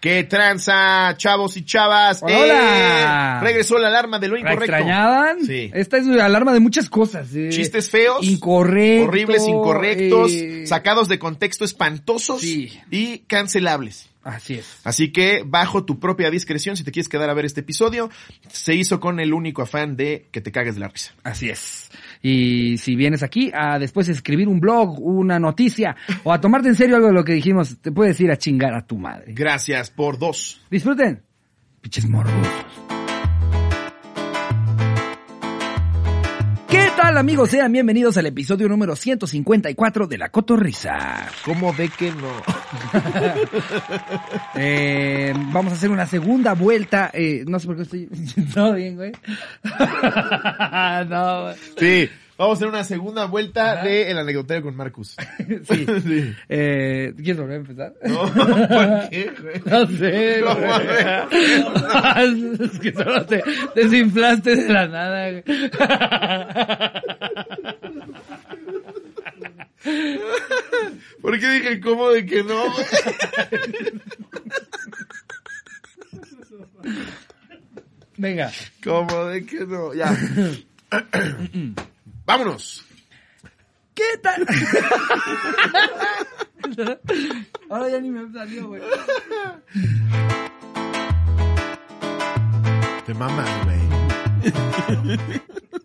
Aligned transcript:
¿Qué 0.00 0.24
tranza, 0.24 1.14
chavos 1.18 1.58
y 1.58 1.64
chavas? 1.64 2.22
Hola, 2.22 2.38
hola. 2.38 3.40
regresó 3.42 3.76
la 3.78 3.88
alarma 3.88 4.18
de 4.18 4.28
lo 4.28 4.34
¿La 4.36 4.40
incorrecto. 4.40 4.64
extrañaban? 4.64 5.44
Sí. 5.44 5.70
Esta 5.74 5.98
es 5.98 6.06
la 6.06 6.24
alarma 6.24 6.54
de 6.54 6.60
muchas 6.60 6.88
cosas. 6.88 7.28
eh. 7.34 7.50
Chistes 7.50 7.90
feos. 7.90 8.22
Incorrectos. 8.24 9.08
Horribles, 9.08 9.42
incorrectos, 9.46 10.32
eh, 10.32 10.66
sacados 10.66 11.08
de 11.08 11.18
contexto 11.18 11.66
espantosos 11.66 12.40
Sí. 12.40 12.80
y 12.90 13.18
cancelables. 13.20 14.06
Así 14.22 14.54
es. 14.54 14.66
Así 14.84 15.12
que, 15.12 15.42
bajo 15.46 15.84
tu 15.84 15.98
propia 15.98 16.30
discreción, 16.30 16.76
si 16.76 16.84
te 16.84 16.92
quieres 16.92 17.08
quedar 17.08 17.30
a 17.30 17.34
ver 17.34 17.46
este 17.46 17.60
episodio, 17.60 18.10
se 18.50 18.74
hizo 18.74 19.00
con 19.00 19.18
el 19.18 19.32
único 19.32 19.62
afán 19.62 19.96
de 19.96 20.28
que 20.30 20.42
te 20.42 20.52
cagues 20.52 20.74
de 20.74 20.80
la 20.80 20.88
risa. 20.88 21.12
Así 21.24 21.48
es. 21.48 21.90
Y 22.22 22.76
si 22.78 22.96
vienes 22.96 23.22
aquí 23.22 23.50
a 23.54 23.78
después 23.78 24.08
escribir 24.08 24.48
un 24.48 24.60
blog, 24.60 25.00
una 25.00 25.38
noticia, 25.38 25.96
o 26.22 26.32
a 26.32 26.40
tomarte 26.40 26.68
en 26.68 26.74
serio 26.74 26.96
algo 26.96 27.08
de 27.08 27.14
lo 27.14 27.24
que 27.24 27.32
dijimos, 27.32 27.78
te 27.80 27.92
puedes 27.92 28.20
ir 28.20 28.30
a 28.30 28.36
chingar 28.36 28.74
a 28.74 28.86
tu 28.86 28.98
madre. 28.98 29.32
Gracias 29.34 29.90
por 29.90 30.18
dos. 30.18 30.60
Disfruten. 30.70 31.22
Piches 31.80 32.06
morbosos. 32.08 32.99
Tal 37.10 37.18
amigos? 37.18 37.50
Sean 37.50 37.72
bienvenidos 37.72 38.16
al 38.18 38.26
episodio 38.26 38.68
número 38.68 38.94
154 38.94 40.06
de 40.06 40.16
La 40.16 40.28
Cotorrisa. 40.28 41.28
¿Cómo 41.44 41.72
de 41.72 41.88
que 41.88 42.12
no? 42.12 42.30
Eh, 44.54 45.32
vamos 45.52 45.72
a 45.72 45.76
hacer 45.76 45.90
una 45.90 46.06
segunda 46.06 46.54
vuelta. 46.54 47.10
Eh, 47.12 47.44
no 47.48 47.58
sé 47.58 47.66
por 47.66 47.76
qué 47.76 47.82
estoy... 47.82 48.06
Todo 48.54 48.74
bien, 48.74 48.94
güey. 48.94 49.10
no, 51.08 51.42
güey. 51.42 51.56
Sí, 51.78 52.08
vamos 52.40 52.56
a 52.56 52.58
hacer 52.58 52.68
una 52.68 52.84
segunda 52.84 53.26
vuelta 53.26 53.82
de 53.82 54.10
El 54.10 54.18
Anecdotario 54.18 54.62
con 54.62 54.74
Marcus. 54.76 55.16
Sí. 55.38 55.86
Sí. 56.00 56.34
Eh, 56.48 57.12
¿Quieres 57.16 57.36
volver 57.38 57.56
a 57.56 57.60
empezar? 57.60 57.94
No, 58.02 58.22
¿por 58.34 59.08
qué, 59.10 59.30
güey? 59.40 59.62
No 59.66 59.86
sé, 59.86 60.40
¿Cómo 60.42 60.60
güey. 62.16 62.54
Es 62.64 62.78
que 62.78 62.92
solo 62.92 63.26
te 63.26 63.42
desinflaste 63.74 64.56
de 64.56 64.72
la 64.72 64.88
nada, 64.88 65.30
güey. 65.30 65.44
¿Por 71.20 71.38
qué 71.38 71.50
dije 71.50 71.80
cómo 71.80 72.08
de 72.10 72.24
que 72.24 72.42
no? 72.42 72.62
Venga. 78.16 78.50
¿Cómo 78.82 79.24
de 79.26 79.44
que 79.44 79.66
no? 79.66 79.92
Ya. 79.94 80.16
Vámonos. 82.30 82.86
¿Qué 83.92 84.04
tal? 84.22 84.46
Ahora 87.68 87.88
ya 87.88 88.00
ni 88.00 88.08
me 88.08 88.32
salió, 88.32 88.68
güey. 88.68 88.80
Te 93.04 93.14
mamas, 93.14 93.48
güey. 93.64 93.80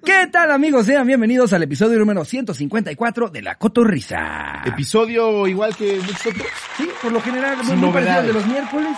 ¿Qué 0.06 0.28
tal, 0.32 0.52
amigos? 0.52 0.86
Sean 0.86 1.08
bienvenidos 1.08 1.52
al 1.52 1.64
episodio 1.64 1.98
número 1.98 2.23
154 2.23 3.30
de 3.30 3.42
La 3.42 3.56
Cotorrisa. 3.56 4.62
Episodio 4.66 5.48
igual 5.48 5.76
que 5.76 5.98
muchos 5.98 6.28
otros. 6.28 6.48
Sí, 6.78 6.88
por 7.02 7.12
lo 7.12 7.22
general, 7.22 7.58
Sin 7.66 7.80
muy 7.80 7.92
parecido 7.92 8.20
al 8.20 8.28
de 8.28 8.34
los 8.34 8.46
miércoles. 8.46 8.96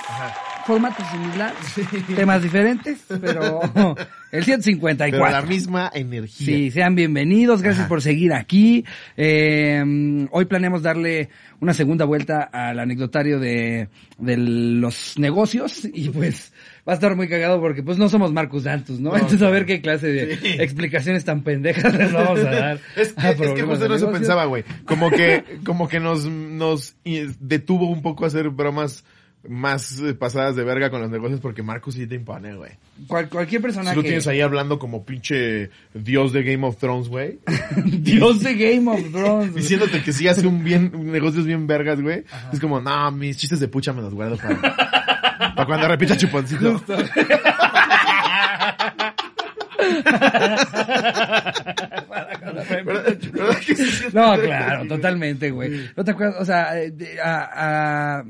Formato 0.68 1.02
similar, 1.10 1.54
temas 2.18 2.44
diferentes, 2.44 3.00
pero 3.22 3.62
el 4.34 4.44
154. 4.44 5.18
Pero 5.18 5.32
la 5.32 5.42
misma 5.42 5.90
energía. 5.94 6.46
Sí, 6.46 6.72
sean 6.72 6.94
bienvenidos, 6.94 7.62
gracias 7.62 7.84
Ajá. 7.84 7.88
por 7.90 8.02
seguir 8.02 8.34
aquí. 8.34 8.84
Eh, 9.16 10.28
hoy 10.30 10.44
planeamos 10.44 10.84
darle 10.84 11.30
una 11.62 11.74
segunda 11.74 12.04
vuelta 12.04 12.44
al 12.52 12.80
anecdotario 12.80 13.40
de, 13.40 13.88
de 14.18 14.36
los 14.38 15.18
negocios 15.18 15.86
y 15.86 16.10
pues 16.10 16.52
va 16.88 16.92
a 16.92 16.96
estar 16.96 17.16
muy 17.16 17.30
cagado 17.30 17.62
porque 17.62 17.82
pues 17.82 17.98
no 17.98 18.10
somos 18.10 18.34
Marcus 18.34 18.66
Dantus, 18.66 19.00
¿no? 19.00 19.12
No, 19.12 19.16
Entonces 19.16 19.42
a 19.44 19.50
ver 19.50 19.66
qué 19.66 19.80
clase 19.80 20.08
de 20.08 20.36
Sí. 20.38 20.48
explicaciones 20.60 21.24
tan 21.24 21.44
pendejas 21.44 21.96
les 21.96 22.12
vamos 22.12 22.40
a 22.42 22.44
dar. 22.52 22.80
Es 22.98 23.14
que, 23.14 23.22
a 23.26 23.32
es 23.32 23.38
que 23.54 23.62
justo 23.64 23.96
eso 23.96 24.12
pensaba, 24.12 24.44
güey. 24.44 24.66
Como 24.84 25.10
que, 25.12 25.46
como 25.66 25.88
que 25.88 26.02
nos, 26.02 26.26
nos 26.26 26.98
i- 27.06 27.28
detuvo 27.40 27.90
un 27.90 28.02
poco 28.02 28.26
a 28.26 28.28
hacer 28.28 28.50
bromas 28.50 29.06
más 29.48 30.00
eh, 30.00 30.14
pasadas 30.14 30.56
de 30.56 30.64
verga 30.64 30.90
con 30.90 31.00
los 31.02 31.10
negocios 31.10 31.40
porque 31.40 31.64
Marcus 31.64 31.94
sí 31.96 32.06
te 32.08 32.16
impone, 32.16 32.56
güey. 32.56 32.72
Cual- 33.08 33.30
cualquier 33.30 33.62
persona 33.62 33.92
Si 33.92 33.96
lo 33.96 34.04
tienes 34.04 34.28
ahí 34.28 34.42
hablando 34.42 34.78
como 34.80 35.06
pinche 35.06 35.70
dios 35.94 36.34
de 36.34 36.44
Game 36.44 36.66
of 36.66 36.78
Thrones, 36.78 37.08
güey. 37.08 37.40
Dios 37.86 38.42
de 38.42 38.56
Game 38.56 38.90
of 38.92 39.12
Thrones. 39.12 39.52
güey. 39.52 39.62
Diciéndote 39.64 40.02
que 40.04 40.12
sí 40.12 40.28
hace 40.28 40.46
un 40.46 40.64
bien, 40.64 40.92
un 40.94 41.12
negocios 41.12 41.46
bien 41.46 41.66
vergas, 41.68 42.02
güey. 42.02 42.24
Es 42.52 42.60
como, 42.60 42.82
no, 42.82 43.12
mis 43.12 43.38
chistes 43.38 43.60
de 43.60 43.68
pucha 43.68 43.94
me 43.94 44.02
los 44.02 44.14
guardo 44.14 44.38
para, 44.38 44.60
para 45.56 45.66
cuando 45.66 45.88
repita 45.88 46.18
chuponcito. 46.18 46.82
No, 54.14 54.36
claro, 54.40 54.88
totalmente, 54.88 55.52
güey. 55.52 55.90
¿No 55.96 56.04
te 56.04 56.12
acuerdas? 56.12 56.36
O 56.40 56.46
sea, 56.46 56.78
eh, 56.82 56.94
a, 57.24 58.20
a, 58.20 58.24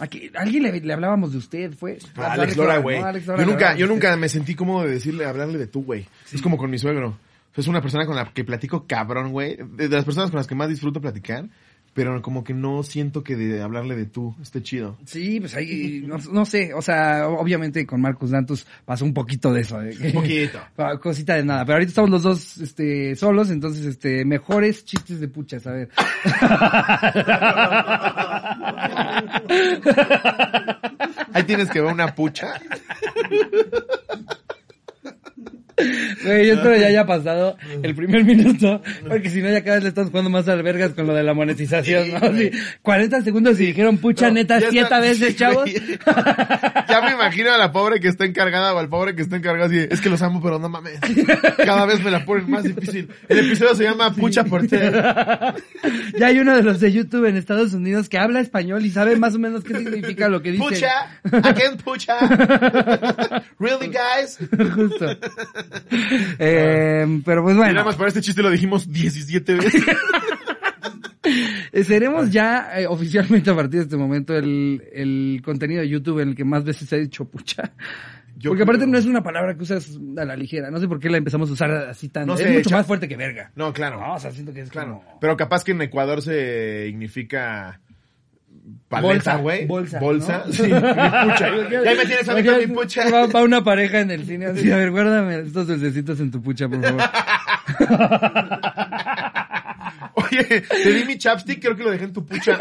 a 0.00 0.06
que- 0.08 0.30
a 0.34 0.40
alguien 0.40 0.62
le, 0.64 0.80
le 0.80 0.92
hablábamos 0.92 1.32
de 1.32 1.38
usted, 1.38 1.72
fue. 1.74 1.98
Alex 2.42 2.56
Lora, 2.56 2.78
güey. 2.82 2.98
Yo 3.38 3.46
nunca, 3.52 3.74
yo 3.76 3.86
nunca 3.86 4.16
me 4.16 4.28
sentí 4.28 4.54
cómodo 4.54 4.84
de 4.86 4.92
decirle, 4.92 5.24
hablarle 5.26 5.58
de 5.58 5.66
tú, 5.66 5.84
güey. 5.84 6.06
Es 6.32 6.42
como 6.42 6.56
con 6.56 6.70
mi 6.70 6.78
suegro. 6.78 7.16
Es 7.56 7.66
una 7.66 7.80
persona 7.82 8.06
con 8.06 8.16
la 8.16 8.32
que 8.32 8.44
platico 8.44 8.86
cabrón, 8.86 9.32
güey. 9.32 9.56
De 9.76 9.88
las 9.88 10.04
personas 10.04 10.30
con 10.30 10.38
las 10.38 10.46
que 10.46 10.54
más 10.54 10.68
disfruto 10.68 11.00
platicar. 11.00 11.44
Pero 11.92 12.22
como 12.22 12.44
que 12.44 12.54
no 12.54 12.84
siento 12.84 13.24
que 13.24 13.34
de 13.34 13.60
hablarle 13.62 13.96
de 13.96 14.06
tú 14.06 14.36
esté 14.40 14.62
chido. 14.62 14.96
Sí, 15.06 15.40
pues 15.40 15.56
ahí, 15.56 16.04
no, 16.06 16.18
no 16.32 16.44
sé, 16.46 16.72
o 16.72 16.80
sea, 16.82 17.26
obviamente 17.28 17.84
con 17.84 18.00
Marcus 18.00 18.30
Dantus 18.30 18.64
pasó 18.84 19.04
un 19.04 19.12
poquito 19.12 19.52
de 19.52 19.62
eso. 19.62 19.76
que- 19.80 20.06
Un 20.08 20.12
poquito. 20.12 20.60
Cosita 21.02 21.34
de 21.34 21.44
nada, 21.44 21.64
pero 21.64 21.74
ahorita 21.74 21.88
estamos 21.90 22.10
los 22.10 22.22
dos, 22.22 22.58
este, 22.58 23.16
solos, 23.16 23.50
entonces, 23.50 23.84
este, 23.86 24.24
mejores 24.24 24.84
chistes 24.84 25.18
de 25.20 25.26
puchas, 25.28 25.66
a 25.66 25.72
ver. 25.72 25.88
Ahí 31.32 31.44
tienes 31.44 31.70
que 31.70 31.80
ver 31.80 31.92
una 31.92 32.14
pucha. 32.14 32.54
Güey, 36.24 36.46
yo 36.48 36.54
espero 36.54 36.76
ya 36.76 36.86
haya 36.88 37.06
pasado 37.06 37.56
el 37.82 37.94
primer 37.94 38.24
minuto, 38.24 38.82
porque 39.08 39.30
si 39.30 39.40
no 39.42 39.48
ya 39.50 39.62
cada 39.62 39.76
vez 39.76 39.82
le 39.84 39.88
estamos 39.90 40.10
jugando 40.10 40.30
más 40.30 40.48
albergas 40.48 40.92
con 40.92 41.06
lo 41.06 41.14
de 41.14 41.22
la 41.22 41.34
monetización, 41.34 42.10
¿no? 42.10 42.16
Así, 42.18 42.50
40 42.82 43.22
segundos 43.22 43.58
y 43.60 43.66
dijeron 43.66 43.98
pucha 43.98 44.28
No, 44.28 44.34
neta 44.34 44.58
siete 44.60 44.80
está- 44.80 45.00
veces, 45.00 45.28
sí, 45.28 45.34
chavos. 45.36 45.70
Ya 46.88 47.00
me 47.02 47.12
imagino 47.12 47.52
a 47.52 47.58
la 47.58 47.72
pobre 47.72 48.00
que 48.00 48.08
está 48.08 48.24
encargada 48.24 48.74
o 48.74 48.78
al 48.78 48.88
pobre 48.88 49.14
que 49.14 49.22
está 49.22 49.36
encargado 49.36 49.66
así, 49.66 49.86
es 49.90 50.00
que 50.00 50.10
los 50.10 50.20
amo, 50.22 50.40
pero 50.42 50.58
no 50.58 50.68
mames. 50.68 50.98
Cada 51.56 51.86
vez 51.86 52.02
me 52.02 52.10
la 52.10 52.24
ponen 52.24 52.50
más 52.50 52.64
difícil. 52.64 53.08
El 53.28 53.38
episodio 53.38 53.74
se 53.74 53.84
llama 53.84 54.12
Pucha 54.14 54.44
por 54.44 54.66
Ted. 54.66 54.92
Ya 56.18 56.26
hay 56.26 56.38
uno 56.38 56.54
de 56.56 56.62
los 56.62 56.80
de 56.80 56.92
YouTube 56.92 57.26
en 57.26 57.36
Estados 57.36 57.72
Unidos 57.72 58.08
que 58.08 58.18
habla 58.18 58.40
español 58.40 58.84
y 58.84 58.90
sabe 58.90 59.16
más 59.16 59.34
o 59.34 59.38
menos 59.38 59.64
qué 59.64 59.74
significa 59.76 60.28
lo 60.28 60.42
que 60.42 60.52
dice. 60.52 60.64
Pucha, 60.64 61.20
again 61.42 61.76
pucha. 61.78 62.18
Really 63.58 63.88
guys? 63.88 64.38
Justo. 64.74 65.16
Eh, 66.38 67.20
pero 67.24 67.42
pues 67.42 67.54
Y 67.54 67.58
bueno, 67.58 67.72
nada 67.72 67.84
más 67.86 67.96
para 67.96 68.08
este 68.08 68.20
chiste 68.20 68.42
lo 68.42 68.50
dijimos 68.50 68.90
17 68.90 69.54
veces. 69.54 69.84
seremos 71.86 72.30
ya 72.30 72.80
eh, 72.80 72.86
oficialmente 72.86 73.50
a 73.50 73.54
partir 73.54 73.80
de 73.80 73.84
este 73.84 73.96
momento 73.96 74.34
el, 74.36 74.82
el 74.92 75.42
contenido 75.44 75.82
de 75.82 75.88
YouTube 75.88 76.20
en 76.20 76.30
el 76.30 76.34
que 76.34 76.44
más 76.44 76.64
veces 76.64 76.88
se 76.88 76.96
ha 76.96 76.98
dicho 76.98 77.24
pucha. 77.26 77.72
Yo 78.36 78.50
Porque 78.50 78.62
aparte 78.62 78.80
creo- 78.80 78.92
no 78.92 78.98
es 78.98 79.04
una 79.04 79.22
palabra 79.22 79.54
que 79.54 79.62
usas 79.62 79.98
a 80.16 80.24
la 80.24 80.34
ligera. 80.34 80.70
No 80.70 80.80
sé 80.80 80.88
por 80.88 80.98
qué 80.98 81.10
la 81.10 81.18
empezamos 81.18 81.50
a 81.50 81.52
usar 81.52 81.70
así 81.72 82.08
tan... 82.08 82.26
No 82.26 82.34
es 82.34 82.50
mucho 82.50 82.70
más 82.70 82.86
fuerte 82.86 83.06
que 83.06 83.16
verga. 83.16 83.52
No, 83.54 83.70
claro. 83.72 84.00
No, 84.00 84.14
o 84.14 84.18
sea, 84.18 84.30
siento 84.30 84.52
que 84.54 84.62
es 84.62 84.70
Claro. 84.70 85.02
como... 85.04 85.20
Pero 85.20 85.36
capaz 85.36 85.62
que 85.62 85.72
en 85.72 85.82
Ecuador 85.82 86.22
se 86.22 86.86
significa 86.86 87.80
paleta, 88.88 89.08
Bolsa, 89.08 89.36
güey. 89.36 89.66
bolsa, 89.66 90.00
Bolsa. 90.00 90.44
¿no? 90.46 90.52
Sí, 90.52 90.62
mi 90.62 90.68
pucha. 90.70 91.50
Ya 91.70 91.94
me 91.94 92.06
tienes 92.06 92.28
a 92.28 92.34
mí 92.34 92.44
con 92.44 92.58
mi 92.58 92.66
pucha. 92.66 93.08
Va, 93.10 93.26
va 93.26 93.42
una 93.42 93.62
pareja 93.62 94.00
en 94.00 94.10
el 94.10 94.24
cine 94.26 94.46
así, 94.46 94.70
a 94.70 94.76
ver, 94.76 94.90
guárdame 94.90 95.40
estos 95.40 95.66
dulcecitos 95.66 96.20
en 96.20 96.30
tu 96.30 96.42
pucha, 96.42 96.68
por 96.68 96.82
favor. 96.82 97.02
Oye, 100.30 100.60
te 100.62 100.92
di 100.92 101.04
mi 101.04 101.18
chapstick, 101.18 101.60
creo 101.60 101.76
que 101.76 101.84
lo 101.84 101.90
dejé 101.90 102.04
en 102.04 102.12
tu 102.12 102.24
pucha. 102.26 102.58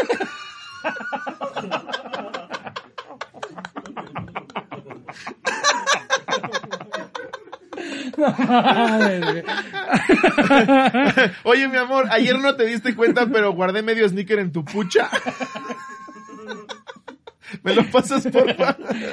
Oye, 11.44 11.68
mi 11.68 11.78
amor, 11.78 12.08
ayer 12.12 12.38
no 12.40 12.56
te 12.56 12.66
diste 12.66 12.96
cuenta, 12.96 13.28
pero 13.28 13.54
guardé 13.54 13.82
medio 13.82 14.08
sneaker 14.08 14.40
en 14.40 14.52
tu 14.52 14.64
pucha. 14.66 15.10
¿Me 17.64 17.74
lo 17.74 17.84
pasas 17.90 18.28
por? 18.28 18.56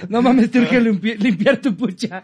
No 0.08 0.22
mames, 0.22 0.50
te 0.50 0.60
urge 0.60 0.80
limpi- 0.80 1.16
limpiar 1.18 1.56
tu 1.58 1.74
pucha. 1.76 2.22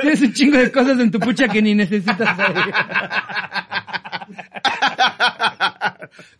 Tienes 0.00 0.20
un 0.22 0.32
chingo 0.32 0.58
de 0.58 0.70
cosas 0.72 0.98
en 1.00 1.10
tu 1.10 1.18
pucha 1.20 1.48
que 1.48 1.60
ni 1.62 1.74
necesitas. 1.74 2.36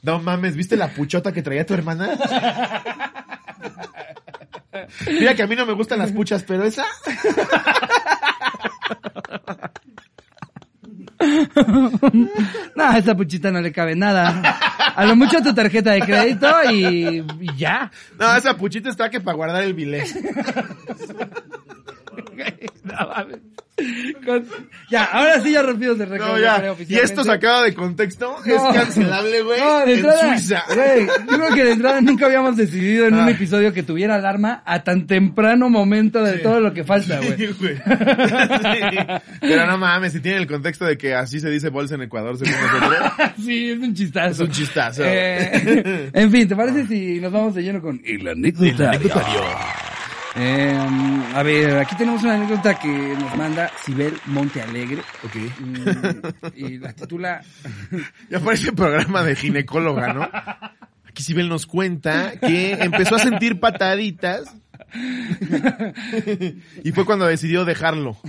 No 0.02 0.18
mames, 0.20 0.56
¿viste 0.56 0.76
la 0.76 0.88
puchota 0.88 1.32
que 1.32 1.42
traía 1.42 1.66
tu 1.66 1.74
hermana? 1.74 2.10
Mira 5.06 5.34
que 5.34 5.42
a 5.42 5.46
mí 5.46 5.56
no 5.56 5.66
me 5.66 5.72
gustan 5.72 5.98
las 5.98 6.12
puchas, 6.12 6.42
pero 6.44 6.64
esa... 6.64 6.84
No, 12.76 12.84
a 12.84 12.98
esa 12.98 13.14
puchita 13.14 13.50
no 13.50 13.60
le 13.60 13.72
cabe 13.72 13.96
nada. 13.96 14.42
A 14.94 15.04
lo 15.06 15.16
mucho 15.16 15.40
tu 15.42 15.54
tarjeta 15.54 15.92
de 15.92 16.00
crédito 16.02 16.48
y, 16.70 17.24
y 17.40 17.56
ya. 17.56 17.90
No, 18.18 18.36
esa 18.36 18.56
puchita 18.56 18.90
está 18.90 19.08
que 19.08 19.20
para 19.20 19.36
guardar 19.36 19.62
el 19.62 19.74
bilé. 19.74 20.04
No. 22.84 23.08
Con- 24.24 24.46
Ya, 24.90 25.04
ahora 25.04 25.40
sí 25.42 25.52
ya 25.52 25.60
rompimos 25.62 26.00
el 26.00 26.08
récord. 26.08 26.28
No, 26.28 26.38
ya. 26.40 26.56
creo, 26.56 26.76
Y 26.88 26.94
esto 26.94 27.22
sacado 27.24 27.62
de 27.64 27.74
contexto 27.74 28.36
No. 28.46 28.54
es 28.54 28.74
cancelable, 28.74 29.42
güey, 29.42 29.60
No, 29.60 29.78
de 29.80 29.84
en 29.84 29.98
entrada, 29.98 30.38
Suiza. 30.38 30.62
güey, 30.74 31.06
yo 31.06 31.36
creo 31.38 31.54
que 31.54 31.64
de 31.64 31.72
entrada 31.72 32.00
nunca 32.00 32.24
habíamos 32.26 32.56
decidido 32.56 33.06
en 33.06 33.14
un 33.14 33.28
Ah. 33.28 33.30
episodio 33.30 33.72
que 33.74 33.82
tuviera 33.82 34.14
alarma 34.14 34.62
a 34.64 34.82
tan 34.82 35.06
temprano 35.06 35.68
momento 35.68 36.22
de 36.22 36.38
todo 36.38 36.60
lo 36.60 36.72
que 36.72 36.84
falta, 36.84 37.18
güey. 37.18 37.36
Sí, 37.36 37.46
güey. 37.60 37.76
Sí. 37.76 38.96
Pero 39.40 39.66
no 39.66 39.76
mames, 39.78 40.12
si 40.12 40.20
tiene 40.20 40.38
el 40.38 40.46
contexto 40.46 40.84
de 40.86 40.96
que 40.96 41.14
así 41.14 41.38
se 41.40 41.50
dice 41.50 41.68
bolsa 41.68 41.96
en 41.96 42.02
Ecuador, 42.02 42.38
según 42.38 42.54
nosotros. 42.54 43.12
sí, 43.44 43.70
es 43.72 43.78
un 43.78 43.94
chistazo. 43.94 44.30
Es 44.30 44.40
un 44.40 44.50
chistazo. 44.50 45.02
Eh, 45.04 46.10
en 46.14 46.30
fin, 46.32 46.48
¿te 46.48 46.56
parece 46.56 46.86
si 46.86 47.20
nos 47.20 47.30
vamos 47.32 47.54
de 47.54 47.62
lleno 47.62 47.80
con 47.82 48.00
el 48.04 48.26
anecdotario? 48.26 49.10
Eh, 50.38 50.78
a 51.34 51.42
ver, 51.42 51.78
aquí 51.78 51.96
tenemos 51.96 52.22
una 52.22 52.34
anécdota 52.34 52.78
que 52.78 52.88
nos 52.88 53.34
manda 53.36 53.70
Sibel 53.84 54.14
Montealegre. 54.26 55.02
Ok. 55.24 55.34
mm, 55.60 56.54
Y 56.56 56.78
la 56.78 56.92
titula 56.92 57.42
Ya 58.30 58.40
parece 58.40 58.72
programa 58.72 59.22
de 59.22 59.34
ginecóloga, 59.34 60.12
¿no? 60.12 60.28
Aquí 61.08 61.22
Sibel 61.22 61.48
nos 61.48 61.66
cuenta 61.66 62.32
que 62.38 62.72
empezó 62.74 63.16
a 63.16 63.18
sentir 63.18 63.58
pataditas 63.60 64.54
y 66.84 66.92
fue 66.92 67.06
cuando 67.06 67.26
decidió 67.26 67.64
dejarlo. 67.64 68.18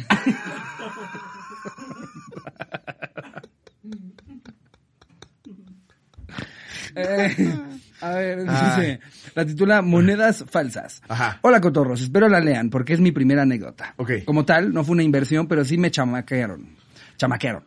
Eh, 6.95 7.53
a 8.01 8.09
ver, 8.11 8.39
dice, 8.43 8.99
la 9.37 9.45
titula 9.45 9.83
Monedas 9.83 10.43
falsas. 10.49 11.03
Ajá. 11.07 11.37
Hola 11.43 11.61
cotorros, 11.61 12.01
espero 12.01 12.27
la 12.27 12.39
lean 12.39 12.71
porque 12.71 12.93
es 12.93 12.99
mi 12.99 13.11
primera 13.11 13.43
anécdota. 13.43 13.93
Ok. 13.97 14.23
Como 14.25 14.45
tal, 14.45 14.73
no 14.73 14.83
fue 14.83 14.93
una 14.93 15.03
inversión, 15.03 15.47
pero 15.47 15.63
sí 15.63 15.77
me 15.77 15.91
chamaquearon. 15.91 16.67
Chamaquearon. 17.17 17.61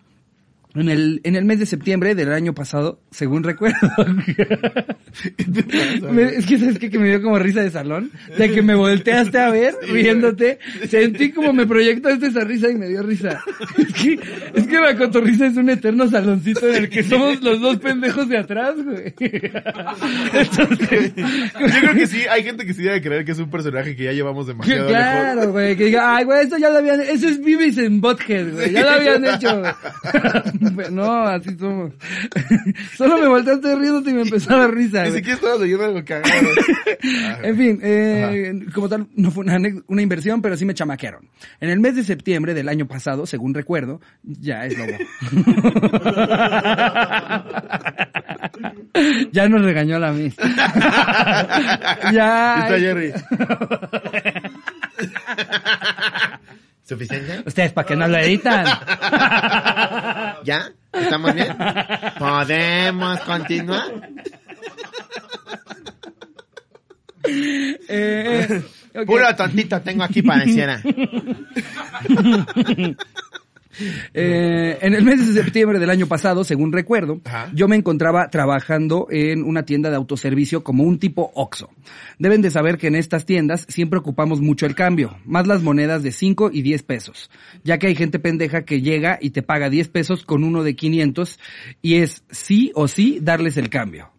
En 0.73 0.89
el, 0.89 1.21
en 1.25 1.35
el 1.35 1.45
mes 1.45 1.59
de 1.59 1.67
septiembre 1.67 2.15
del 2.15 2.33
año 2.33 2.55
pasado, 2.55 3.01
según 3.11 3.43
recuerdo. 3.43 3.77
Me- 6.13 6.23
es 6.37 6.47
que 6.47 6.59
sabes 6.59 6.79
qué? 6.79 6.89
que 6.91 6.99
me 6.99 7.09
dio 7.09 7.23
como 7.23 7.39
risa 7.41 7.61
de 7.63 7.71
salón, 7.71 8.11
de 8.39 8.51
que 8.53 8.63
me 8.63 8.75
volteaste 8.77 9.37
a 9.39 9.51
ver 9.51 9.75
riéndote, 9.91 10.59
sentí 10.89 11.33
como 11.33 11.53
me 11.53 11.67
proyectaste 11.67 12.29
esa 12.29 12.45
risa 12.45 12.71
y 12.71 12.77
me 12.77 12.87
dio 12.89 13.03
risa. 13.03 13.43
Es 13.79 13.93
que, 13.95 14.19
es 14.55 14.67
que 14.69 14.79
la 14.81 14.97
cotorrisa 14.97 15.47
es 15.47 15.57
un 15.57 15.71
eterno 15.71 16.09
saloncito 16.09 16.69
en 16.69 16.85
el 16.85 16.89
que 16.89 17.03
somos 17.03 17.43
los 17.43 17.61
dos 17.61 17.79
pendejos 17.79 18.29
de 18.29 18.39
atrás, 18.39 18.75
güey. 18.77 19.13
Entonces, 20.33 21.13
Yo 21.17 21.81
creo 21.81 21.95
que 21.95 22.07
sí, 22.07 22.23
hay 22.31 22.45
gente 22.45 22.65
que 22.65 22.75
sí 22.75 22.83
debe 22.83 23.01
creer 23.03 23.25
que 23.25 23.33
es 23.33 23.39
un 23.39 23.51
personaje 23.51 23.97
que 23.97 24.05
ya 24.05 24.13
llevamos 24.13 24.47
que 24.47 24.53
demasiado 24.53 24.89
lejos. 24.89 25.03
claro, 25.03 25.51
güey, 25.53 25.77
que 25.77 25.85
diga, 25.87 26.17
ay, 26.17 26.25
güey, 26.25 26.43
esto 26.45 26.57
ya 26.59 26.71
lo 26.71 26.79
habían, 26.79 27.01
eso 27.01 27.29
es 27.29 27.43
Vivis 27.43 27.79
en 27.79 28.01
Bothead, 28.01 28.53
güey, 28.53 28.73
ya 28.73 28.83
lo 28.83 28.91
habían 28.91 29.25
hecho, 29.25 29.61
güey. 29.61 29.73
No, 30.61 31.23
así 31.27 31.57
somos. 31.59 31.93
Solo 32.97 33.19
me 33.19 33.27
volteaste 33.29 33.75
riéndote 33.77 34.11
y 34.11 34.15
me 34.15 34.23
empezó 34.23 34.55
a 34.55 34.59
dar 34.59 34.75
risa, 34.75 35.05
Ni 35.05 35.13
siquiera 35.13 35.37
estabas 35.37 35.61
leyendo 35.61 35.85
algo 35.87 36.05
cagado. 36.05 36.49
En 37.43 37.57
fin, 37.57 37.81
eh, 37.83 38.53
como 38.75 38.89
tal, 38.89 39.07
no 39.17 39.31
fue 39.31 39.45
una, 39.45 39.59
una 39.87 40.03
inversión, 40.03 40.43
pero 40.43 40.57
sí 40.57 40.65
me 40.67 40.75
chamaquearon. 40.75 41.29
En 41.61 41.71
el 41.71 41.81
mes 41.81 41.97
de 41.97 42.05
septiembre 42.05 42.53
del 42.53 42.69
año 42.69 42.87
pasado, 42.87 43.25
según 43.27 43.55
recuerdo, 43.55 44.01
ya 44.23 44.67
es 44.67 44.77
lobo. 44.77 44.93
ya 49.33 49.49
nos 49.49 49.63
regañó 49.63 49.99
la 49.99 50.13
mis. 50.13 50.37
ya. 52.13 52.61
Está 52.61 52.79
Jerry. 52.79 53.13
¿Suficiente? 56.91 57.45
Ustedes, 57.47 57.73
¿para 57.73 57.87
qué 57.87 57.95
no 57.95 58.09
lo 58.09 58.19
editan? 58.19 58.67
¿Ya? 60.45 60.73
¿Estamos 60.93 61.33
bien? 61.37 61.57
¿Podemos 62.19 63.21
continuar? 63.21 64.11
Eh, 67.23 67.79
eh, 67.89 68.65
ok. 68.93 69.07
Puro 69.07 69.37
tontito 69.37 69.81
tengo 69.83 70.03
aquí 70.03 70.21
pareciera. 70.23 70.83
Eh, 74.15 74.79
en 74.81 74.95
el 74.95 75.05
mes 75.05 75.27
de 75.27 75.43
septiembre 75.43 75.79
del 75.79 75.91
año 75.91 76.07
pasado, 76.07 76.45
según 76.45 76.73
recuerdo, 76.73 77.21
Ajá. 77.25 77.51
yo 77.55 77.69
me 77.69 77.77
encontraba 77.77 78.29
trabajando 78.31 79.07
en 79.11 79.43
una 79.45 79.65
tienda 79.65 79.91
de 79.91 79.97
autoservicio 79.97 80.63
como 80.63 80.85
un 80.85 80.99
tipo 80.99 81.31
Oxxo. 81.35 81.71
Deben 82.19 82.43
de 82.43 82.51
saber 82.51 82.79
que 82.79 82.89
en 82.89 82.97
estas 82.97 83.25
tiendas 83.25 83.67
siempre 83.69 83.99
ocupamos 83.99 84.41
mucho 84.41 84.67
el 84.67 84.75
cambio, 84.75 85.17
más 85.25 85.47
las 85.47 85.63
monedas 85.63 86.03
de 86.03 86.13
5 86.13 86.51
y 86.53 86.63
10 86.63 86.83
pesos, 86.83 87.31
ya 87.65 87.79
que 87.79 87.87
hay 87.87 87.95
gente 87.95 88.19
pendeja 88.19 88.65
que 88.65 88.83
llega 88.83 89.19
y 89.21 89.31
te 89.31 89.43
paga 89.43 89.71
10 89.71 89.89
pesos 89.89 90.25
con 90.25 90.45
uno 90.45 90.63
de 90.63 90.77
500 90.77 91.39
y 91.83 91.97
es 91.97 92.25
sí 92.31 92.73
o 92.75 92.89
sí 92.89 93.19
darles 93.21 93.57
el 93.57 93.69
cambio. 93.69 94.11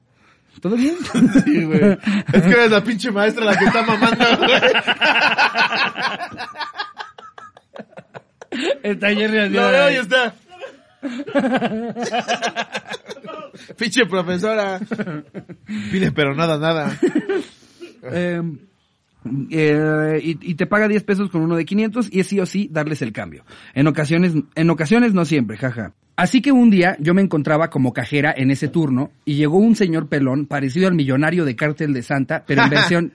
¿Todo 0.60 0.76
bien? 0.76 0.96
Sí, 1.46 1.64
güey. 1.64 1.98
Es 2.34 2.42
que 2.42 2.50
eres 2.52 2.72
la 2.72 2.84
pinche 2.84 3.12
maestra 3.12 3.46
la 3.46 3.58
que 3.58 3.66
está 3.66 3.84
mamando, 3.84 4.26
güey. 4.38 4.52
Está 8.84 9.10
Jerry 9.10 9.40
así, 9.40 9.54
Lo 9.54 9.70
veo 9.70 9.92
y 9.92 9.96
está. 9.96 10.34
Pinche 13.78 14.06
profesora. 14.06 14.80
Pide 15.92 16.12
pero 16.12 16.36
nada, 16.36 16.58
nada. 16.58 16.98
Eh, 18.04 18.42
eh, 19.52 20.20
y, 20.24 20.52
y 20.52 20.56
te 20.56 20.66
paga 20.66 20.88
10 20.88 21.04
pesos 21.04 21.30
con 21.30 21.42
uno 21.42 21.56
de 21.56 21.66
500 21.66 22.10
y 22.12 22.20
es 22.20 22.28
sí 22.28 22.40
o 22.40 22.46
sí 22.46 22.68
darles 22.72 23.02
el 23.02 23.12
cambio. 23.12 23.44
En 23.74 23.88
ocasiones, 23.88 24.34
en 24.56 24.70
ocasiones 24.70 25.14
no 25.14 25.26
siempre, 25.26 25.58
jaja. 25.58 25.94
Así 26.16 26.42
que 26.42 26.52
un 26.52 26.70
día 26.70 26.98
yo 27.00 27.14
me 27.14 27.22
encontraba 27.22 27.70
como 27.70 27.94
cajera 27.94 28.34
en 28.36 28.52
ese 28.52 28.68
turno 28.68 29.12
y 29.26 29.36
llegó 29.36 29.58
un 29.58 29.76
señor 29.76 30.08
pelón 30.08 30.46
parecido 30.46 30.88
al 30.88 30.94
millonario 30.94 31.46
de 31.46 31.56
Cártel 31.56 31.94
de 31.94 32.04
Santa, 32.04 32.44
pero 32.46 32.64
en 32.64 32.70
versión, 32.72 33.14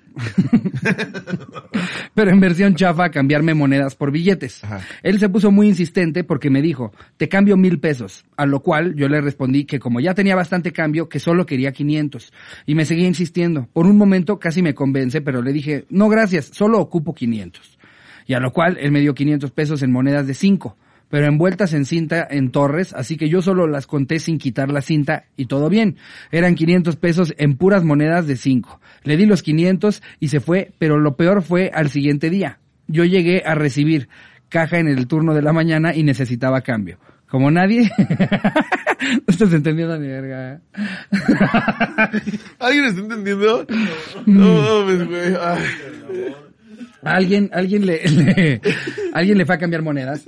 pero 2.14 2.30
en 2.30 2.40
versión 2.40 2.74
chafa 2.74 3.04
a 3.04 3.10
cambiarme 3.10 3.54
monedas 3.54 3.94
por 3.94 4.10
billetes. 4.10 4.64
Ajá. 4.64 4.80
Él 5.02 5.18
se 5.20 5.28
puso 5.28 5.50
muy 5.50 5.68
insistente 5.68 6.24
porque 6.24 6.50
me 6.50 6.62
dijo, 6.62 6.92
te 7.16 7.28
cambio 7.28 7.56
mil 7.56 7.78
pesos, 7.78 8.24
a 8.36 8.46
lo 8.46 8.60
cual 8.60 8.94
yo 8.96 9.08
le 9.08 9.20
respondí 9.20 9.64
que 9.64 9.78
como 9.78 10.00
ya 10.00 10.14
tenía 10.14 10.34
bastante 10.34 10.72
cambio, 10.72 11.08
que 11.08 11.20
solo 11.20 11.46
quería 11.46 11.72
500. 11.72 12.32
Y 12.66 12.74
me 12.74 12.84
seguía 12.84 13.06
insistiendo. 13.06 13.68
Por 13.72 13.86
un 13.86 13.96
momento 13.96 14.38
casi 14.38 14.62
me 14.62 14.74
convence, 14.74 15.20
pero 15.20 15.42
le 15.42 15.52
dije, 15.52 15.84
no 15.90 16.08
gracias, 16.08 16.46
solo 16.52 16.80
ocupo 16.80 17.14
500. 17.14 17.78
Y 18.26 18.34
a 18.34 18.40
lo 18.40 18.52
cual 18.52 18.76
él 18.80 18.90
me 18.90 19.00
dio 19.00 19.14
500 19.14 19.50
pesos 19.52 19.82
en 19.82 19.92
monedas 19.92 20.26
de 20.26 20.34
5, 20.34 20.76
pero 21.08 21.26
envueltas 21.26 21.72
en 21.72 21.84
cinta 21.84 22.26
en 22.28 22.50
torres, 22.50 22.92
así 22.92 23.16
que 23.16 23.28
yo 23.28 23.40
solo 23.42 23.66
las 23.66 23.86
conté 23.86 24.18
sin 24.18 24.38
quitar 24.38 24.70
la 24.70 24.80
cinta 24.82 25.24
y 25.36 25.46
todo 25.46 25.68
bien. 25.68 25.96
Eran 26.32 26.54
500 26.54 26.96
pesos 26.96 27.34
en 27.38 27.56
puras 27.56 27.84
monedas 27.84 28.26
de 28.26 28.36
5. 28.36 28.80
Le 29.04 29.16
di 29.16 29.24
los 29.26 29.42
500 29.42 30.02
y 30.20 30.28
se 30.28 30.40
fue, 30.40 30.72
pero 30.78 30.98
lo 30.98 31.16
peor 31.16 31.42
fue 31.42 31.70
al 31.72 31.90
siguiente 31.90 32.28
día. 32.30 32.58
Yo 32.88 33.04
llegué 33.04 33.42
a 33.46 33.54
recibir 33.54 34.08
caja 34.48 34.78
en 34.78 34.88
el 34.88 35.06
turno 35.06 35.34
de 35.34 35.42
la 35.42 35.52
mañana 35.52 35.94
y 35.94 36.02
necesitaba 36.02 36.60
cambio. 36.62 36.98
Como 37.28 37.50
nadie... 37.50 37.90
no 37.98 39.18
estás 39.26 39.52
entendiendo 39.52 39.98
ni 39.98 40.06
verga. 40.06 40.54
¿eh? 40.54 40.60
¿Alguien 42.60 42.84
está 42.84 43.00
entendiendo? 43.00 43.66
No 44.26 44.62
mames, 44.84 45.06
güey. 45.08 45.34
Alguien, 47.02 47.50
alguien 47.52 47.86
le, 47.86 48.02
le- 48.08 48.60
alguien 49.12 49.38
le 49.38 49.46
fue 49.46 49.54
a 49.54 49.58
cambiar 49.58 49.82
monedas. 49.82 50.24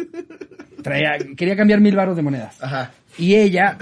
Traía, 0.82 1.18
quería 1.36 1.56
cambiar 1.56 1.80
mil 1.80 1.96
baros 1.96 2.16
de 2.16 2.22
monedas. 2.22 2.62
Ajá. 2.62 2.92
Y 3.18 3.34
ella, 3.34 3.76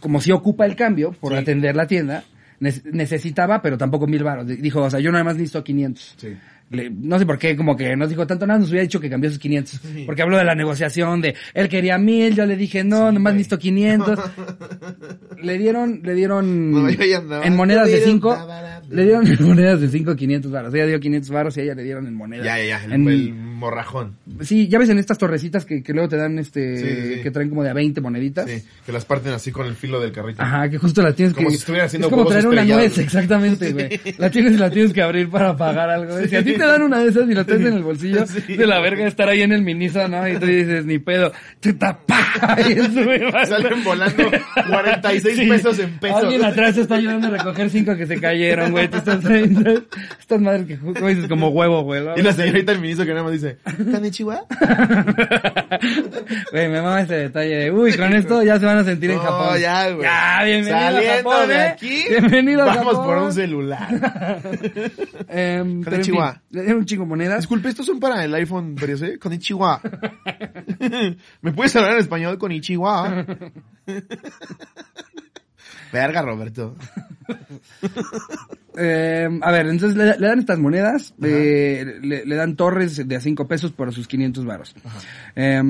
como 0.00 0.20
si 0.20 0.32
ocupa 0.32 0.66
el 0.66 0.76
cambio 0.76 1.12
por 1.12 1.34
atender 1.34 1.74
la 1.76 1.86
tienda, 1.86 2.24
ne- 2.60 2.72
necesitaba, 2.92 3.62
pero 3.62 3.78
tampoco 3.78 4.06
mil 4.06 4.22
baros. 4.22 4.46
Dijo, 4.46 4.82
o 4.82 4.90
sea, 4.90 5.00
yo 5.00 5.10
nada 5.12 5.24
más 5.24 5.34
necesito 5.36 5.64
500. 5.64 6.14
Sí. 6.18 6.36
Le- 6.72 6.90
no 6.90 7.18
sé 7.18 7.26
por 7.26 7.38
qué, 7.38 7.54
como 7.56 7.76
que 7.76 7.94
nos 7.96 8.08
dijo 8.08 8.26
tanto 8.26 8.46
nada, 8.46 8.58
nos 8.58 8.70
hubiera 8.70 8.82
dicho 8.82 8.98
que 8.98 9.08
cambió 9.10 9.28
sus 9.30 9.38
500. 9.38 9.80
Porque 10.06 10.22
habló 10.22 10.38
de 10.38 10.44
la 10.44 10.54
negociación, 10.54 11.20
de 11.20 11.34
él 11.54 11.68
quería 11.68 11.98
mil, 11.98 12.34
yo 12.34 12.46
le 12.46 12.56
dije 12.56 12.82
no, 12.82 13.12
nomás 13.12 13.34
necesito 13.34 13.58
500. 13.58 14.18
le 15.42 15.58
dieron, 15.58 16.00
le 16.02 16.14
dieron 16.14 16.70
No, 16.72 16.86
andaba. 16.86 17.44
en 17.46 17.56
monedas 17.56 17.86
de 17.86 17.92
Le 17.92 17.96
dieron 17.98 18.14
5, 18.14 18.28
barato. 18.46 18.86
le 18.90 19.02
dieron 19.04 19.26
en 19.26 19.44
monedas 19.46 19.80
de 19.80 19.88
5 19.88 20.16
500 20.16 20.50
baros. 20.50 20.74
Ella 20.74 20.86
dio 20.86 21.00
500 21.00 21.30
baros 21.30 21.56
y 21.56 21.60
a 21.60 21.62
ella 21.64 21.74
le 21.74 21.82
dieron 21.84 22.06
en 22.06 22.14
monedas. 22.14 22.44
Ya, 22.46 22.58
ya, 22.58 22.64
ya. 22.80 22.84
El, 22.86 22.92
En- 22.92 23.08
el 23.08 23.34
morrajón. 23.34 24.16
Sí, 24.40 24.66
ya 24.68 24.78
ves 24.78 24.88
en 24.88 24.98
estas 24.98 25.18
torrecitas 25.18 25.64
que, 25.64 25.82
que 25.82 25.92
luego 25.92 26.08
te 26.08 26.16
dan 26.16 26.38
este, 26.38 27.16
Sí, 27.16 27.22
que 27.22 27.30
traen 27.30 27.48
como 27.48 27.62
de 27.62 27.70
a 27.70 27.74
20 27.74 28.00
moneditas. 28.00 28.48
Sí. 28.50 28.62
Que 28.84 28.92
las 28.92 29.04
parten 29.04 29.32
así 29.32 29.52
con 29.52 29.66
el 29.66 29.74
filo 29.74 30.00
del 30.00 30.10
carrito. 30.12 30.42
Ajá, 30.42 30.68
que 30.68 30.78
justo 30.78 31.02
la 31.02 31.12
tienes 31.12 31.34
Como 31.34 31.48
que... 31.48 31.52
si 31.54 31.58
estuviera 31.58 31.84
haciendo 31.86 32.08
es 32.08 32.10
como 32.10 32.24
traer 32.26 32.46
una 32.46 32.64
nuez, 32.64 32.98
exactamente, 32.98 33.72
güey. 33.72 34.00
La 34.18 34.30
tienes 34.30 34.52
y 34.54 34.56
la 34.56 34.70
tienes 34.70 34.92
que 34.92 35.02
abrir 35.02 35.28
para 35.28 35.56
pagar 35.56 35.90
algo. 35.90 36.18
Si 36.26 36.36
a 36.36 36.42
ti 36.44 36.54
te 36.62 36.68
dan 36.68 36.82
una 36.82 36.98
de 37.00 37.08
esas 37.08 37.28
y 37.28 37.34
la 37.34 37.44
traes 37.44 37.60
en 37.62 37.72
el 37.74 37.82
bolsillo 37.82 38.24
Sí. 38.46 38.56
de 38.56 38.66
la 38.66 38.80
verga 38.80 39.06
estar 39.06 39.28
ahí 39.28 39.42
en 39.42 39.52
el 39.52 39.62
miniso, 39.62 40.06
¿no? 40.08 40.26
Y 40.28 40.36
tú 40.38 40.46
dices, 40.46 40.84
ni 40.86 40.98
pedo. 40.98 41.32
Chuta, 41.60 41.98
pa, 42.06 42.56
y. 42.60 42.74
Salen 43.46 43.82
volando 43.84 44.24
46 44.68 45.36
Sí. 45.36 45.46
pesos 45.48 45.78
en 45.80 45.98
pesos. 45.98 46.22
Alguien 46.22 46.44
atrás 46.44 46.76
está 46.76 46.94
ayudando 46.96 47.26
a 47.28 47.30
recoger 47.30 47.70
cinco 47.70 47.96
que 47.96 48.06
se 48.06 48.20
cayeron, 48.20 48.70
güey. 48.70 48.88
Tú 48.88 48.98
estás 48.98 49.20
trayendo 49.20 49.82
estas 50.20 50.40
madres 50.40 50.66
que, 50.66 50.78
como 50.78 51.08
dices, 51.08 51.26
como 51.28 51.48
huevo, 51.48 51.82
güey. 51.82 52.04
¿no? 52.04 52.16
Y 52.16 52.22
la 52.22 52.32
señorita 52.32 52.72
del 52.72 52.80
ministro 52.80 53.04
que 53.06 53.12
nada 53.12 53.24
más 53.24 53.32
dice, 53.32 53.58
¿Konnichiwa? 53.92 54.44
Güey, 56.52 56.68
me 56.68 56.80
mama 56.82 57.00
ese 57.00 57.14
detalle 57.14 57.56
de, 57.56 57.70
uy, 57.72 57.92
con 57.96 58.12
esto 58.12 58.42
ya 58.42 58.58
se 58.58 58.66
van 58.66 58.78
a 58.78 58.84
sentir 58.84 59.10
en 59.10 59.18
Japón. 59.18 59.58
ya, 59.60 59.90
güey. 59.90 60.02
Ya, 60.02 60.42
bienvenido 60.44 60.76
a 60.76 60.92
Saliendo 60.92 61.30
Japón, 61.30 61.48
de 61.48 61.54
¿eh? 61.54 61.60
aquí, 61.62 62.04
Bienvenido 62.08 62.62
a 62.62 62.66
vamos 62.66 62.84
Japón. 62.96 63.06
por 63.06 63.18
un 63.18 63.32
celular. 63.32 63.88
Em, 65.28 65.82
pero 65.82 65.96
en 65.96 66.04
fin, 66.04 66.14
Konnichiwa. 66.14 66.42
Le 66.52 66.62
dieron 66.62 66.80
un 66.80 66.86
chingo 66.86 67.06
monedas. 67.06 67.38
Disculpe, 67.38 67.68
estos 67.68 67.86
son 67.86 67.98
para 67.98 68.24
el 68.24 68.34
iPhone, 68.34 68.76
pero 68.78 68.96
¿sí? 68.96 69.18
Konnichiwa. 69.18 69.80
¿Me 71.42 71.52
puedes 71.52 71.74
hablar 71.74 71.92
en 71.92 71.98
español? 71.98 72.38
Konnichiwa. 72.38 73.26
Verga, 75.92 76.22
Roberto. 76.22 76.76
Eh, 78.74 79.28
a 79.42 79.52
ver, 79.52 79.66
entonces 79.66 79.98
le, 79.98 80.18
le 80.18 80.26
dan 80.28 80.38
estas 80.38 80.58
monedas, 80.58 81.12
eh, 81.22 81.98
le, 82.00 82.24
le 82.24 82.36
dan 82.36 82.56
torres 82.56 83.06
de 83.06 83.16
a 83.16 83.20
5 83.20 83.46
pesos 83.46 83.70
por 83.70 83.92
sus 83.92 84.08
500 84.08 84.46
varos. 84.46 84.74
Eh, 85.36 85.62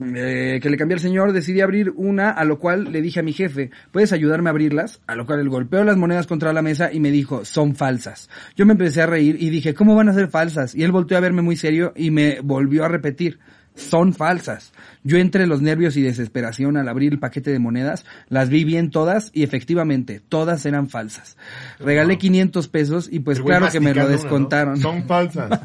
eh, 0.00 0.58
que 0.60 0.70
le 0.70 0.76
cambié 0.76 0.94
al 0.94 1.00
señor, 1.00 1.32
decidí 1.32 1.60
abrir 1.60 1.92
una, 1.94 2.30
a 2.30 2.44
lo 2.44 2.58
cual 2.58 2.90
le 2.90 3.00
dije 3.00 3.20
a 3.20 3.22
mi 3.22 3.32
jefe, 3.32 3.70
¿puedes 3.92 4.12
ayudarme 4.12 4.50
a 4.50 4.52
abrirlas? 4.52 5.00
A 5.06 5.14
lo 5.14 5.24
cual 5.24 5.40
él 5.40 5.48
golpeó 5.48 5.84
las 5.84 5.96
monedas 5.96 6.26
contra 6.26 6.52
la 6.52 6.62
mesa 6.62 6.92
y 6.92 7.00
me 7.00 7.10
dijo, 7.10 7.44
son 7.44 7.76
falsas. 7.76 8.28
Yo 8.56 8.66
me 8.66 8.72
empecé 8.72 9.02
a 9.02 9.06
reír 9.06 9.36
y 9.38 9.50
dije, 9.50 9.74
¿cómo 9.74 9.94
van 9.94 10.08
a 10.08 10.14
ser 10.14 10.28
falsas? 10.28 10.74
Y 10.74 10.82
él 10.82 10.92
volteó 10.92 11.16
a 11.16 11.20
verme 11.20 11.42
muy 11.42 11.56
serio 11.56 11.92
y 11.94 12.10
me 12.10 12.40
volvió 12.40 12.84
a 12.84 12.88
repetir, 12.88 13.38
son 13.74 14.12
falsas. 14.14 14.72
Yo 15.02 15.18
entre 15.18 15.46
los 15.46 15.60
nervios 15.60 15.96
y 15.96 16.02
desesperación 16.02 16.76
al 16.76 16.88
abrir 16.88 17.12
el 17.12 17.18
paquete 17.18 17.50
de 17.50 17.58
monedas, 17.58 18.04
las 18.28 18.48
vi 18.48 18.64
bien 18.64 18.90
todas 18.90 19.30
y 19.34 19.42
efectivamente, 19.42 20.20
todas 20.20 20.64
eran 20.66 20.88
falsas. 20.88 21.36
Regalé 21.78 22.18
500 22.18 22.68
pesos 22.68 23.08
y 23.10 23.20
pues 23.20 23.40
claro 23.40 23.68
que 23.70 23.80
me 23.80 23.94
lo 23.94 24.02
masticando 24.02 24.06
una, 24.06 24.16
¿no? 24.16 24.22
descontaron. 24.22 24.76
Son 24.78 25.04
falsas. 25.04 25.60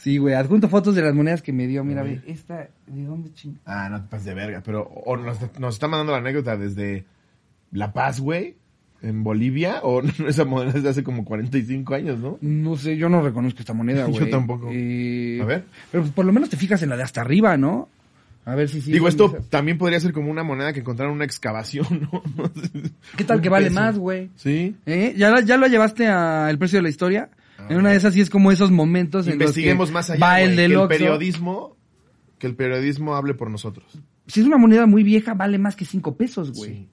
Sí, 0.00 0.16
güey, 0.16 0.34
adjunto 0.34 0.70
fotos 0.70 0.94
de 0.94 1.02
las 1.02 1.14
monedas 1.14 1.42
que 1.42 1.52
me 1.52 1.66
dio. 1.66 1.84
Mira, 1.84 2.02
ve, 2.02 2.22
esta, 2.26 2.68
¿de 2.86 3.04
dónde 3.04 3.34
ching? 3.34 3.58
Ah, 3.66 3.90
no 3.90 4.00
te 4.00 4.08
pases 4.08 4.24
de 4.24 4.34
verga. 4.34 4.62
Pero 4.64 4.82
o 4.82 5.14
nos, 5.14 5.38
nos 5.58 5.74
está 5.74 5.88
mandando 5.88 6.12
la 6.12 6.18
anécdota 6.18 6.56
desde 6.56 7.04
La 7.70 7.92
Paz, 7.92 8.18
güey, 8.18 8.56
en 9.02 9.22
Bolivia, 9.24 9.80
o 9.82 10.02
esa 10.28 10.44
moneda 10.44 10.76
es 10.76 10.82
de 10.82 10.88
hace 10.90 11.02
como 11.02 11.24
45 11.24 11.94
años, 11.94 12.18
¿no? 12.20 12.38
No 12.40 12.76
sé, 12.76 12.96
yo 12.96 13.08
no 13.08 13.22
reconozco 13.22 13.60
esta 13.60 13.72
moneda, 13.72 14.06
Yo 14.10 14.12
güey. 14.18 14.30
tampoco. 14.30 14.68
Eh, 14.72 15.38
A 15.40 15.44
ver. 15.44 15.64
Pero 15.90 16.02
pues, 16.04 16.12
por 16.14 16.24
lo 16.24 16.32
menos 16.32 16.48
te 16.50 16.56
fijas 16.56 16.82
en 16.82 16.88
la 16.90 16.96
de 16.96 17.02
hasta 17.02 17.20
arriba, 17.20 17.56
¿no? 17.56 17.88
A 18.46 18.54
ver 18.54 18.68
si 18.70 18.80
sí. 18.80 18.90
Digo, 18.90 19.06
esto 19.06 19.26
esas. 19.34 19.48
también 19.50 19.76
podría 19.78 20.00
ser 20.00 20.12
como 20.12 20.30
una 20.30 20.42
moneda 20.42 20.72
que 20.72 20.80
encontraron 20.80 21.12
en 21.12 21.16
una 21.16 21.24
excavación, 21.26 22.08
¿no? 22.10 22.22
¿Qué 23.16 23.24
tal 23.24 23.40
que 23.42 23.48
vale 23.50 23.66
peso. 23.68 23.78
más, 23.80 23.98
güey? 23.98 24.30
Sí. 24.36 24.74
¿Eh? 24.86 25.14
¿Ya, 25.16 25.30
la- 25.30 25.42
¿Ya 25.42 25.56
lo 25.58 25.66
llevaste 25.66 26.06
al 26.08 26.58
precio 26.58 26.78
de 26.78 26.82
la 26.84 26.88
historia? 26.88 27.30
en 27.68 27.76
una 27.76 27.90
de 27.90 27.96
esas 27.96 28.14
sí 28.14 28.22
es 28.22 28.30
como 28.30 28.50
esos 28.50 28.70
momentos 28.70 29.26
en 29.26 29.32
los 29.32 29.38
que 29.38 29.44
Investiguemos 29.44 29.92
más 29.92 30.08
allá, 30.08 30.18
va 30.26 30.32
güey, 30.38 30.44
el 30.44 30.50
que 30.56 30.62
del 30.62 30.70
el 30.72 30.76
Oxxo. 30.78 30.88
periodismo, 30.88 31.76
que 32.38 32.46
el 32.46 32.54
periodismo 32.54 33.14
hable 33.14 33.34
por 33.34 33.50
nosotros. 33.50 33.86
Si 34.26 34.40
es 34.40 34.46
una 34.46 34.56
moneda 34.56 34.86
muy 34.86 35.02
vieja, 35.02 35.34
vale 35.34 35.58
más 35.58 35.76
que 35.76 35.84
cinco 35.84 36.16
pesos, 36.16 36.52
güey. 36.52 36.70
Sí. 36.70 36.88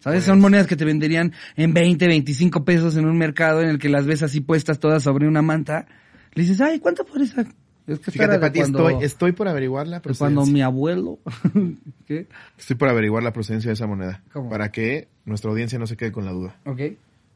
¿Sabes? 0.00 0.18
Pues- 0.18 0.24
Son 0.24 0.40
monedas 0.40 0.66
que 0.66 0.76
te 0.76 0.84
venderían 0.84 1.32
en 1.56 1.72
20, 1.74 2.06
25 2.08 2.64
pesos 2.64 2.96
en 2.96 3.06
un 3.06 3.16
mercado 3.16 3.60
en 3.62 3.68
el 3.68 3.78
que 3.78 3.88
las 3.88 4.06
ves 4.06 4.22
así 4.22 4.40
puestas 4.40 4.78
todas 4.80 5.02
sobre 5.02 5.28
una 5.28 5.42
manta. 5.42 5.86
Le 6.34 6.42
dices, 6.42 6.60
ay, 6.60 6.78
¿cuánto 6.80 7.04
por 7.04 7.20
esa? 7.22 7.44
Es 7.86 7.98
que 7.98 8.10
Fíjate, 8.12 8.38
Pati, 8.38 8.60
cuando, 8.60 8.88
estoy, 8.88 9.04
estoy 9.04 9.32
por 9.32 9.48
averiguar 9.48 9.88
la 9.88 9.98
de 10.00 10.14
cuando 10.16 10.42
procedencia. 10.42 10.52
mi 10.52 10.62
abuelo. 10.62 11.18
¿Qué? 12.06 12.28
Estoy 12.58 12.76
por 12.76 12.88
averiguar 12.88 13.22
la 13.22 13.32
procedencia 13.32 13.68
de 13.68 13.74
esa 13.74 13.86
moneda. 13.86 14.22
¿Cómo? 14.32 14.48
Para 14.48 14.70
que 14.70 15.08
nuestra 15.24 15.50
audiencia 15.50 15.78
no 15.78 15.86
se 15.86 15.96
quede 15.96 16.12
con 16.12 16.24
la 16.24 16.30
duda. 16.32 16.56
Ok. 16.66 16.80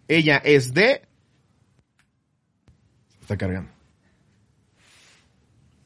Ella 0.08 0.36
es 0.44 0.72
de... 0.74 1.02
Está 3.20 3.36
cargando. 3.36 3.70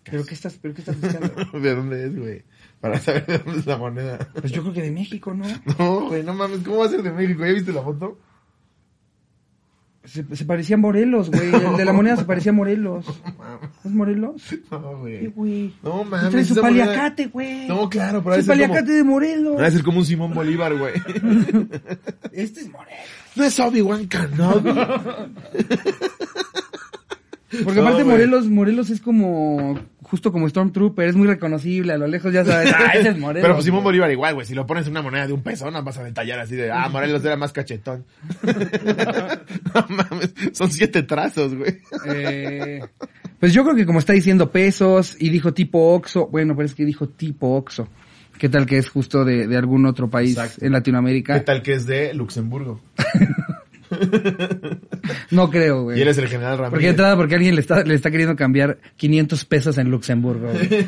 ¿Pero 0.05 0.25
qué 0.25 0.35
estás, 0.35 0.59
pero 0.61 0.75
qué 0.75 0.81
estás 0.81 1.01
buscando? 1.01 1.59
¿De 1.61 1.75
dónde 1.75 2.07
es, 2.07 2.17
güey? 2.19 2.43
Para 2.81 2.99
saber 3.01 3.27
de 3.27 3.39
dónde 3.39 3.59
es 3.61 3.67
la 3.67 3.77
moneda. 3.77 4.19
pues 4.41 4.53
yo 4.53 4.63
creo 4.63 4.75
que 4.75 4.83
de 4.83 4.91
México, 4.93 5.35
¿no? 5.35 5.45
No, 5.79 6.09
güey, 6.09 6.23
no 6.23 6.33
mames. 6.35 6.61
¿Cómo 6.61 6.79
va 6.79 6.87
a 6.87 6.89
ser 6.89 7.03
de 7.03 7.11
México? 7.13 7.45
¿Ya 7.45 7.53
viste 7.53 7.73
la 7.73 7.83
foto? 7.83 8.19
Se, 10.05 10.25
se 10.35 10.45
parecía 10.47 10.77
a 10.77 10.79
Morelos, 10.79 11.31
güey. 11.31 11.53
El 11.55 11.77
de 11.77 11.85
la 11.85 11.93
moneda 11.93 12.17
se 12.17 12.25
parecía 12.25 12.51
a 12.51 12.55
Morelos. 12.55 13.05
¿Es 13.85 13.91
Morelos? 13.91 14.41
No, 14.71 15.03
Sí, 15.07 15.27
güey. 15.35 15.75
No 15.83 16.03
mames. 16.05 16.31
trae 16.31 16.45
su 16.45 16.53
esa 16.55 16.63
paliacate, 16.63 17.27
güey. 17.27 17.69
No, 17.69 17.91
claro, 17.91 18.23
pero 18.23 18.37
ha 18.37 18.39
Su 18.41 18.47
como... 18.47 18.53
paliacate 18.59 18.93
de 18.93 19.05
Morelos. 19.05 19.61
ha 19.61 19.65
de 19.65 19.71
ser 19.73 19.83
como 19.83 19.99
un 19.99 20.07
Simón 20.07 20.33
Bolívar, 20.33 20.75
güey. 20.79 20.95
Este 22.33 22.61
es 22.61 22.71
Morelos. 22.71 23.05
No 23.37 23.45
es 23.45 23.61
Obi-Wan 23.61 24.07
Kenobi. 24.09 24.71
Porque 27.51 27.81
No, 27.81 27.87
aparte 27.87 28.03
güey. 28.03 28.17
Morelos, 28.17 28.47
Morelos 28.47 28.91
es 28.91 29.01
como, 29.01 29.79
justo 30.03 30.31
como 30.33 30.49
Stormtrooper, 30.49 31.09
es 31.09 31.17
muy 31.17 31.27
reconocible, 31.27 31.95
a 31.95 31.99
lo 31.99 32.07
lejos 32.07 32.33
ya 32.33 32.45
sabes, 32.45 32.73
ah, 32.79 32.93
ese 32.95 33.11
es 33.11 33.19
Morelos. 33.19 33.43
Pero 33.43 33.55
pues 33.55 33.65
Simón. 33.65 33.85
Bolívar 33.85 34.11
igual, 34.11 34.35
güey. 34.35 34.47
Si 34.47 34.55
lo 34.55 34.67
pones 34.67 34.87
en 34.87 34.93
una 34.93 35.03
moneda 35.03 35.27
de 35.27 35.33
un 35.33 35.43
peso, 35.43 35.71
no 35.71 35.83
vas 35.83 35.97
a 35.99 36.05
detallar 36.05 36.41
así 36.41 36.57
de, 36.57 36.71
ah, 36.71 36.89
Morelos 36.91 37.25
era 37.25 37.37
más 37.37 37.53
cachetón. 37.53 38.05
no 38.43 39.87
mames, 39.89 40.35
son 40.53 40.71
siete 40.71 41.03
trazos, 41.05 41.55
güey. 41.55 41.79
Eh, 42.07 42.81
pues 43.41 43.55
yo 43.55 43.65
creo 43.65 43.77
que 43.77 43.87
como 43.87 44.01
está 44.01 44.13
diciendo 44.13 44.51
pesos 44.51 45.17
y 45.19 45.31
dijo 45.31 45.55
tipo 45.55 45.95
Oxo, 45.95 46.27
bueno, 46.27 46.55
pero 46.55 46.67
es 46.67 46.75
que 46.75 46.85
dijo 46.85 47.09
tipo 47.09 47.57
Oxo. 47.57 47.89
¿Qué 48.39 48.49
tal 48.49 48.67
que 48.67 48.79
es 48.79 48.89
justo 48.89 49.25
de, 49.25 49.49
de 49.49 49.57
algún 49.57 49.87
otro 49.87 50.09
país 50.09 50.37
Exacto. 50.37 50.65
en 50.65 50.73
Latinoamérica? 50.73 51.35
¿Qué 51.35 51.41
tal 51.41 51.63
que 51.63 51.73
es 51.73 51.87
de 51.87 52.15
Luxemburgo? 52.15 52.81
No 55.31 55.51
creo, 55.51 55.85
güey. 55.85 55.99
Y 55.99 56.03
él 56.03 56.09
es 56.09 56.19
el 56.19 56.29
general 56.29 56.59
Ramírez. 56.59 56.71
Porque 56.71 56.89
entrada, 56.89 57.17
porque 57.17 57.35
alguien 57.35 57.55
le 57.55 57.61
está, 57.61 57.83
le 57.83 57.95
está 57.95 58.11
queriendo 58.11 58.37
cambiar 58.37 58.79
500 58.97 59.45
pesos 59.45 59.79
en 59.79 59.91
Luxemburgo. 59.91 60.51
güey. 60.51 60.69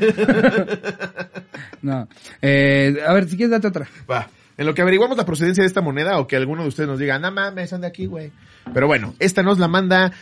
no. 1.83 2.09
Eh, 2.41 2.97
a 3.07 3.13
ver, 3.13 3.29
si 3.29 3.37
quieres, 3.37 3.51
date 3.51 3.69
otra. 3.69 3.89
Va. 4.11 4.29
En 4.57 4.67
lo 4.67 4.75
que 4.75 4.83
averiguamos 4.83 5.17
la 5.17 5.25
procedencia 5.25 5.63
de 5.63 5.69
esta 5.69 5.81
moneda 5.81 6.19
o 6.19 6.27
que 6.27 6.37
alguno 6.37 6.63
de 6.63 6.69
ustedes 6.69 6.89
nos 6.89 6.99
diga, 6.99 7.19
no 7.19 7.31
mames, 7.31 7.71
son 7.71 7.81
de 7.81 7.87
aquí, 7.87 8.07
güey. 8.07 8.31
Pero 8.75 8.87
bueno, 8.87 9.15
esta 9.19 9.43
nos 9.43 9.59
la 9.59 9.69
manda 9.69 10.13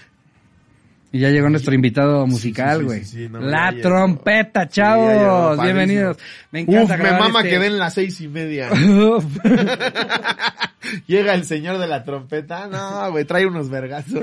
Y 1.11 1.21
ya 1.21 1.31
llegó 1.31 1.49
nuestro 1.49 1.75
invitado 1.75 2.27
musical, 2.27 2.85
güey. 2.85 3.03
sí, 3.05 3.25
sí, 3.25 3.29
no, 3.31 3.41
la 3.41 3.73
trompeta, 3.81 4.69
chavos. 4.69 5.61
Bienvenidos. 5.63 6.19
Me 6.51 6.61
encanta 6.61 6.95
Uf, 6.95 7.01
me 7.01 7.11
mama 7.13 7.41
este- 7.41 7.51
que 7.51 7.59
den 7.59 7.79
las 7.79 7.95
seis 7.95 8.21
y 8.21 8.29
media. 8.29 8.69
Llega 11.07 11.35
el 11.35 11.45
señor 11.45 11.79
de 11.79 11.87
la 11.87 12.05
trompeta. 12.05 12.67
No, 12.67 13.11
güey, 13.11 13.25
trae 13.25 13.47
unos 13.47 13.71
vergazos. 13.71 14.23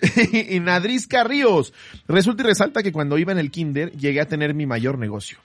y 0.32 0.58
Nadrisca 0.60 1.22
Ríos. 1.22 1.72
Resulta 2.08 2.42
y 2.42 2.46
resalta 2.46 2.82
que 2.82 2.92
cuando 2.92 3.16
iba 3.18 3.30
en 3.32 3.38
el 3.38 3.50
kinder 3.52 3.92
llegué 3.92 4.20
a 4.20 4.26
tener 4.26 4.54
mi 4.54 4.66
mayor 4.66 4.98
negocio. 4.98 5.38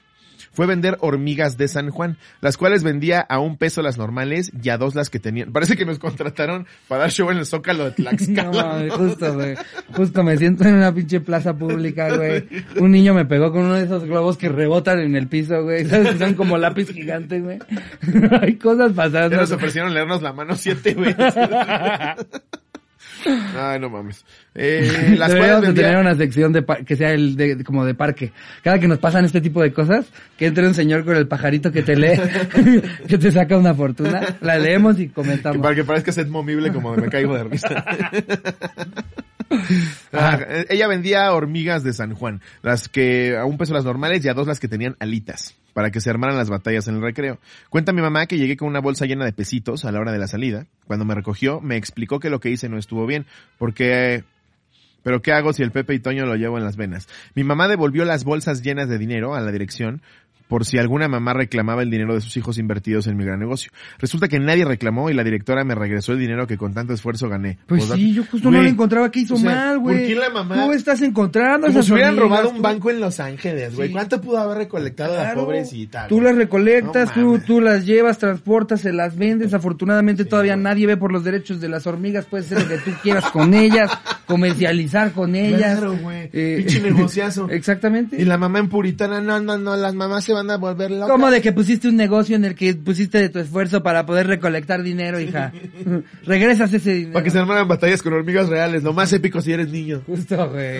Fue 0.55 0.65
vender 0.65 0.97
hormigas 1.01 1.57
de 1.57 1.67
San 1.67 1.91
Juan, 1.91 2.17
las 2.41 2.57
cuales 2.57 2.81
vendía 2.83 3.19
a 3.21 3.37
un 3.39 3.57
peso 3.57 3.81
las 3.83 3.97
normales 3.99 4.51
y 4.63 4.69
a 4.69 4.77
dos 4.77 4.95
las 4.95 5.09
que 5.11 5.19
tenían. 5.19 5.51
Parece 5.51 5.75
que 5.77 5.85
nos 5.85 5.99
contrataron 5.99 6.65
para 6.87 7.01
dar 7.01 7.11
show 7.11 7.29
en 7.29 7.37
el 7.37 7.45
Zócalo 7.45 7.83
de 7.85 7.89
No, 7.97 8.09
Tlaxcala. 8.09 8.51
mames, 8.51 8.93
justo, 8.93 9.33
güey. 9.35 9.55
Justo 9.93 10.23
me 10.23 10.37
siento 10.37 10.63
en 10.65 10.75
una 10.75 10.93
pinche 10.93 11.19
plaza 11.19 11.53
pública, 11.55 12.15
güey. 12.15 12.47
Un 12.79 12.91
niño 12.91 13.13
me 13.13 13.25
pegó 13.25 13.51
con 13.51 13.63
uno 13.65 13.73
de 13.75 13.83
esos 13.83 14.05
globos 14.05 14.37
que 14.37 14.49
rebotan 14.49 14.99
en 14.99 15.15
el 15.15 15.27
piso, 15.27 15.61
güey. 15.63 15.85
¿Sabes? 15.85 16.13
Que 16.13 16.17
son 16.19 16.33
como 16.33 16.57
lápiz 16.57 16.91
gigante, 16.91 17.39
güey. 17.41 17.59
Hay 18.41 18.55
cosas 18.55 18.93
pasando. 18.93 19.35
nos 19.37 19.51
ofrecieron 19.51 19.93
leernos 19.93 20.21
la 20.21 20.33
mano 20.33 20.55
siete 20.55 20.93
veces. 20.93 21.33
Ay, 23.57 23.79
no 23.79 23.89
mames. 23.89 24.25
Eh, 24.53 25.15
las 25.17 25.29
Deberíamos 25.29 25.67
de 25.67 25.73
tener 25.73 25.97
una 25.97 26.15
sección 26.15 26.53
de 26.53 26.63
que 26.85 26.95
sea 26.95 27.11
el 27.11 27.35
de, 27.35 27.63
como 27.63 27.85
de 27.85 27.93
parque. 27.93 28.31
Cada 28.63 28.79
que 28.79 28.87
nos 28.87 28.99
pasan 28.99 29.25
este 29.25 29.41
tipo 29.41 29.61
de 29.61 29.73
cosas, 29.73 30.07
que 30.37 30.47
entre 30.47 30.67
un 30.67 30.73
señor 30.73 31.05
con 31.05 31.15
el 31.15 31.27
pajarito 31.27 31.71
que 31.71 31.83
te 31.83 31.95
lee, 31.95 32.19
que 33.07 33.17
te 33.17 33.31
saca 33.31 33.57
una 33.57 33.73
fortuna, 33.73 34.37
la 34.41 34.57
leemos 34.57 34.99
y 34.99 35.07
Que 35.07 35.13
comentamos. 35.13 35.61
para 35.61 35.75
que 35.75 35.83
parezca 35.83 36.11
ser 36.11 36.27
movible 36.27 36.71
como 36.71 36.95
de 36.95 37.01
me 37.01 37.09
caigo 37.09 37.35
de 37.35 37.43
risa. 37.43 37.85
Ah, 40.11 40.39
eh, 40.47 40.65
ella 40.69 40.87
vendía 40.87 41.31
hormigas 41.33 41.83
de 41.83 41.93
San 41.93 42.13
Juan, 42.13 42.41
las 42.61 42.89
que 42.89 43.37
a 43.37 43.45
un 43.45 43.57
peso 43.57 43.73
las 43.73 43.85
normales 43.85 44.23
y 44.25 44.29
a 44.29 44.33
dos 44.33 44.47
las 44.47 44.59
que 44.59 44.67
tenían 44.67 44.95
alitas, 44.99 45.55
para 45.75 45.91
que 45.91 45.99
se 45.99 46.09
armaran 46.09 46.37
las 46.37 46.49
batallas 46.49 46.87
en 46.87 46.95
el 46.95 47.01
recreo. 47.01 47.37
Cuenta 47.69 47.91
mi 47.91 48.01
mamá 48.01 48.27
que 48.27 48.37
llegué 48.37 48.55
con 48.55 48.69
una 48.69 48.79
bolsa 48.79 49.05
llena 49.05 49.25
de 49.25 49.33
pesitos 49.33 49.83
a 49.83 49.91
la 49.91 49.99
hora 49.99 50.13
de 50.13 50.17
la 50.19 50.29
salida. 50.29 50.67
Cuando 50.87 51.03
me 51.03 51.13
recogió, 51.13 51.59
me 51.59 51.75
explicó 51.75 52.21
que 52.21 52.29
lo 52.29 52.39
que 52.39 52.49
hice 52.49 52.69
no 52.69 52.77
estuvo 52.77 53.05
bien, 53.05 53.25
porque... 53.57 54.23
Pero 55.03 55.21
¿qué 55.21 55.33
hago 55.33 55.51
si 55.51 55.63
el 55.63 55.71
Pepe 55.71 55.93
y 55.93 55.99
Toño 55.99 56.25
lo 56.25 56.35
llevo 56.35 56.57
en 56.57 56.63
las 56.63 56.77
venas? 56.77 57.09
Mi 57.35 57.43
mamá 57.43 57.67
devolvió 57.67 58.05
las 58.05 58.23
bolsas 58.23 58.63
llenas 58.63 58.87
de 58.87 58.97
dinero 58.97 59.35
a 59.35 59.41
la 59.41 59.51
dirección, 59.51 60.01
por 60.47 60.65
si 60.65 60.77
alguna 60.77 61.07
mamá 61.07 61.33
reclamaba 61.33 61.81
el 61.81 61.89
dinero 61.89 62.13
de 62.13 62.21
sus 62.21 62.35
hijos 62.37 62.57
invertidos 62.57 63.07
en 63.07 63.17
mi 63.17 63.25
gran 63.25 63.39
negocio. 63.39 63.71
Resulta 63.99 64.27
que 64.27 64.39
nadie 64.39 64.65
reclamó 64.65 65.09
y 65.09 65.13
la 65.13 65.23
directora 65.23 65.63
me 65.63 65.75
regresó 65.75 66.13
el 66.13 66.19
dinero 66.19 66.45
que 66.47 66.57
con 66.57 66.73
tanto 66.73 66.93
esfuerzo 66.93 67.27
gané. 67.29 67.57
Pues 67.67 67.81
Postdata. 67.81 67.99
sí, 67.99 68.13
yo 68.13 68.23
justo 68.29 68.49
no 68.51 68.57
Güey, 68.57 68.63
lo 68.63 68.69
encontraba 68.69 69.09
que 69.11 69.19
hizo 69.21 69.35
o 69.35 69.37
sea, 69.37 69.49
mal, 69.55 69.79
güey. 69.79 69.97
¿por 69.97 70.07
qué 70.07 70.15
la 70.15 70.29
mamá- 70.29 70.65
Tú 70.65 70.71
estás 70.73 71.01
encontrando 71.01 71.67
Como 71.67 71.81
si 71.81 71.91
hubieran 71.93 72.15
robado 72.17 72.49
un 72.49 72.61
banco 72.61 72.89
en 72.91 72.99
Los 72.99 73.19
Ángeles, 73.19 73.75
güey. 73.75 73.87
Sí. 73.87 73.93
¿Cuánto 73.93 74.21
pudo 74.21 74.37
haber 74.39 74.57
recolectado 74.59 75.15
la 75.15 75.21
Claro. 75.23 75.41
pobrecita? 75.45 76.07
Tú 76.07 76.21
las 76.21 76.35
recolectas, 76.35 77.15
No 77.17 77.23
tú, 77.23 77.39
tú 77.39 77.61
las 77.61 77.85
llevas, 77.85 78.17
transportas, 78.19 78.81
se 78.81 78.93
las 78.93 79.17
vendes. 79.17 79.53
Afortunadamente 79.53 80.25
todavía 80.25 80.55
nadie 80.55 80.85
ve 80.87 80.97
por 80.97 81.11
los 81.11 81.23
derechos 81.23 81.59
de 81.59 81.69
las 81.69 81.87
hormigas. 81.87 82.25
Puedes 82.25 82.51
hacer 82.51 82.61
lo 82.63 82.69
que 82.69 82.77
tú 82.91 82.91
quieras 83.01 83.25
con 83.31 83.53
ellas, 83.53 83.91
comercializar 84.27 85.11
con 85.11 85.35
ellas. 85.35 85.77
Claro, 85.79 85.97
güey. 85.97 86.29
Eh, 86.33 86.55
Pinche 86.59 86.81
negociazo. 86.81 87.47
Exactamente. 87.49 88.21
Y 88.21 88.25
la 88.25 88.37
mamá 88.37 88.59
en 88.59 88.69
puritana, 88.69 89.21
no, 89.21 89.39
no, 89.39 89.57
no, 89.57 89.75
las 89.75 89.95
mamás 89.95 90.23
se 90.23 90.33
van 90.35 90.51
a 90.51 90.57
volver 90.57 90.91
locas. 90.91 91.09
¿Cómo 91.09 91.31
de 91.31 91.41
que 91.41 91.51
pusiste 91.51 91.87
un 91.87 91.95
negocio 91.95 92.35
en 92.35 92.45
el 92.45 92.55
que 92.55 92.73
pusiste 92.75 93.17
de 93.19 93.29
tu 93.29 93.39
esfuerzo 93.39 93.81
para 93.81 94.05
poder 94.05 94.27
recolectar 94.27 94.83
dinero, 94.83 95.19
hija? 95.19 95.51
Regresas 96.25 96.73
ese 96.73 96.93
dinero. 96.93 97.13
Para 97.13 97.23
que 97.23 97.31
se 97.31 97.39
armaran 97.39 97.67
batallas 97.67 98.01
con 98.01 98.13
hormigas 98.13 98.49
reales, 98.49 98.83
lo 98.83 98.93
más 98.93 99.11
épico 99.13 99.41
si 99.41 99.51
eres 99.53 99.69
niño. 99.69 100.01
Justo, 100.05 100.49
güey. 100.49 100.79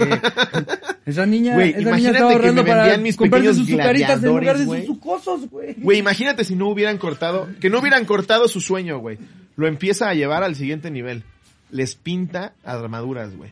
Esa 1.05 1.25
niña, 1.25 1.53
Güey, 1.55 1.69
esa 1.77 1.95
niña 1.95 2.13
que 2.13 2.51
me 2.51 2.63
para 2.63 2.81
vendían 2.83 3.03
mis 3.03 3.15
comprarse 3.15 3.47
pequeños 3.50 3.57
sus 3.57 3.69
sucaritas 3.69 4.24
en 4.24 4.29
lugar 4.29 4.57
de 4.57 4.65
gladiadores, 4.65 4.65
sus 4.65 4.67
güey. 4.67 4.85
sucosos, 4.85 5.50
güey. 5.50 5.75
Güey, 5.77 6.00
imagínate 6.00 6.43
si 6.43 6.55
no 6.55 6.67
hubieran 6.67 6.97
cortado, 6.97 7.47
que 7.59 7.69
no 7.69 7.79
hubieran 7.79 8.05
cortado 8.05 8.47
su 8.47 8.59
sueño, 8.59 8.97
güey. 9.00 9.17
Lo 9.55 9.67
empieza 9.67 10.09
a 10.09 10.13
llevar 10.13 10.43
al 10.43 10.55
siguiente 10.55 10.91
nivel. 10.91 11.24
Les 11.71 11.95
pinta 11.95 12.53
armaduras, 12.63 13.35
güey. 13.35 13.51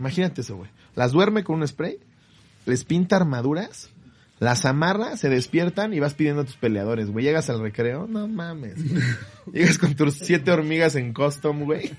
Imagínate 0.00 0.40
eso, 0.40 0.56
güey. 0.56 0.70
Las 0.94 1.12
duerme 1.12 1.44
con 1.44 1.56
un 1.60 1.68
spray, 1.68 1.98
les 2.66 2.84
pinta 2.84 3.16
armaduras, 3.16 3.90
las 4.40 4.64
amarra, 4.64 5.16
se 5.16 5.28
despiertan 5.28 5.92
y 5.92 6.00
vas 6.00 6.14
pidiendo 6.14 6.42
a 6.42 6.44
tus 6.44 6.56
peleadores, 6.56 7.10
güey. 7.10 7.24
Llegas 7.24 7.50
al 7.50 7.60
recreo, 7.60 8.06
no 8.06 8.28
mames. 8.28 8.76
güey. 8.88 9.02
Llegas 9.52 9.78
con 9.78 9.94
tus 9.94 10.14
siete 10.14 10.50
hormigas 10.50 10.94
en 10.94 11.12
custom, 11.12 11.64
güey. 11.64 11.90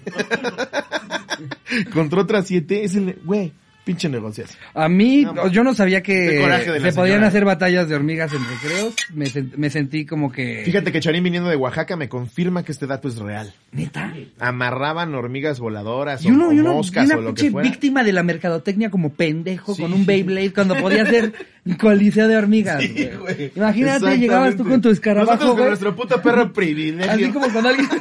Contra 1.94 2.22
otras 2.22 2.48
siete, 2.48 2.84
es 2.84 2.96
el, 2.96 3.20
güey, 3.24 3.54
pinche 3.90 4.08
negociazo. 4.10 4.54
A 4.76 4.88
mí, 4.88 5.24
No, 5.24 5.48
yo 5.48 5.64
no 5.64 5.74
sabía 5.74 6.04
que 6.04 6.46
se 6.82 6.92
podían 6.94 7.16
señora. 7.16 7.28
hacer 7.28 7.46
batallas 7.46 7.90
de 7.90 7.96
hormigas 7.96 8.32
en 8.34 8.40
recreos. 8.46 8.94
Me, 9.14 9.26
me 9.58 9.70
sentí 9.72 10.06
como 10.06 10.32
que... 10.32 10.62
Fíjate 10.64 10.92
que 10.92 11.00
Charín 11.00 11.24
viniendo 11.24 11.50
de 11.50 11.56
Oaxaca 11.56 11.96
me 11.96 12.08
confirma 12.08 12.64
que 12.64 12.72
este 12.72 12.86
dato 12.86 13.08
es 13.08 13.18
real. 13.18 13.52
¿Neta? 13.72 14.14
Amarraban 14.40 15.14
hormigas 15.16 15.60
voladoras 15.60 16.24
Y 16.24 16.30
uno, 16.32 16.50
o, 16.50 16.54
y 16.54 16.60
o 16.60 16.62
uno, 16.62 16.72
y 16.72 16.76
moscas 16.76 17.06
una 17.06 17.18
o 17.18 17.22
lo 17.22 17.34
que 17.34 17.42
pinche 17.42 17.52
fuera. 17.52 17.70
víctima 17.70 18.04
de 18.04 18.14
la 18.14 18.24
mercadotecnia 18.24 18.90
como 18.92 19.14
pendejo 19.14 19.74
Sí. 19.74 19.82
con 19.82 19.94
un 19.94 20.06
Beyblade 20.06 20.54
cuando 20.54 20.76
podía 20.76 21.06
ser 21.06 21.34
coliseo 21.80 22.28
de 22.28 22.38
hormigas. 22.38 22.82
Sí, 22.84 22.94
güey. 22.94 23.18
güey. 23.18 23.52
Imagínate, 23.56 24.18
llegabas 24.18 24.56
tú 24.56 24.66
con 24.68 24.82
tu 24.82 24.90
escarabajo, 24.90 25.32
Nosotros 25.32 25.50
con 25.50 25.58
güey. 25.58 25.68
nuestro 25.70 25.96
puto 25.96 26.22
perro 26.22 26.54
privilegio. 26.54 27.12
Así 27.12 27.30
como 27.32 27.50
cuando 27.52 27.70
alguien... 27.70 27.90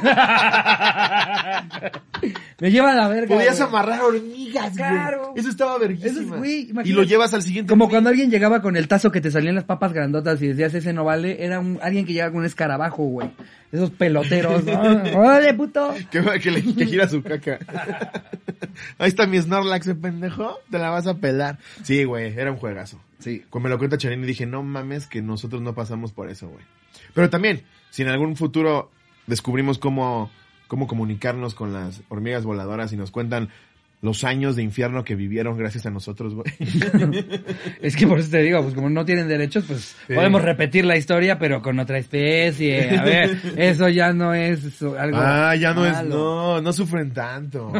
me 2.59 2.71
lleva 2.71 2.91
a 2.91 2.95
la 2.95 3.07
verga. 3.07 3.35
Podías 3.35 3.57
güey. 3.57 3.69
amarrar 3.69 4.01
hormigas, 4.01 4.77
güey. 4.77 4.89
Claro. 4.89 5.33
Eso 5.35 5.49
estaba 5.49 5.78
verguísima. 5.79 6.11
Eso 6.11 6.21
es, 6.21 6.27
güey, 6.27 6.59
imagínate. 6.69 6.89
y 6.89 6.93
lo 6.93 7.03
llevas 7.03 7.33
al 7.33 7.41
siguiente 7.41 7.69
Como 7.69 7.89
cuando 7.89 8.09
alguien 8.09 8.29
llegaba 8.29 8.61
con 8.61 8.75
el 8.75 8.87
tazo 8.87 9.11
que 9.11 9.21
te 9.21 9.31
salían 9.31 9.55
las 9.55 9.63
papas 9.63 9.93
grandotas 9.93 10.41
y 10.41 10.47
decías 10.47 10.73
ese 10.73 10.93
no 10.93 11.05
vale, 11.05 11.43
era 11.43 11.59
un, 11.59 11.79
alguien 11.81 12.05
que 12.05 12.13
llegaba 12.13 12.31
con 12.31 12.41
un 12.41 12.45
escarabajo, 12.45 13.03
güey. 13.03 13.31
Esos 13.71 13.91
peloteros, 13.91 14.63
¿no? 14.65 14.81
¡Órale, 15.19 15.53
puto! 15.53 15.93
Que, 16.11 16.21
que 16.39 16.51
le 16.51 16.63
que 16.63 16.85
gira 16.85 17.07
su 17.07 17.21
caca. 17.21 17.59
Ahí 18.97 19.09
está 19.09 19.27
mi 19.27 19.39
Snorlax, 19.39 19.87
¿eh, 19.87 19.95
pendejo. 19.95 20.59
Te 20.69 20.79
la 20.79 20.89
vas 20.89 21.07
a 21.07 21.15
pelar. 21.15 21.59
Sí, 21.83 22.03
güey, 22.03 22.37
era 22.37 22.51
un 22.51 22.57
juegazo. 22.57 22.99
Sí. 23.19 23.43
Cuando 23.49 23.69
me 23.69 23.73
lo 23.73 23.77
cuenta 23.77 23.97
Charín 23.97 24.23
y 24.23 24.27
dije, 24.27 24.45
no 24.45 24.63
mames 24.63 25.07
que 25.07 25.21
nosotros 25.21 25.61
no 25.61 25.73
pasamos 25.75 26.11
por 26.11 26.29
eso, 26.29 26.47
güey. 26.47 26.63
Pero 27.13 27.29
también, 27.29 27.63
si 27.89 28.01
en 28.01 28.09
algún 28.09 28.35
futuro 28.35 28.91
descubrimos 29.27 29.77
cómo, 29.77 30.31
cómo 30.67 30.87
comunicarnos 30.87 31.53
con 31.53 31.73
las 31.73 32.01
hormigas 32.09 32.43
voladoras 32.43 32.93
y 32.93 32.97
nos 32.97 33.11
cuentan 33.11 33.49
los 34.01 34.23
años 34.23 34.55
de 34.55 34.63
infierno 34.63 35.03
que 35.03 35.15
vivieron 35.15 35.57
gracias 35.57 35.85
a 35.85 35.89
nosotros, 35.91 36.33
güey. 36.33 36.45
Es 37.81 37.95
que 37.97 38.07
por 38.07 38.19
eso 38.19 38.29
te 38.31 38.41
digo, 38.41 38.61
pues 38.63 38.73
como 38.73 38.89
no 38.89 39.03
tienen 39.05 39.27
derechos, 39.27 39.65
pues 39.67 39.95
Sí. 40.07 40.13
podemos 40.13 40.41
repetir 40.41 40.85
la 40.85 40.95
historia, 40.97 41.37
pero 41.37 41.61
con 41.61 41.79
otra 41.79 41.97
especie. 41.97 42.97
A 42.97 43.03
ver, 43.03 43.37
eso 43.57 43.89
ya 43.89 44.13
no 44.13 44.33
es 44.33 44.81
algo. 44.81 45.17
Ah, 45.19 45.53
ya 45.55 45.73
no 45.73 45.85
es, 45.85 46.01
no, 46.05 46.61
no 46.61 46.71
sufren 46.73 47.11
tanto. 47.11 47.73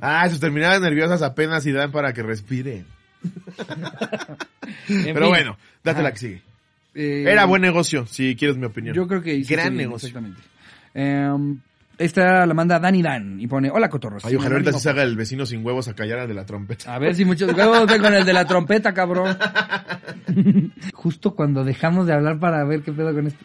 Ah, 0.00 0.28
sus 0.28 0.40
terminadas 0.40 0.80
nerviosas 0.80 1.22
apenas 1.22 1.64
y 1.66 1.72
dan 1.72 1.92
para 1.92 2.12
que 2.12 2.22
respiren. 2.22 2.84
En 4.88 5.04
Pero 5.14 5.20
fin. 5.26 5.28
bueno, 5.28 5.56
date 5.84 6.02
la 6.02 6.12
que 6.12 6.18
sigue. 6.18 6.42
Eh, 6.94 7.24
Era 7.28 7.44
buen 7.44 7.62
negocio, 7.62 8.06
si 8.06 8.34
quieres 8.36 8.56
mi 8.56 8.66
opinión. 8.66 8.94
Yo 8.94 9.06
creo 9.06 9.22
que 9.22 9.34
hiciste 9.34 9.54
Gran 9.56 9.76
negocio. 9.76 10.08
Exactamente. 10.08 10.42
Em, 10.94 11.58
esta 12.00 12.46
la 12.46 12.54
manda 12.54 12.78
Dani 12.78 13.02
Dan 13.02 13.40
y 13.40 13.46
pone, 13.46 13.70
hola 13.70 13.90
cotorros. 13.90 14.24
Ay, 14.24 14.36
ojalá 14.36 14.52
ahorita 14.52 14.70
Ánimo". 14.70 14.80
se 14.80 14.88
haga 14.88 15.02
el 15.02 15.16
vecino 15.16 15.44
sin 15.44 15.64
huevos 15.64 15.86
a 15.88 15.94
callar 15.94 16.20
al 16.20 16.28
de 16.28 16.34
la 16.34 16.46
trompeta. 16.46 16.94
A 16.94 16.98
ver 16.98 17.14
si 17.14 17.26
muchos 17.26 17.52
huevos 17.52 17.86
ven 17.86 18.00
con 18.00 18.14
el 18.14 18.24
de 18.24 18.32
la 18.32 18.46
trompeta, 18.46 18.94
cabrón. 18.94 19.36
Justo 20.94 21.34
cuando 21.34 21.62
dejamos 21.62 22.06
de 22.06 22.14
hablar 22.14 22.38
para 22.38 22.64
ver 22.64 22.82
qué 22.82 22.92
pedo 22.92 23.14
con 23.14 23.26
esto. 23.26 23.44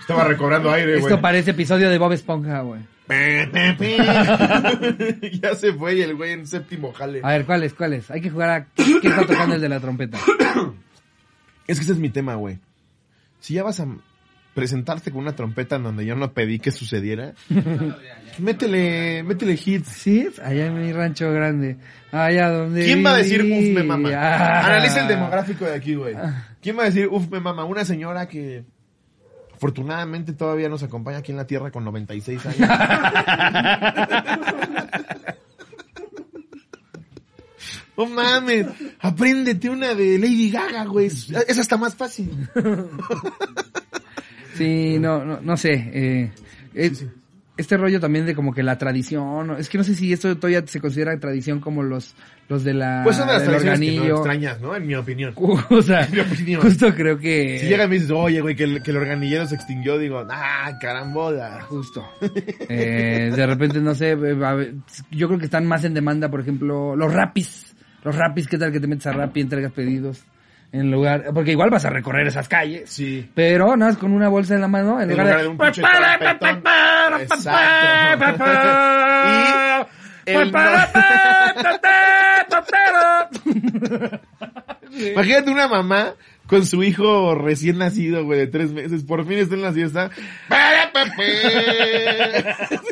Estaba 0.00 0.24
recobrando 0.24 0.72
aire, 0.72 0.98
güey. 0.98 1.04
Esto 1.04 1.20
parece 1.20 1.52
episodio 1.52 1.88
de 1.88 1.98
Bob 1.98 2.12
Esponja, 2.12 2.62
güey. 2.62 2.80
ya 5.40 5.54
se 5.54 5.72
fue 5.72 5.96
y 5.96 6.02
el 6.02 6.16
güey 6.16 6.32
en 6.32 6.46
séptimo 6.46 6.92
jale. 6.92 7.20
A 7.22 7.30
ver, 7.30 7.44
¿cuáles, 7.44 7.74
cuáles? 7.74 8.10
Hay 8.10 8.20
que 8.20 8.30
jugar 8.30 8.50
a 8.50 8.66
qué 8.74 9.08
está 9.08 9.26
tocando 9.26 9.54
el 9.54 9.60
de 9.60 9.68
la 9.68 9.80
trompeta. 9.80 10.18
Es 11.66 11.78
que 11.78 11.84
ese 11.84 11.92
es 11.92 11.98
mi 12.00 12.08
tema, 12.08 12.34
güey. 12.34 12.58
Si 13.38 13.54
ya 13.54 13.62
vas 13.62 13.78
a 13.78 13.86
presentarte 14.54 15.10
con 15.10 15.22
una 15.22 15.34
trompeta 15.34 15.76
en 15.76 15.84
donde 15.84 16.04
yo 16.04 16.14
no 16.16 16.32
pedí 16.32 16.58
que 16.58 16.72
sucediera, 16.72 17.32
métele, 18.38 19.22
métele 19.22 19.58
hits. 19.64 19.88
Sí, 19.88 20.28
allá 20.42 20.66
en 20.66 20.80
mi 20.80 20.92
rancho 20.92 21.30
grande. 21.32 21.78
Allá 22.12 22.50
donde. 22.50 22.84
¿Quién 22.84 23.04
va 23.04 23.14
a 23.14 23.18
decir 23.18 23.42
uf 23.42 23.74
me 23.74 23.82
mama? 23.82 24.10
Ah. 24.20 24.66
Analiza 24.66 25.02
el 25.02 25.08
demográfico 25.08 25.64
de 25.64 25.74
aquí, 25.74 25.94
güey. 25.94 26.14
¿Quién 26.60 26.76
va 26.76 26.82
a 26.82 26.86
decir 26.86 27.08
uf 27.10 27.28
me 27.30 27.40
mama? 27.40 27.64
Una 27.64 27.84
señora 27.84 28.28
que 28.28 28.64
afortunadamente 29.54 30.32
todavía 30.32 30.68
nos 30.68 30.82
acompaña 30.82 31.18
aquí 31.18 31.32
en 31.32 31.38
la 31.38 31.46
tierra 31.46 31.70
con 31.70 31.84
96 31.84 32.46
años. 32.46 32.56
No 37.96 38.06
mames, 38.06 38.66
apréndete 38.98 39.68
una 39.68 39.94
de 39.94 40.18
Lady 40.18 40.50
Gaga, 40.50 40.86
güey. 40.86 41.08
Es 41.08 41.28
es 41.30 41.58
hasta 41.58 41.76
más 41.76 41.94
fácil. 41.94 42.48
Sí, 44.64 44.98
no, 44.98 45.24
no, 45.24 45.40
no 45.40 45.56
sé. 45.56 45.72
Eh, 45.92 46.30
es- 46.74 47.06
Este 47.56 47.76
rollo 47.76 48.00
también 48.00 48.24
de 48.24 48.34
como 48.34 48.54
que 48.54 48.62
la 48.62 48.78
tradición. 48.78 49.54
Es 49.58 49.68
que 49.68 49.76
no 49.76 49.84
sé 49.84 49.94
si 49.94 50.10
esto 50.14 50.34
todavía 50.38 50.62
se 50.66 50.80
considera 50.80 51.18
tradición 51.20 51.60
como 51.60 51.82
los, 51.82 52.14
los 52.48 52.64
de 52.64 52.72
la. 52.72 53.02
Pues 53.04 53.16
son 53.16 53.26
de 53.26 53.34
las 53.34 53.44
tradiciones 53.44 53.78
que 53.80 53.86
no 53.86 53.92
organillo. 53.92 54.16
extrañas, 54.16 54.60
¿no? 54.62 54.74
En 54.74 54.86
mi 54.86 54.94
opinión. 54.94 55.34
O 55.68 55.82
sea, 55.82 56.04
En 56.06 56.12
mi 56.12 56.20
opinión. 56.20 56.62
justo 56.62 56.94
creo 56.94 57.18
que. 57.18 57.58
Si 57.58 57.66
llega 57.66 57.84
y 57.84 57.88
me 57.88 57.94
dices, 57.96 58.10
oye, 58.12 58.40
güey, 58.40 58.56
que 58.56 58.64
el, 58.64 58.82
que 58.82 58.92
el 58.92 58.96
organillero 58.96 59.46
se 59.46 59.56
extinguió, 59.56 59.98
digo, 59.98 60.24
ah, 60.30 60.78
carambola. 60.80 61.60
Justo. 61.68 62.02
Eh, 62.68 63.30
de 63.34 63.46
repente, 63.46 63.78
no 63.80 63.94
sé, 63.94 64.12
eh, 64.12 64.74
yo 65.10 65.26
creo 65.28 65.38
que 65.38 65.44
están 65.44 65.66
más 65.66 65.84
en 65.84 65.92
demanda, 65.92 66.30
por 66.30 66.40
ejemplo, 66.40 66.96
los 66.96 67.12
rapis. 67.12 67.74
Los 68.02 68.16
rapis, 68.16 68.48
¿qué 68.48 68.56
tal 68.56 68.72
que 68.72 68.80
te 68.80 68.86
metes 68.86 69.06
a 69.06 69.12
rap 69.12 69.36
y 69.36 69.40
entregas 69.42 69.72
pedidos? 69.72 70.24
En 70.72 70.90
lugar, 70.90 71.30
porque 71.34 71.50
igual 71.50 71.70
vas 71.70 71.84
a 71.84 71.90
recorrer 71.90 72.26
esas 72.28 72.48
calles. 72.48 72.88
Sí. 72.88 73.28
Pero 73.34 73.76
nada 73.76 73.90
más 73.92 73.98
con 73.98 74.12
una 74.12 74.28
bolsa 74.28 74.54
en 74.54 74.60
la 74.60 74.68
mano, 74.68 75.00
en, 75.00 75.10
En 75.10 75.16
lugar, 75.16 75.26
lugar 75.26 75.36
de, 75.38 75.42
de 75.42 75.48
un 75.48 75.58
pinche 75.58 75.82
trompetón. 75.82 77.20
Exacto. 77.20 78.36
El 80.26 80.52
Imagínate 85.12 85.50
una 85.50 85.68
mamá 85.68 86.14
con 86.46 86.66
su 86.66 86.82
hijo 86.82 87.34
recién 87.36 87.78
nacido, 87.78 88.24
güey, 88.24 88.40
de 88.40 88.46
tres 88.48 88.72
meses. 88.72 89.04
Por 89.04 89.24
fin 89.26 89.38
está 89.38 89.54
en 89.54 89.62
la 89.62 89.72
fiesta. 89.72 90.10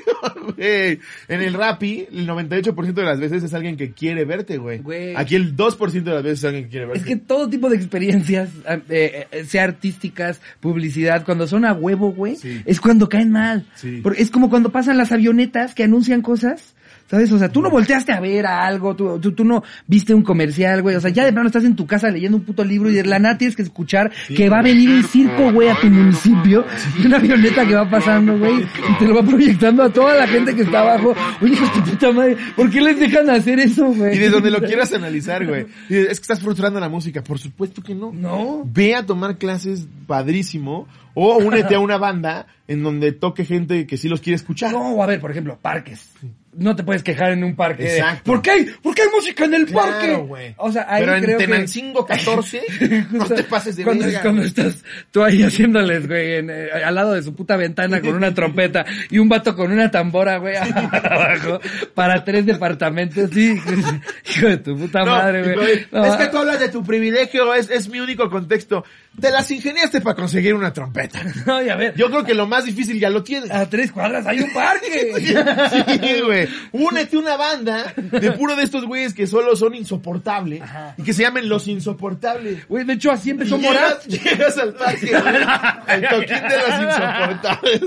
Güey, 0.56 0.98
En 1.28 1.42
el 1.42 1.54
Rappi, 1.54 2.06
el 2.10 2.26
98% 2.28 2.92
de 2.92 3.02
las 3.04 3.20
veces 3.20 3.42
es 3.44 3.54
alguien 3.54 3.76
que 3.76 3.92
quiere 3.92 4.24
verte, 4.24 4.56
güey. 4.58 4.78
Güey. 4.78 5.14
Aquí 5.16 5.36
el 5.36 5.56
2% 5.56 6.02
de 6.02 6.12
las 6.12 6.22
veces 6.22 6.38
es 6.40 6.44
alguien 6.44 6.64
que 6.64 6.70
quiere 6.70 6.86
verte. 6.86 7.00
Es 7.00 7.06
que 7.06 7.16
todo 7.16 7.48
tipo 7.48 7.68
de 7.70 7.76
experiencias, 7.76 8.50
eh, 8.88 9.26
eh, 9.30 9.44
sea 9.44 9.64
artísticas, 9.64 10.40
publicidad, 10.60 11.24
cuando 11.24 11.46
son 11.46 11.64
a 11.64 11.72
huevo, 11.72 12.12
güey, 12.12 12.36
Sí. 12.36 12.62
es 12.64 12.80
cuando 12.80 13.08
caen 13.08 13.30
mal. 13.30 13.66
Sí. 13.74 14.00
Porque 14.02 14.22
es 14.22 14.30
como 14.30 14.50
cuando 14.50 14.70
pasan 14.70 14.98
las 14.98 15.12
avionetas 15.12 15.74
que 15.74 15.84
anuncian 15.84 16.22
cosas. 16.22 16.74
¿Sabes? 17.10 17.32
O 17.32 17.38
sea, 17.38 17.48
tú 17.48 17.62
no 17.62 17.70
volteaste 17.70 18.12
a 18.12 18.20
ver 18.20 18.44
a 18.44 18.66
algo, 18.66 18.94
tú, 18.94 19.18
tú, 19.18 19.32
tú 19.32 19.42
no 19.42 19.62
viste 19.86 20.12
un 20.12 20.22
comercial, 20.22 20.82
güey. 20.82 20.94
O 20.96 21.00
sea, 21.00 21.10
ya 21.10 21.24
de 21.24 21.32
plano 21.32 21.46
estás 21.46 21.64
en 21.64 21.74
tu 21.74 21.86
casa 21.86 22.10
leyendo 22.10 22.36
un 22.36 22.44
puto 22.44 22.62
libro 22.62 22.90
y 22.90 22.94
de 22.94 23.04
la 23.04 23.18
nada 23.18 23.38
tienes 23.38 23.56
que 23.56 23.62
escuchar 23.62 24.12
que 24.28 24.50
va 24.50 24.58
a 24.58 24.62
venir 24.62 24.90
un 24.90 25.02
circo, 25.04 25.50
güey, 25.50 25.68
a 25.68 25.80
tu 25.80 25.86
municipio. 25.86 26.66
Y 26.98 27.06
una 27.06 27.16
avioneta 27.16 27.66
que 27.66 27.74
va 27.74 27.88
pasando, 27.88 28.38
güey. 28.38 28.58
Y 28.58 28.98
te 28.98 29.06
lo 29.06 29.14
va 29.14 29.22
proyectando 29.22 29.84
a 29.84 29.90
toda 29.90 30.14
la 30.16 30.26
gente 30.26 30.54
que 30.54 30.62
está 30.62 30.80
abajo. 30.80 31.14
Oye, 31.40 31.52
de 31.52 31.90
puta 31.90 32.12
madre, 32.12 32.36
¿por 32.54 32.70
qué 32.70 32.82
les 32.82 33.00
dejan 33.00 33.30
hacer 33.30 33.58
eso, 33.58 33.86
güey? 33.86 34.14
Y 34.14 34.18
de 34.18 34.28
donde 34.28 34.50
lo 34.50 34.60
quieras 34.60 34.92
analizar, 34.92 35.46
güey. 35.46 35.66
Es 35.88 36.20
que 36.20 36.24
estás 36.24 36.40
frustrando 36.40 36.78
la 36.78 36.90
música. 36.90 37.24
Por 37.24 37.38
supuesto 37.38 37.82
que 37.82 37.94
no. 37.94 38.12
No. 38.12 38.64
Ve 38.66 38.94
a 38.94 39.06
tomar 39.06 39.38
clases 39.38 39.88
padrísimo. 40.06 40.86
O 41.14 41.38
únete 41.38 41.74
a 41.74 41.80
una 41.80 41.96
banda 41.96 42.46
en 42.68 42.82
donde 42.82 43.12
toque 43.12 43.44
gente 43.44 43.86
que 43.86 43.96
sí 43.96 44.08
los 44.08 44.20
quiere 44.20 44.36
escuchar. 44.36 44.72
No, 44.72 45.02
a 45.02 45.06
ver, 45.06 45.20
por 45.20 45.30
ejemplo, 45.30 45.58
parques. 45.60 46.12
No 46.54 46.74
te 46.74 46.82
puedes 46.82 47.02
quejar 47.02 47.32
en 47.32 47.44
un 47.44 47.54
parque. 47.54 47.84
Exacto. 47.98 48.22
¿Por 48.24 48.42
qué 48.42 48.50
hay, 48.50 48.64
por 48.82 48.94
qué 48.94 49.02
hay 49.02 49.08
música 49.14 49.44
en 49.44 49.54
el 49.54 49.66
Claro, 49.66 49.90
parque? 49.92 50.14
güey. 50.14 50.54
O 50.56 50.72
sea, 50.72 50.86
ahí 50.88 51.02
Pero 51.02 51.14
en 51.16 51.22
creo 51.24 51.38
que... 51.38 51.44
Tenancingo 51.46 52.06
14, 52.06 52.62
no 53.12 53.24
te 53.26 53.42
pases 53.44 53.76
de 53.76 53.84
cuando, 53.84 54.04
verga. 54.06 54.22
cuando 54.22 54.42
estás 54.42 54.82
tú 55.12 55.22
ahí 55.22 55.42
haciéndoles, 55.42 56.08
güey, 56.08 56.36
en, 56.36 56.50
eh, 56.50 56.68
al 56.84 56.94
lado 56.94 57.12
de 57.12 57.22
su 57.22 57.34
puta 57.34 57.56
ventana 57.56 58.00
con 58.00 58.14
una 58.14 58.32
trompeta 58.34 58.84
y 59.10 59.18
un 59.18 59.28
vato 59.28 59.54
con 59.54 59.70
una 59.70 59.90
tambora, 59.90 60.38
güey, 60.38 60.56
abajo, 61.02 61.60
para 61.94 62.24
tres 62.24 62.46
departamentos, 62.46 63.30
sí. 63.32 63.56
Hijo 64.36 64.46
de 64.48 64.56
tu 64.58 64.76
puta 64.76 65.00
No, 65.04 65.06
madre, 65.12 65.42
güey. 65.42 65.54
güey, 65.56 65.86
No, 65.92 66.04
es 66.06 66.16
que 66.16 66.26
tú 66.26 66.38
hablas 66.38 66.58
de 66.60 66.68
tu 66.70 66.82
privilegio, 66.84 67.54
es, 67.54 67.70
es 67.70 67.88
mi 67.88 68.00
único 68.00 68.28
contexto. 68.30 68.84
Te 69.20 69.30
las 69.30 69.50
ingeniaste 69.50 70.00
para 70.00 70.14
conseguir 70.16 70.54
una 70.54 70.72
trompeta. 70.72 71.20
no, 71.46 71.62
y 71.62 71.68
a 71.68 71.76
ver, 71.76 71.94
Yo 71.96 72.08
creo 72.10 72.24
que 72.24 72.34
lo 72.34 72.46
más 72.46 72.64
difícil 72.64 72.98
ya 73.00 73.10
lo 73.10 73.22
tienes. 73.24 73.50
a 73.50 73.68
tres 73.68 73.90
cuadras 73.92 74.26
hay 74.26 74.40
un 74.40 74.52
parque. 74.52 75.12
Sí, 76.08 76.20
güey. 76.24 76.48
Únete 76.72 77.16
una 77.16 77.36
banda 77.36 77.92
de 77.96 78.32
puro 78.32 78.54
de 78.56 78.62
estos 78.62 78.84
güeyes 78.84 79.14
que 79.14 79.26
solo 79.26 79.56
son 79.56 79.74
insoportables 79.74 80.62
Ajá. 80.62 80.94
y 80.96 81.02
que 81.02 81.12
se 81.12 81.22
llamen 81.22 81.48
los 81.48 81.66
insoportables. 81.68 82.66
Güey, 82.68 82.84
de 82.84 82.92
hecho, 82.94 83.10
así 83.10 83.30
empezó 83.30 83.58
Morat. 83.58 84.04
llegas, 84.06 84.24
llegas 84.24 84.58
al 84.58 84.74
parque, 84.74 85.06
güey, 85.06 85.42
al 85.86 86.08
toquín 86.08 86.48
de 86.48 86.58
los 86.58 86.68
insoportables. 86.82 87.80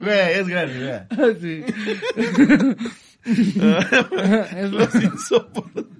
güey. 0.00 0.32
Es 0.32 0.48
grande, 0.48 1.06
güey. 1.16 1.40
Sí. 1.40 1.64
Es 4.56 4.70
Los 4.70 4.94
insoportables. 4.94 5.99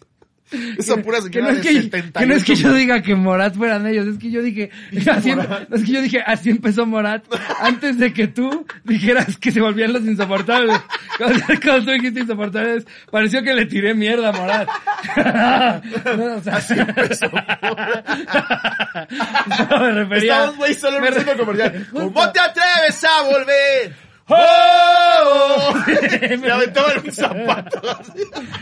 Esa 0.77 0.97
pura 0.97 1.19
que 1.31 1.41
no 1.41 1.49
es 1.49 1.57
de 1.57 1.61
que, 1.61 1.81
78. 1.83 2.19
que 2.19 2.25
no 2.25 2.33
es 2.35 2.43
que 2.43 2.55
yo 2.55 2.73
diga 2.73 3.01
que 3.01 3.15
Morat 3.15 3.55
fueran 3.55 3.87
ellos, 3.87 4.07
es 4.07 4.17
que 4.17 4.31
yo 4.31 4.41
dije, 4.41 4.69
así, 5.11 5.31
em- 5.31 5.39
es 5.71 5.83
que 5.83 5.91
yo 5.91 6.01
dije, 6.01 6.21
así 6.25 6.49
empezó 6.49 6.85
Morat, 6.85 7.23
antes 7.59 7.97
de 7.97 8.13
que 8.13 8.27
tú 8.27 8.65
dijeras 8.83 9.37
que 9.37 9.51
se 9.51 9.61
volvían 9.61 9.93
los 9.93 10.03
insoportables. 10.03 10.79
Cuando, 11.17 11.39
cuando 11.63 11.85
tú 11.85 11.91
dijiste 11.91 12.21
insoportables, 12.21 12.85
pareció 13.11 13.41
que 13.43 13.53
le 13.53 13.65
tiré 13.65 13.93
mierda 13.93 14.29
a 14.29 14.31
Morat. 14.33 14.69
No, 16.17 16.35
o 16.35 16.41
sea, 16.41 16.55
Así 16.57 16.73
empezó. 16.77 17.27
no, 19.69 19.79
me 19.79 19.91
refería. 19.91 20.33
Estamos, 20.33 20.57
güey, 20.57 20.73
solo 20.73 20.97
en 20.97 21.03
me 21.03 21.35
comercial. 21.35 21.87
¿Cómo 21.91 22.31
te 22.31 22.39
atreves 22.39 23.03
a 23.03 23.23
volver? 23.23 24.10
¡Oh! 24.33 25.73
Le 26.21 26.51
aventaba 26.51 26.93
un 27.03 27.11
zapato. 27.11 27.81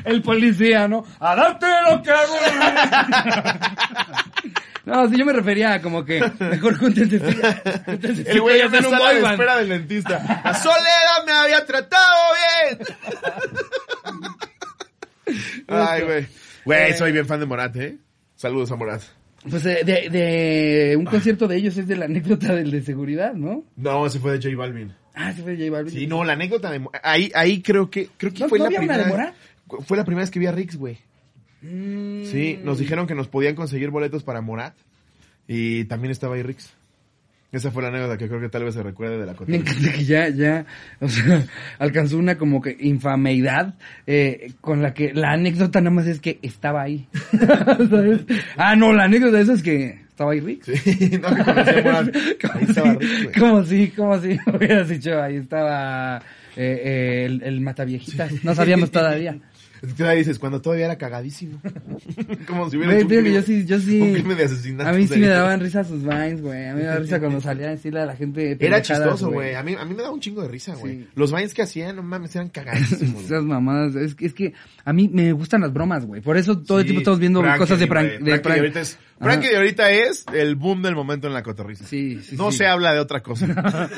el 0.05 0.21
policía, 0.21 0.88
¿no? 0.88 1.03
A 1.19 1.36
darte 1.36 1.67
lo 1.89 2.01
que 2.01 2.12
hago. 2.12 2.36
No, 4.86 5.08
sí, 5.08 5.17
yo 5.19 5.25
me 5.25 5.34
refería 5.34 5.73
a 5.73 5.82
como 5.84 6.03
que 6.03 6.19
mejor 6.39 6.75
júntense. 6.79 7.17
El 8.25 8.41
güey 8.41 8.58
y 8.58 8.62
en 8.62 8.67
un 8.67 8.82
de 8.91 8.97
boy 8.97 9.17
espera 9.32 9.58
del 9.58 9.69
dentista. 9.69 10.41
La 10.43 10.53
soledad 10.55 11.25
me 11.27 11.32
había 11.32 11.63
tratado 11.63 12.15
bien. 12.65 12.88
Ay, 15.67 16.01
güey. 16.01 16.27
Güey, 16.65 16.93
soy 16.93 17.12
bien 17.12 17.27
fan 17.27 17.39
de 17.39 17.45
Morat, 17.45 17.75
¿eh? 17.75 17.97
Saludos 18.36 18.71
a 18.71 18.77
Morat. 18.77 19.01
Pues 19.47 19.63
eh, 19.67 19.82
de, 19.86 20.10
de 20.10 20.95
un 20.97 21.05
concierto 21.05 21.47
de 21.47 21.58
ellos 21.58 21.77
es 21.77 21.88
de 21.88 21.95
la 21.95 22.05
anécdota 22.05 22.53
del 22.55 22.71
de 22.71 22.82
seguridad, 22.82 23.34
¿no? 23.34 23.65
No, 23.75 24.08
ese 24.08 24.19
fue 24.19 24.32
de 24.38 24.38
J 24.41 24.58
Balvin. 24.58 24.93
Ah, 25.21 25.34
sí 25.34 25.41
fue 25.41 25.58
J 25.58 25.69
Balvin. 25.69 25.93
Sí, 25.93 26.08
no, 26.08 26.23
la 26.23 26.34
anécdota 26.34 26.71
de 26.71 26.79
Mo- 26.79 26.91
ahí 27.03 27.32
ahí 27.36 27.62
creo 27.62 27.89
que 27.89 28.10
creo 28.17 28.34
que 28.34 28.39
¿No- 28.39 28.49
fue 28.49 28.58
no 28.60 28.63
la 28.63 28.67
había 28.67 28.79
una 28.79 28.88
primera 28.95 29.03
de 29.05 29.12
Morat? 29.12 29.36
fue 29.86 29.97
la 29.97 30.05
primera 30.05 30.23
vez 30.23 30.32
que 30.32 30.39
vi 30.39 30.45
a 30.47 30.51
Rix, 30.51 30.77
güey. 30.77 30.97
Mm. 31.62 32.23
Sí, 32.23 32.60
nos 32.63 32.79
dijeron 32.79 33.05
que 33.05 33.15
nos 33.15 33.27
podían 33.27 33.55
conseguir 33.55 33.89
boletos 33.89 34.23
para 34.23 34.41
Morat 34.41 34.73
y 35.47 35.84
también 35.86 36.12
estaba 36.12 36.36
ahí 36.36 36.43
Rix. 36.43 36.71
Esa 37.51 37.71
fue 37.71 37.82
la 37.82 37.89
anécdota 37.89 38.15
que 38.17 38.27
creo 38.27 38.39
que 38.39 38.49
tal 38.49 38.63
vez 38.63 38.75
se 38.75 38.84
recuerde 38.84 39.17
de 39.17 39.25
la 39.25 39.32
Me 39.32 39.38
cotorrisa. 39.39 39.60
encanta 39.71 39.91
que 39.91 40.05
ya, 40.05 40.29
ya, 40.29 40.65
o 41.01 41.10
sea, 41.10 41.43
alcanzó 41.79 42.17
una 42.19 42.38
como 42.38 42.62
que 42.62 42.77
infameidad 42.79 43.73
eh, 44.05 44.53
con 44.62 44.84
la 44.84 44.93
que 44.93 45.13
la 45.15 45.32
anécdota 45.32 45.82
nada 45.82 45.89
más 45.95 46.05
es 46.05 46.19
que 46.19 46.38
estaba 46.43 46.84
ahí. 46.84 47.08
¿Sabes? 47.89 48.21
Ah, 48.55 48.75
no, 48.75 48.93
la 48.93 49.05
anécdota 49.05 49.38
de 49.38 49.43
eso 49.43 49.53
es 49.53 49.63
que 49.63 49.99
estaba 50.19 50.32
ahí 50.34 50.41
Rick. 50.41 50.63
Sí, 50.63 51.17
no 51.21 51.29
que 51.29 51.43
Morat. 51.82 52.15
Ahí 52.53 52.63
estaba 52.67 52.93
Rix, 52.95 53.23
güey. 53.23 53.39
como 53.39 53.63
si, 53.63 53.88
como 53.91 54.19
si 54.21 54.38
hubieras 54.53 54.89
dicho, 54.89 55.21
ahí 55.21 55.38
estaba 55.38 56.17
eh, 56.58 56.82
eh, 56.84 57.25
el, 57.25 57.41
el 57.43 57.62
mataviejitas. 57.62 58.43
No 58.43 58.53
sabíamos 58.53 58.91
todavía. 58.91 59.38
Es 59.82 59.93
que 59.93 60.03
dices, 60.13 60.38
cuando 60.39 60.60
todavía 60.62 60.88
era 60.88 60.97
cagadísimo. 60.97 61.62
Como 62.45 62.69
si 62.69 62.75
hubiera 62.75 62.95
Güey, 62.95 63.05
hecho 63.05 63.17
un 63.17 63.23
que 63.23 63.32
yo 63.32 63.39
crimen- 63.39 63.43
sí, 63.45 63.65
yo 63.65 63.79
sí. 63.79 64.01
Un 64.01 64.12
crimen 64.12 64.36
de 64.38 64.43
asesinato. 64.43 64.89
A 64.89 64.91
mí 64.91 65.08
sí 65.08 65.17
me 65.19 65.27
daban 65.27 65.62
risa 65.62 65.86
sus 65.86 66.03
vines, 66.03 66.41
güey. 66.41 66.65
A 66.67 66.73
mí 66.73 66.82
me 66.82 66.86
daba 66.86 66.99
risa 66.99 67.17
cuando 67.21 67.39
salía 67.39 67.67
a 67.67 67.69
decirle 67.69 68.01
a 68.01 68.05
la 68.05 68.13
gente. 68.17 68.58
Era 68.60 68.82
chistoso, 68.82 69.32
güey. 69.32 69.55
A 69.55 69.63
mí, 69.63 69.75
a 69.79 69.86
mí 69.86 69.95
me 69.95 70.01
daba 70.01 70.13
un 70.13 70.19
chingo 70.19 70.41
de 70.41 70.49
risa, 70.49 70.75
güey. 70.75 70.97
Sí. 70.97 71.08
Los 71.15 71.32
vines 71.34 71.53
que 71.53 71.62
hacían, 71.62 71.95
no 71.95 72.03
mames, 72.03 72.36
eran 72.36 72.49
cagadísimos. 72.49 73.23
Esas 73.23 73.45
mamadas, 73.45 73.95
es 73.95 74.15
que, 74.15 74.25
es 74.25 74.34
que 74.34 74.53
a 74.84 74.91
mí 74.91 75.10
me 75.13 75.32
gustan 75.32 75.62
las 75.62 75.71
bromas, 75.71 76.05
güey. 76.05 76.19
Por 76.19 76.36
eso 76.36 76.58
todo 76.60 76.79
el 76.79 76.84
tiempo 76.84 76.99
estamos 76.99 77.21
viendo 77.21 77.41
cosas 77.58 77.79
de 77.79 77.88
prank. 77.88 78.19
De 78.19 78.38
prank. 78.38 78.58
ahorita 78.58 78.82
es. 78.82 78.99
Frankie 79.19 79.49
de 79.49 79.58
ahorita 79.58 79.91
es 79.91 80.25
el 80.34 80.55
boom 80.55 80.82
del 80.82 80.95
momento 80.95 81.27
en 81.27 81.34
la 81.34 81.43
cotorrisa. 81.43 81.86
Sí, 81.86 82.21
sí, 82.23 82.36
no 82.38 82.51
sí. 82.51 82.60
se 82.60 82.67
habla 82.67 82.93
de 82.93 82.99
otra 82.99 83.21
cosa. 83.21 83.47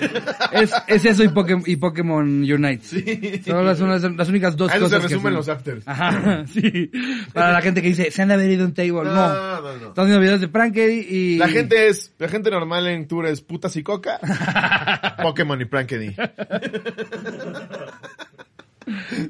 Es, 0.51 0.73
es 0.88 1.05
eso 1.05 1.23
y 1.23 1.29
Pokémon, 1.29 1.63
y 1.65 1.75
Pokémon 1.77 2.25
Unite. 2.43 2.81
Sí. 2.84 3.41
Son 3.45 3.65
las, 3.65 3.79
las, 3.79 4.03
las 4.03 4.29
únicas 4.29 4.57
dos 4.57 4.69
Ahí 4.71 4.79
no 4.79 4.88
se 4.89 4.95
cosas 4.95 5.07
que 5.07 5.13
resumen 5.15 5.34
los 5.34 5.47
afters. 5.47 5.88
Ajá, 5.88 6.45
sí. 6.53 6.91
Para 7.34 7.53
la 7.53 7.62
gente 7.62 7.81
que 7.81 7.88
dice, 7.89 8.12
se 8.12 8.21
han 8.21 8.27
de 8.27 8.34
haber 8.34 8.49
ido 8.51 8.63
a 8.63 8.67
un 8.67 8.73
table. 8.73 8.91
No. 8.91 9.03
No, 9.03 9.62
no, 9.62 9.62
no. 9.62 9.88
Estamos 9.89 9.95
viendo 10.07 10.19
videos 10.19 10.41
de 10.41 10.47
Prankedy 10.49 11.07
y... 11.10 11.38
La 11.38 11.47
gente 11.47 11.88
es, 11.88 12.13
la 12.19 12.27
gente 12.27 12.51
normal 12.51 12.86
en 12.88 13.07
tour 13.07 13.25
es 13.27 13.41
putas 13.41 13.75
y 13.77 13.84
coca, 13.84 14.19
Pokémon 15.21 15.60
y 15.62 15.65
Prankedy. 15.65 16.15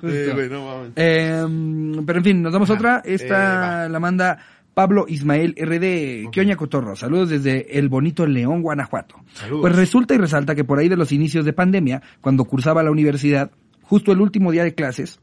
Eh, 0.03 0.31
güey, 0.33 0.49
no 0.49 0.65
mames. 0.65 0.91
Em, 0.95 2.05
pero 2.05 2.19
en 2.19 2.23
fin, 2.23 2.41
nos 2.41 2.53
damos 2.53 2.69
otra. 2.69 3.01
eh, 3.05 3.13
Esta 3.15 3.35
va. 3.35 3.89
la 3.89 3.99
manda 3.99 4.39
Pablo 4.73 5.05
Ismael 5.07 5.55
RD. 5.57 6.27
Ok. 6.27 6.33
¿Qué 6.33 6.41
oña 6.41 6.55
cotorro? 6.55 6.95
Saludos 6.95 7.29
desde 7.29 7.77
el 7.77 7.89
bonito 7.89 8.25
León, 8.25 8.61
Guanajuato. 8.61 9.15
Saludos. 9.33 9.61
Pues 9.61 9.75
resulta 9.75 10.15
y 10.15 10.17
resalta 10.17 10.55
que 10.55 10.63
por 10.63 10.79
ahí 10.79 10.89
de 10.89 10.97
los 10.97 11.11
inicios 11.11 11.45
de 11.45 11.53
pandemia, 11.53 12.01
cuando 12.21 12.45
cursaba 12.45 12.83
la 12.83 12.91
universidad, 12.91 13.51
justo 13.81 14.11
el 14.11 14.21
último 14.21 14.51
día 14.51 14.63
de 14.63 14.73
clases, 14.73 15.19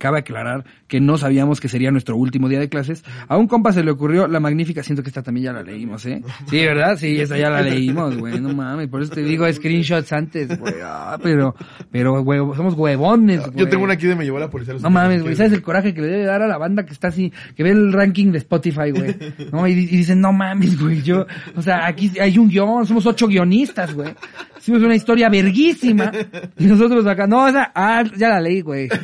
Cabe 0.00 0.20
aclarar 0.20 0.64
que 0.88 0.98
no 0.98 1.18
sabíamos 1.18 1.60
que 1.60 1.68
sería 1.68 1.90
nuestro 1.90 2.16
último 2.16 2.48
día 2.48 2.58
de 2.58 2.70
clases. 2.70 3.04
A 3.28 3.36
un 3.36 3.46
compa 3.46 3.70
se 3.70 3.84
le 3.84 3.90
ocurrió 3.90 4.26
la 4.28 4.40
magnífica, 4.40 4.82
siento 4.82 5.02
que 5.02 5.10
esta 5.10 5.22
también 5.22 5.44
ya 5.44 5.52
la 5.52 5.62
leímos, 5.62 6.06
¿eh? 6.06 6.22
Sí, 6.48 6.56
¿verdad? 6.64 6.96
Sí, 6.96 7.20
esa 7.20 7.36
ya 7.36 7.50
la 7.50 7.60
leímos, 7.60 8.16
güey, 8.16 8.40
no 8.40 8.54
mames, 8.54 8.88
por 8.88 9.02
eso 9.02 9.12
te 9.12 9.22
digo 9.22 9.50
screenshots 9.52 10.10
antes, 10.14 10.58
güey. 10.58 10.72
Ah, 10.82 11.18
pero, 11.22 11.54
pero, 11.90 12.24
güey, 12.24 12.40
somos 12.56 12.72
huevones, 12.72 13.40
güey. 13.40 13.58
Yo 13.58 13.68
tengo 13.68 13.84
una 13.84 13.92
aquí 13.92 14.06
de 14.06 14.16
me 14.16 14.24
llevó 14.24 14.38
la 14.38 14.48
policía. 14.48 14.72
a 14.72 14.74
los 14.76 14.82
No 14.82 14.88
mames, 14.88 15.22
güey. 15.22 15.36
¿sabes 15.36 15.52
el 15.52 15.60
coraje 15.60 15.92
que 15.92 16.00
le 16.00 16.06
debe 16.08 16.24
dar 16.24 16.40
a 16.40 16.48
la 16.48 16.56
banda 16.56 16.86
que 16.86 16.94
está 16.94 17.08
así, 17.08 17.30
que 17.54 17.62
ve 17.62 17.70
el 17.70 17.92
ranking 17.92 18.32
de 18.32 18.38
Spotify, 18.38 18.90
güey? 18.90 19.14
¿No? 19.52 19.68
Y, 19.68 19.72
y 19.72 19.86
dicen, 19.98 20.22
no 20.22 20.32
mames, 20.32 20.80
güey, 20.80 21.02
yo, 21.02 21.26
o 21.54 21.60
sea, 21.60 21.86
aquí 21.86 22.10
hay 22.18 22.38
un 22.38 22.48
guion, 22.48 22.86
somos 22.86 23.04
ocho 23.04 23.26
guionistas, 23.26 23.92
güey. 23.92 24.14
Hicimos 24.60 24.82
una 24.82 24.94
historia 24.94 25.30
verguísima. 25.30 26.12
Y 26.58 26.66
nosotros 26.66 27.06
acá, 27.06 27.26
no, 27.26 27.48
esa, 27.48 27.72
ah, 27.74 28.04
ya 28.16 28.28
la 28.28 28.40
leí, 28.40 28.60
güey. 28.60 28.88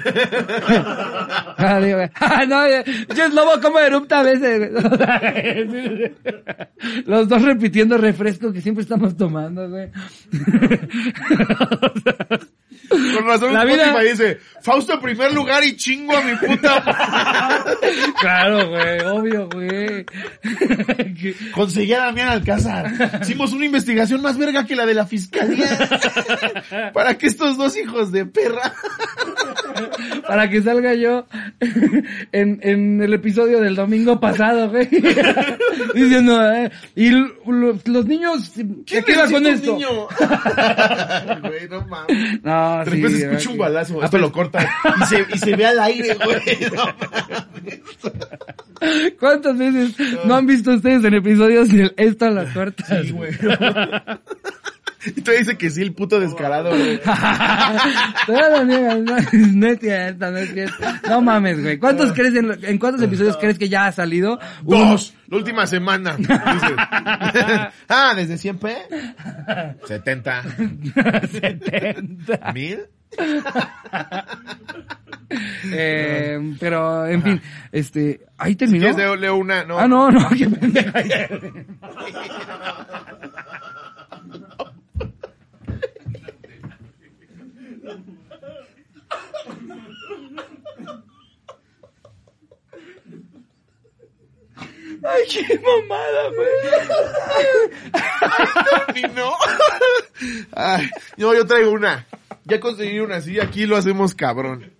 Ah, 1.58 1.80
digo, 1.80 1.96
güey. 1.96 2.10
Ah, 2.20 2.44
no, 2.46 2.68
yo 3.14 3.24
es 3.24 3.32
lobo 3.32 3.58
como 3.62 3.78
erupta 3.78 4.20
a 4.20 4.22
veces, 4.22 4.70
güey. 4.70 6.12
Los 7.06 7.28
dos 7.28 7.42
repitiendo 7.42 7.96
refresco 7.96 8.52
que 8.52 8.60
siempre 8.60 8.82
estamos 8.82 9.16
tomando, 9.16 9.68
güey. 9.68 9.88
Con 12.88 13.26
razón 13.26 13.52
La 13.52 13.64
vida- 13.64 13.86
Spotify 13.86 14.10
dice, 14.10 14.38
Fausto 14.62 15.00
primer 15.00 15.32
lugar 15.32 15.64
y 15.64 15.76
chingo 15.76 16.16
a 16.16 16.22
mi 16.22 16.34
puta 16.36 16.80
madre". 16.80 17.76
Claro, 18.20 18.68
güey, 18.68 19.00
obvio, 19.00 19.48
güey. 19.52 20.04
Conseguí 21.54 21.92
a 21.92 21.98
Damián 22.06 22.28
Alcázar. 22.28 23.20
Hicimos 23.22 23.52
una 23.52 23.66
investigación 23.66 24.22
más 24.22 24.38
verga 24.38 24.64
que 24.64 24.74
la 24.76 24.86
de 24.86 24.94
la 24.94 25.06
fiscalía. 25.06 25.68
Para 26.94 27.16
que 27.18 27.26
estos 27.26 27.56
dos 27.56 27.76
hijos 27.76 28.12
de 28.12 28.26
perra 28.26 28.72
para 30.26 30.48
que 30.48 30.62
salga 30.62 30.94
yo 30.94 31.26
en, 32.32 32.58
en 32.62 33.00
el 33.02 33.12
episodio 33.14 33.60
del 33.60 33.74
domingo 33.76 34.18
pasado, 34.18 34.70
güey. 34.70 34.88
Diciendo, 35.94 36.52
eh, 36.52 36.70
y 36.94 37.10
los 37.10 38.06
niños, 38.06 38.52
¿qué 38.86 39.02
queda 39.02 39.30
con 39.30 39.42
necesita 39.42 39.52
esto? 39.52 39.72
niño? 39.74 40.08
Güey, 41.42 41.68
no 41.68 41.86
mames. 41.86 42.42
No, 42.42 42.65
Sí, 42.85 42.90
repente 42.90 43.09
se 43.11 43.24
¿verdad 43.24 43.33
escucha 43.38 43.50
un 43.52 43.59
balazo, 43.59 43.94
Ah, 44.00 44.05
esto 44.05 44.11
pues, 44.11 44.22
lo 44.22 44.33
corta 44.33 44.68
y 45.00 45.05
se, 45.07 45.26
y 45.35 45.38
se 45.38 45.57
ve 45.57 45.66
al 45.66 45.81
aire, 45.81 46.14
güey. 46.14 46.70
No. 46.74 46.85
¿Cuántas 49.18 49.57
veces 49.59 49.94
no 50.26 50.35
han 50.35 50.46
visto 50.46 50.72
ustedes 50.72 51.05
en 51.05 51.14
episodios 51.14 51.68
de 51.68 51.92
esto 51.96 52.26
a 52.26 52.31
las 52.31 52.52
tortas? 52.52 52.87
Sí, 53.02 53.11
güey. 53.11 53.33
Y 55.14 55.20
tú 55.20 55.30
dice 55.30 55.56
que 55.56 55.70
sí, 55.70 55.82
el 55.82 55.92
puto 55.92 56.18
descarado, 56.18 56.70
güey. 56.70 57.00
Todas 58.26 58.50
las 58.50 58.66
niegas, 58.66 58.98
no, 59.00 59.16
no 59.54 59.66
es 59.68 59.78
cierto, 59.80 60.30
no 60.30 60.38
es 60.38 60.52
cierto. 60.52 60.84
No 61.08 61.20
mames, 61.20 61.62
güey. 61.62 61.78
¿Cuántos 61.78 62.12
crees 62.12 62.34
en, 62.34 62.48
lo- 62.48 62.54
en 62.54 62.78
cuántos 62.78 63.02
episodios 63.02 63.36
crees 63.36 63.58
que 63.58 63.68
ya 63.68 63.86
ha 63.86 63.92
salido? 63.92 64.38
Dos, 64.62 65.14
la 65.28 65.36
última 65.36 65.66
semana. 65.66 66.16
Dices. 66.16 66.36
ah, 67.88 68.12
¿desde 68.16 68.38
siempre? 68.38 68.76
70. 69.86 70.42
70. 71.30 72.52
¿Mil? 72.52 72.80
Eh, 75.72 76.54
pero, 76.60 77.06
en 77.06 77.22
fin, 77.22 77.42
este, 77.72 78.20
ahí 78.38 78.54
terminó. 78.56 78.80
¿Quieres 78.80 78.96
leo, 78.96 79.16
leo 79.16 79.36
una? 79.36 79.64
No. 79.64 79.78
Ah, 79.78 79.88
no, 79.88 80.10
no, 80.10 80.28
qué 80.30 80.48
pendeja. 80.48 81.02
Ay, 95.04 95.22
qué 95.30 95.61
mamada, 95.61 96.30
güey. 96.30 96.48
No. 99.14 99.32
Ay, 100.52 100.88
no, 101.16 101.35
yo 101.35 101.46
traigo 101.46 101.70
una. 101.70 102.06
Ya 102.44 102.61
conseguí 102.61 102.98
una 103.00 103.16
así, 103.16 103.40
aquí 103.40 103.66
lo 103.66 103.76
hacemos 103.76 104.14
cabrón. 104.14 104.72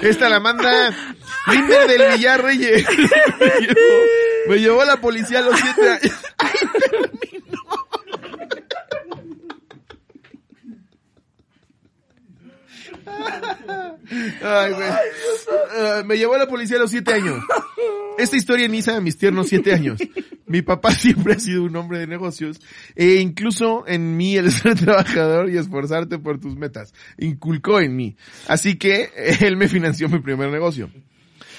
Esta 0.00 0.28
la 0.28 0.40
manda 0.40 0.94
Linder 1.46 1.86
del 1.88 2.12
Villar 2.16 2.42
Reyes. 2.42 2.86
Me 3.38 3.60
llevó, 3.60 4.04
me 4.48 4.56
llevó 4.56 4.84
la 4.84 4.96
policía 4.96 5.40
a 5.40 5.42
los 5.42 5.60
siete 5.60 5.90
años. 5.90 6.22
Ay, 6.38 6.50
terminó. 6.80 7.60
Ay, 14.42 14.72
güey. 14.72 14.88
Ah, 15.78 16.02
me 16.04 16.16
llevó 16.16 16.34
a 16.34 16.38
la 16.38 16.48
policía 16.48 16.76
a 16.76 16.80
los 16.80 16.90
siete 16.90 17.14
años. 17.14 17.42
Esta 18.18 18.36
historia 18.36 18.66
inicia 18.66 18.96
a 18.96 19.00
mis 19.00 19.16
tiernos 19.16 19.48
siete 19.48 19.72
años. 19.72 19.98
Mi 20.46 20.62
papá 20.62 20.90
siempre 20.94 21.34
ha 21.34 21.38
sido 21.38 21.62
un 21.62 21.76
hombre 21.76 22.00
de 22.00 22.06
negocios 22.06 22.60
e 22.96 23.16
incluso 23.16 23.84
en 23.86 24.16
mí 24.16 24.36
el 24.36 24.50
ser 24.50 24.74
trabajador 24.78 25.48
y 25.48 25.56
esforzarte 25.56 26.18
por 26.18 26.40
tus 26.40 26.56
metas. 26.56 26.92
Inculcó 27.18 27.80
en 27.80 27.94
mí. 27.94 28.16
Así 28.48 28.76
que 28.76 29.10
él 29.40 29.56
me 29.56 29.68
financió 29.68 30.08
mi 30.08 30.18
primer 30.18 30.50
negocio. 30.50 30.90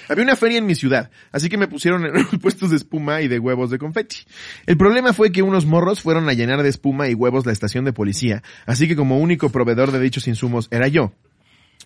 Había 0.09 0.25
una 0.25 0.35
feria 0.35 0.57
en 0.57 0.65
mi 0.65 0.75
ciudad, 0.75 1.09
así 1.31 1.47
que 1.47 1.57
me 1.57 1.69
pusieron 1.69 2.05
en 2.05 2.25
puestos 2.39 2.69
de 2.69 2.75
espuma 2.75 3.21
y 3.21 3.29
de 3.29 3.39
huevos 3.39 3.69
de 3.69 3.77
confeti. 3.77 4.17
El 4.65 4.75
problema 4.75 5.13
fue 5.13 5.31
que 5.31 5.41
unos 5.41 5.65
morros 5.65 6.01
fueron 6.01 6.27
a 6.27 6.33
llenar 6.33 6.63
de 6.63 6.69
espuma 6.69 7.07
y 7.07 7.13
huevos 7.13 7.45
la 7.45 7.53
estación 7.53 7.85
de 7.85 7.93
policía, 7.93 8.43
así 8.65 8.89
que 8.89 8.97
como 8.97 9.19
único 9.19 9.51
proveedor 9.51 9.93
de 9.93 10.01
dichos 10.01 10.27
insumos 10.27 10.67
era 10.69 10.89
yo. 10.89 11.13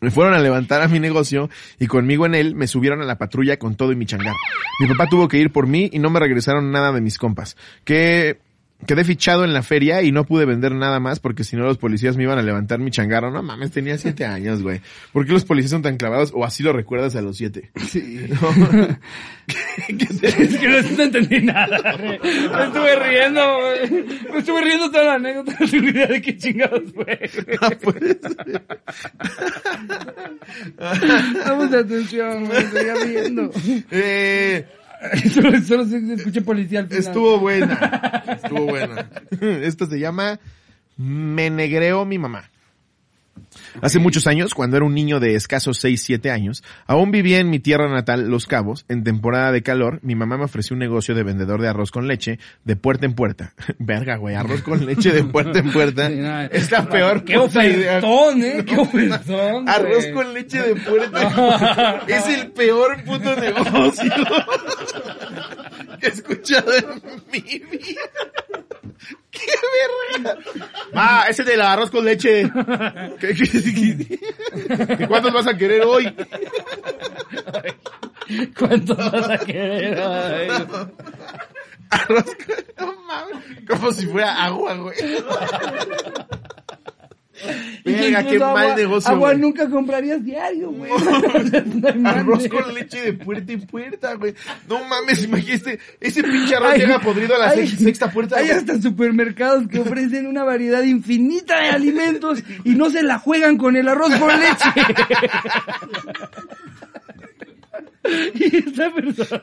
Me 0.01 0.11
fueron 0.11 0.33
a 0.33 0.39
levantar 0.39 0.81
a 0.81 0.87
mi 0.87 0.99
negocio 0.99 1.49
y 1.79 1.87
conmigo 1.87 2.25
en 2.25 2.35
él 2.35 2.55
me 2.55 2.67
subieron 2.67 3.01
a 3.01 3.05
la 3.05 3.17
patrulla 3.17 3.57
con 3.57 3.75
todo 3.75 3.91
y 3.91 3.95
mi 3.95 4.05
changar. 4.05 4.35
Mi 4.79 4.87
papá 4.87 5.07
tuvo 5.07 5.27
que 5.27 5.37
ir 5.37 5.51
por 5.51 5.67
mí 5.67 5.89
y 5.91 5.99
no 5.99 6.09
me 6.09 6.19
regresaron 6.19 6.71
nada 6.71 6.91
de 6.91 7.01
mis 7.01 7.17
compas. 7.17 7.55
Que 7.83 8.39
quedé 8.85 9.03
fichado 9.03 9.43
en 9.45 9.53
la 9.53 9.63
feria 9.63 10.01
y 10.03 10.11
no 10.11 10.25
pude 10.25 10.45
vender 10.45 10.73
nada 10.73 10.99
más 10.99 11.19
porque 11.19 11.43
si 11.43 11.55
no 11.55 11.63
los 11.63 11.77
policías 11.77 12.17
me 12.17 12.23
iban 12.23 12.37
a 12.37 12.41
levantar 12.43 12.79
mi 12.79 12.91
changarro. 12.91 13.31
No 13.31 13.41
mames, 13.41 13.71
tenía 13.71 13.97
siete 13.97 14.25
años, 14.25 14.61
güey. 14.61 14.81
¿Por 15.13 15.25
qué 15.25 15.31
los 15.33 15.45
policías 15.45 15.71
son 15.71 15.81
tan 15.81 15.97
clavados 15.97 16.31
o 16.35 16.43
así 16.45 16.61
lo 16.63 16.73
recuerdas 16.73 17.15
a 17.15 17.21
los 17.21 17.37
siete? 17.37 17.71
Sí. 17.87 18.27
No. 18.41 18.97
¿Qué, 19.87 19.97
qué 19.97 20.05
se- 20.07 20.41
Es 20.43 20.57
que 20.57 20.67
no, 20.67 20.81
no 20.97 21.03
entendí 21.03 21.39
nada, 21.41 21.77
güey. 21.97 22.19
Me 22.19 22.63
estuve 22.65 22.95
riendo, 22.95 23.57
güey. 23.59 24.03
Me 24.31 24.37
estuve 24.39 24.61
riendo 24.63 24.89
toda 24.89 25.03
la 25.03 25.13
anécdota, 25.15 25.55
no 25.59 25.67
tengo 25.69 25.87
idea 25.89 26.07
de 26.07 26.21
qué 26.21 26.35
chingados 26.37 26.81
fue, 26.93 27.05
güey. 27.45 27.57
No 27.61 27.69
puede 27.79 28.07
ser. 28.19 28.65
Damos 31.45 31.73
atención, 31.73 32.45
güey, 32.45 32.65
seguía 32.65 32.93
viendo. 33.05 33.51
Eh, 33.91 34.65
Solo, 35.33 35.61
solo 35.61 35.85
se- 35.85 36.13
escuché 36.13 36.41
policía 36.41 36.79
al 36.79 36.87
final. 36.87 37.01
Estuvo 37.01 37.39
buena. 37.39 38.23
Estuvo 38.27 38.65
buena. 38.65 39.09
Esto 39.41 39.85
se 39.85 39.99
llama 39.99 40.39
Me 40.97 41.49
negreó 41.49 42.05
mi 42.05 42.17
mamá. 42.17 42.49
Hace 43.81 43.99
muchos 43.99 44.27
años, 44.27 44.53
cuando 44.53 44.77
era 44.77 44.85
un 44.85 44.93
niño 44.93 45.19
de 45.19 45.35
escasos 45.35 45.77
6, 45.79 46.01
7 46.03 46.31
años, 46.31 46.63
aún 46.87 47.11
vivía 47.11 47.39
en 47.39 47.49
mi 47.49 47.59
tierra 47.59 47.89
natal, 47.89 48.29
Los 48.29 48.45
Cabos. 48.47 48.85
En 48.87 49.03
temporada 49.03 49.51
de 49.51 49.61
calor, 49.61 49.99
mi 50.01 50.15
mamá 50.15 50.37
me 50.37 50.45
ofreció 50.45 50.73
un 50.73 50.79
negocio 50.79 51.13
de 51.15 51.23
vendedor 51.23 51.61
de 51.61 51.67
arroz 51.67 51.91
con 51.91 52.07
leche 52.07 52.39
de 52.63 52.75
puerta 52.75 53.05
en 53.05 53.13
puerta. 53.13 53.53
Verga, 53.79 54.17
güey, 54.17 54.35
arroz 54.35 54.61
con 54.61 54.85
leche 54.85 55.11
de 55.11 55.23
puerta 55.23 55.59
en 55.59 55.71
puerta. 55.71 56.07
Sí, 56.09 56.15
no, 56.15 56.41
es 56.41 56.71
la 56.71 56.87
peor 56.89 57.23
Qué 57.23 57.37
puta 57.37 57.65
idea. 57.65 57.97
ofertón, 57.99 58.43
eh, 58.43 58.65
qué 58.65 58.77
ofertón. 58.77 59.69
Arroz 59.75 60.07
con 60.13 60.33
leche 60.33 60.61
de 60.61 60.75
puerta. 60.75 62.03
es 62.07 62.27
el 62.27 62.51
peor 62.51 63.03
puto 63.03 63.35
negocio 63.35 64.11
que 65.99 66.07
he 66.07 66.09
escuchado 66.09 66.73
en 66.75 66.85
mi 67.31 67.39
vida. 67.41 68.01
¡Qué 69.31 69.51
verga! 70.15 70.37
Ah, 70.93 71.25
ese 71.29 71.43
del 71.43 71.61
arroz 71.61 71.91
con 71.91 72.05
leche. 72.05 72.49
¿Qué, 73.19 73.33
qué, 73.35 73.43
qué- 73.45 74.17
qué- 74.97 75.07
¿Cuántos 75.07 75.33
vas 75.33 75.47
a 75.47 75.57
querer 75.57 75.83
hoy? 75.83 76.15
¿Cuánto 78.57 78.95
vas 78.95 79.29
a 79.29 79.37
querer? 79.39 79.99
Ay, 79.99 80.47
Arroz 81.89 82.25
con... 82.25 82.87
No 82.87 83.01
mames. 83.03 83.37
Como 83.67 83.91
si 83.91 84.07
fuera 84.07 84.45
agua, 84.45 84.73
güey. 84.75 84.95
Verga, 87.83 88.23
qué 88.25 88.39
mal 88.39 88.75
negocio, 88.75 89.11
Agua 89.11 89.29
güey. 89.29 89.41
nunca 89.41 89.69
comprarías 89.69 90.23
diario, 90.23 90.71
güey. 90.71 90.89
No 91.95 92.09
Arroz 92.09 92.47
con 92.47 92.73
leche 92.73 93.01
de 93.01 93.13
puerta 93.13 93.51
en 93.51 93.61
puerta, 93.61 94.13
güey. 94.15 94.33
No 94.69 94.83
mames, 94.85 95.23
imagínate. 95.23 95.79
Ese 95.99 96.23
pinche 96.23 96.55
arroz 96.55 96.71
Ay, 96.73 96.79
llega 96.79 96.99
podrido 96.99 97.35
a 97.35 97.39
la 97.39 97.49
ay, 97.49 97.67
sex- 97.67 97.83
sexta 97.83 98.11
puerta. 98.11 98.37
Hay 98.37 98.49
hasta 98.49 98.81
supermercados 98.81 99.67
que 99.67 99.79
ofrecen 99.79 100.27
una 100.27 100.43
variedad 100.43 100.81
infinita 100.83 101.59
de 101.59 101.69
alimentos 101.69 102.41
y 102.63 102.71
no 102.75 102.89
se 102.89 103.03
la 103.03 103.19
juegan 103.19 103.57
con 103.57 103.75
el 103.75 103.87
arroz 103.89 104.15
con 104.15 104.29
leche. 104.39 104.69
Y 108.35 108.57
esta 108.57 108.91
persona 108.93 109.41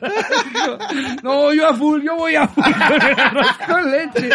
dijo, 0.53 0.77
no, 1.23 1.53
yo 1.53 1.67
a 1.67 1.73
full, 1.75 2.01
yo 2.03 2.15
voy 2.15 2.35
a 2.35 2.47
full 2.47 2.63
con 2.63 3.01
el 3.01 3.19
arroz 3.19 3.47
con 3.67 3.91
leche. 3.91 4.29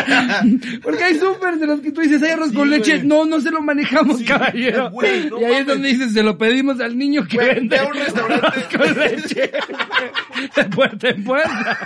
Porque 0.83 1.05
hay 1.05 1.19
súper 1.19 1.57
de 1.57 1.67
los 1.67 1.81
que 1.81 1.93
tú 1.93 2.01
dices, 2.03 2.23
hay 2.23 2.33
arroz 2.33 2.51
Sí, 2.51 2.57
con 2.57 2.69
leche. 2.71 2.97
güey. 2.97 3.07
No, 3.07 3.25
no 3.25 3.41
se 3.41 3.51
lo 3.51 3.63
manejamos, 3.63 4.19
Sí, 4.19 4.25
caballero. 4.25 4.91
güey, 4.91 5.31
no 5.31 5.41
y 5.41 5.45
ahí 5.45 5.55
es 5.57 5.67
donde 5.67 5.89
dices, 5.89 6.13
se 6.13 6.23
lo 6.23 6.37
pedimos 6.37 6.79
al 6.81 6.97
niño 6.99 7.27
que 7.27 7.37
Güey, 7.37 7.55
vende 7.55 7.77
ve 7.79 7.83
a 7.83 7.87
un 7.89 7.95
restaurante. 7.95 8.47
arroz 8.47 8.65
con 8.77 8.99
leche. 8.99 9.51
De 10.57 10.65
puerta 10.67 11.09
en 11.09 11.25
puerta. 11.25 11.79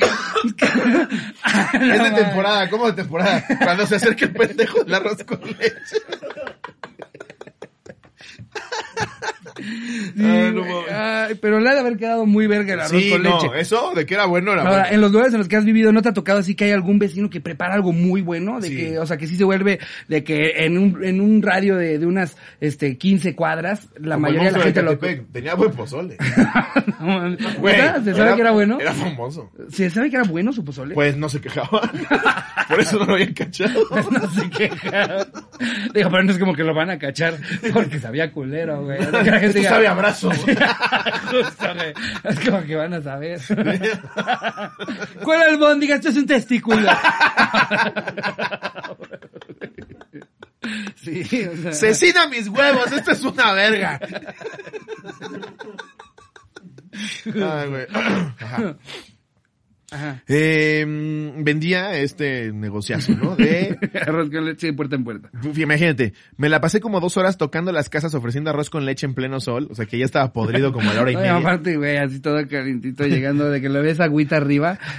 Es 1.75 2.03
de 2.03 2.11
temporada, 2.13 2.69
¿cómo 2.71 2.87
de 2.87 2.93
temporada? 2.95 3.45
Cuando 3.63 3.87
se 3.87 3.97
acerca 3.97 4.25
el 4.25 4.33
pendejo 4.33 4.83
del 4.85 4.95
arroz 4.95 5.23
con 5.25 5.41
leche. 5.43 5.97
Sí, 9.57 10.23
Ah, 10.23 10.51
no 10.55 10.61
güey. 10.65 10.85
Ay, 10.93 11.35
pero 11.41 11.61
le 11.61 11.69
ha 11.71 11.75
de 11.75 11.81
haber 11.81 11.97
quedado 11.97 12.27
muy 12.27 12.47
verga 12.47 12.75
el 12.75 12.81
arroz 12.81 13.03
Sí, 13.03 13.11
con 13.11 13.23
no, 13.23 13.41
leche. 13.43 13.61
eso 13.61 13.93
de 13.95 14.07
que 14.07 14.15
era 14.15 14.27
bueno 14.27 14.53
era 14.53 14.63
Ahora, 14.63 14.73
bueno. 14.83 14.95
en 14.95 15.01
los 15.01 15.13
lugares 15.13 15.33
en 15.35 15.39
los 15.39 15.49
que 15.49 15.57
has 15.57 15.65
vivido, 15.65 15.93
¿no 15.93 16.03
te 16.03 16.09
ha 16.09 16.13
tocado 16.13 16.39
así 16.39 16.55
que 16.55 16.65
hay 16.67 16.71
algún 16.73 16.99
vecino 16.99 17.31
que 17.31 17.41
prepara 17.41 17.75
algo 17.75 17.93
muy 17.93 18.23
bueno? 18.23 18.61
De 18.61 18.69
Sí. 18.69 18.77
que, 18.77 18.99
o 18.99 19.07
sea, 19.07 19.17
que 19.17 19.27
sí 19.27 19.37
se 19.37 19.45
vuelve, 19.45 19.79
de 20.09 20.25
que 20.25 20.65
en 20.65 20.79
un, 20.79 21.05
en 21.05 21.21
un 21.21 21.43
radio 21.43 21.77
de, 21.77 21.99
de 21.99 22.07
unas, 22.07 22.37
este, 22.61 22.97
15 22.99 23.35
cuadras, 23.35 23.89
la 23.99 24.17
Como 24.17 24.29
mayoría 24.29 24.53
de 24.53 24.59
la 24.59 24.65
gente 24.65 24.83
lo... 24.83 24.99
Tenía 24.99 25.55
buen 25.55 25.73
pozole. 25.73 26.17
No. 26.99 27.37
Güey. 27.59 27.77
¿Se 28.05 28.15
sabe 28.15 28.35
que 28.35 28.41
era 28.41 28.51
bueno? 28.53 28.79
Era 28.81 28.93
famoso. 28.93 29.51
¿Se 29.71 29.91
sabe 29.91 30.11
que 30.11 30.17
era 30.17 30.25
bueno 30.25 30.53
su 30.53 30.65
pozole? 30.65 30.95
Pues 30.95 31.17
no 31.17 31.29
se 31.29 31.41
quejaba. 31.41 31.81
Por 32.69 32.81
eso 32.81 32.99
no 32.99 33.05
lo 33.07 33.13
habían 33.15 33.33
cachado. 33.35 33.81
no 34.11 34.31
sé 34.31 34.51
qué. 34.51 34.71
Digo, 35.95 36.11
pero 36.11 36.23
no 36.25 36.33
es 36.33 36.39
como 36.39 36.55
que 36.55 36.65
lo 36.65 36.75
van 36.75 36.91
a 36.91 36.99
cachar 36.99 37.37
porque 37.73 37.99
sabía 37.99 38.33
culero, 38.33 38.85
güey. 38.85 38.99
Gente 39.47 39.61
Esto 39.61 39.75
sabe 39.75 39.87
a 39.89 39.95
brazo. 39.95 40.31
Justo, 41.31 41.75
güey. 41.75 41.95
Es 42.25 42.41
como 42.41 42.63
que 42.63 42.77
van 42.77 42.95
a 42.95 43.03
saber. 43.03 43.41
¿Cuál 45.23 45.43
albóndiga? 45.43 45.97
Esto 45.97 46.09
es 46.09 46.17
un 46.17 46.27
testículo. 46.27 46.91
Sí, 50.97 51.23
o 51.47 51.57
sea. 51.63 51.73
¡Cecina 51.73 52.27
mis 52.27 52.49
huevos! 52.49 52.91
¡Esto 52.91 53.13
es 53.13 53.23
una 53.23 53.53
verga! 53.53 54.01
Ay, 57.25 57.69
güey. 57.69 57.87
Ajá. 58.41 58.77
Ajá. 59.93 60.21
Eh, 60.27 60.85
vendía 61.39 61.97
este 61.97 62.53
negociazo, 62.53 63.13
¿no? 63.13 63.37
De 63.37 63.79
Arroz 64.07 64.31
con 64.31 64.45
leche 64.45 64.67
de 64.67 64.73
puerta 64.73 64.97
en 64.97 65.05
puerta. 65.05 65.31
Imagínate, 65.57 66.13
me 66.37 66.49
la 66.49 66.61
pasé 66.61 66.81
como 66.81 66.99
dos 67.01 67.17
horas 67.17 67.39
tocando 67.39 67.71
las 67.71 67.89
casas 67.89 68.13
ofreciendo 68.15 68.51
arroz 68.51 68.69
con 68.69 68.85
leche 68.85 69.07
en 69.07 69.15
pleno 69.15 69.39
sol, 69.39 69.69
o 69.71 69.75
sea 69.77 69.87
que 69.87 69.97
ya 69.99 70.05
estaba 70.05 70.33
podrido 70.33 70.73
como 70.73 70.91
a 70.91 70.95
la 70.95 71.03
hora 71.03 71.11
y 71.13 71.15
No, 71.15 71.21
media. 71.21 71.37
aparte, 71.37 71.77
güey, 71.77 71.97
así 71.99 72.19
todo 72.19 72.47
calientito 72.49 73.07
llegando, 73.07 73.49
de 73.49 73.61
que 73.61 73.69
lo 73.69 73.81
ves 73.81 74.01
agüita 74.01 74.37
arriba, 74.39 74.79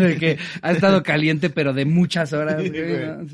de 0.00 0.16
que 0.18 0.38
ha 0.62 0.70
estado 0.70 1.02
caliente, 1.02 1.50
pero 1.50 1.72
de 1.72 1.84
muchas 1.84 2.32
horas, 2.32 2.56
güey, 2.58 2.70
güey. 2.70 3.06
¿no? 3.06 3.26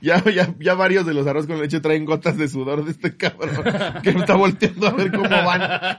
Ya, 0.00 0.22
ya, 0.30 0.52
ya 0.58 0.74
varios 0.74 1.06
de 1.06 1.14
los 1.14 1.26
arroz 1.28 1.46
con 1.46 1.60
leche 1.60 1.80
traen 1.80 2.04
gotas 2.04 2.36
de 2.36 2.48
sudor 2.48 2.84
de 2.84 2.90
este 2.90 3.16
cabrón 3.16 3.64
que 4.02 4.12
me 4.12 4.20
está 4.20 4.34
volteando 4.34 4.88
a 4.88 4.92
ver 4.92 5.10
cómo 5.12 5.28
van. 5.28 5.62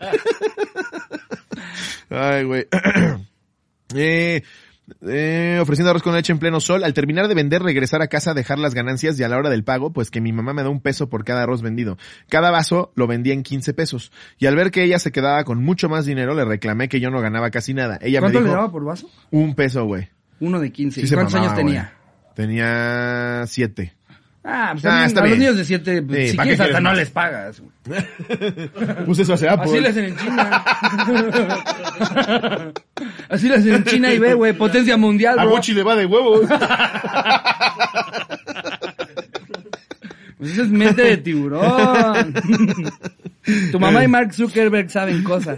Ay, 2.10 2.44
güey. 2.44 2.68
Eh, 3.96 4.44
eh, 5.08 5.60
ofreciendo 5.62 5.90
arroz 5.92 6.04
con 6.04 6.14
leche 6.14 6.34
en 6.34 6.40
pleno 6.40 6.60
sol. 6.60 6.84
Al 6.84 6.94
terminar 6.94 7.28
de 7.28 7.36
vender, 7.36 7.64
regresar 7.64 8.02
a 8.02 8.08
casa, 8.08 8.34
dejar 8.34 8.60
las 8.60 8.74
ganancias 8.74 9.20
y 9.20 9.24
a 9.24 9.30
la 9.30 9.38
hora 9.38 9.50
del 9.50 9.64
pago, 9.64 9.94
pues 9.94 10.12
que 10.12 10.22
mi 10.22 10.34
mamá 10.34 10.54
me 10.54 10.64
da 10.64 10.70
un 10.70 10.82
peso 10.82 11.10
por 11.10 11.24
cada 11.24 11.44
arroz 11.44 11.62
vendido. 11.62 11.98
Cada 12.30 12.52
vaso 12.52 12.92
lo 12.96 13.08
vendía 13.08 13.34
en 13.34 13.44
15 13.44 13.74
pesos. 13.74 14.12
Y 14.40 14.46
al 14.46 14.56
ver 14.56 14.72
que 14.72 14.84
ella 14.84 15.00
se 15.00 15.12
quedaba 15.12 15.44
con 15.46 15.64
mucho 15.64 15.88
más 15.90 16.06
dinero, 16.06 16.34
le 16.36 16.46
reclamé 16.46 16.90
que 16.90 17.00
yo 17.00 17.10
no 17.12 17.22
ganaba 17.22 17.50
casi 17.50 17.74
nada. 17.74 17.98
Ella 18.02 18.20
me 18.20 18.26
¿Cuánto 18.26 18.40
dijo, 18.40 18.52
le 18.52 18.56
daba 18.56 18.72
por 18.72 18.84
vaso? 18.84 19.10
un 19.32 19.56
peso, 19.56 19.86
güey. 19.86 20.10
Uno 20.40 20.60
de 20.60 20.72
15. 20.72 21.02
Sí 21.02 21.08
se 21.08 21.16
¿Cuántos 21.16 21.34
mamaba, 21.34 21.54
años 21.54 21.66
tenía? 21.66 21.94
Tenía 22.36 23.44
siete. 23.48 23.94
Ah, 24.46 24.72
pues 24.74 24.84
Ah, 24.86 25.06
está 25.06 25.22
a 25.22 25.24
los 25.24 25.30
bien. 25.32 25.40
niños 25.40 25.56
de 25.58 25.64
7, 25.64 26.02
pues, 26.02 26.20
Sí, 26.20 26.28
si 26.32 26.36
¿para 26.38 26.44
quieres 26.48 26.60
hasta 26.60 26.66
quieres 26.72 26.84
no 26.84 26.90
más? 26.90 26.98
les 26.98 27.10
pagas. 27.10 27.62
güey. 27.62 28.02
Puse 29.06 29.22
eso 29.22 29.34
hace 29.36 29.48
Apple. 29.48 29.72
Así 29.72 29.80
le 29.80 29.88
hacen 29.90 30.06
en 30.06 30.18
China. 30.18 30.64
Así 33.30 33.48
le 33.50 33.56
hacen 33.56 33.74
en 33.76 33.84
China 33.86 34.14
y 34.14 34.20
ve, 34.20 34.34
güey, 34.34 34.54
potencia 34.54 34.98
mundial, 34.98 35.40
A 35.40 35.44
bro. 35.46 35.56
Mochi 35.56 35.74
le 35.74 35.84
va 35.84 35.96
de 35.96 36.06
huevos. 36.06 36.42
Pues 40.44 40.56
eso 40.56 40.64
es 40.64 40.72
mente 40.72 41.02
de 41.02 41.16
tiburón. 41.16 42.34
tu 43.72 43.80
mamá 43.80 44.04
y 44.04 44.10
Mark 44.10 44.34
Zuckerberg 44.34 44.90
saben 44.90 45.24
cosas. 45.24 45.58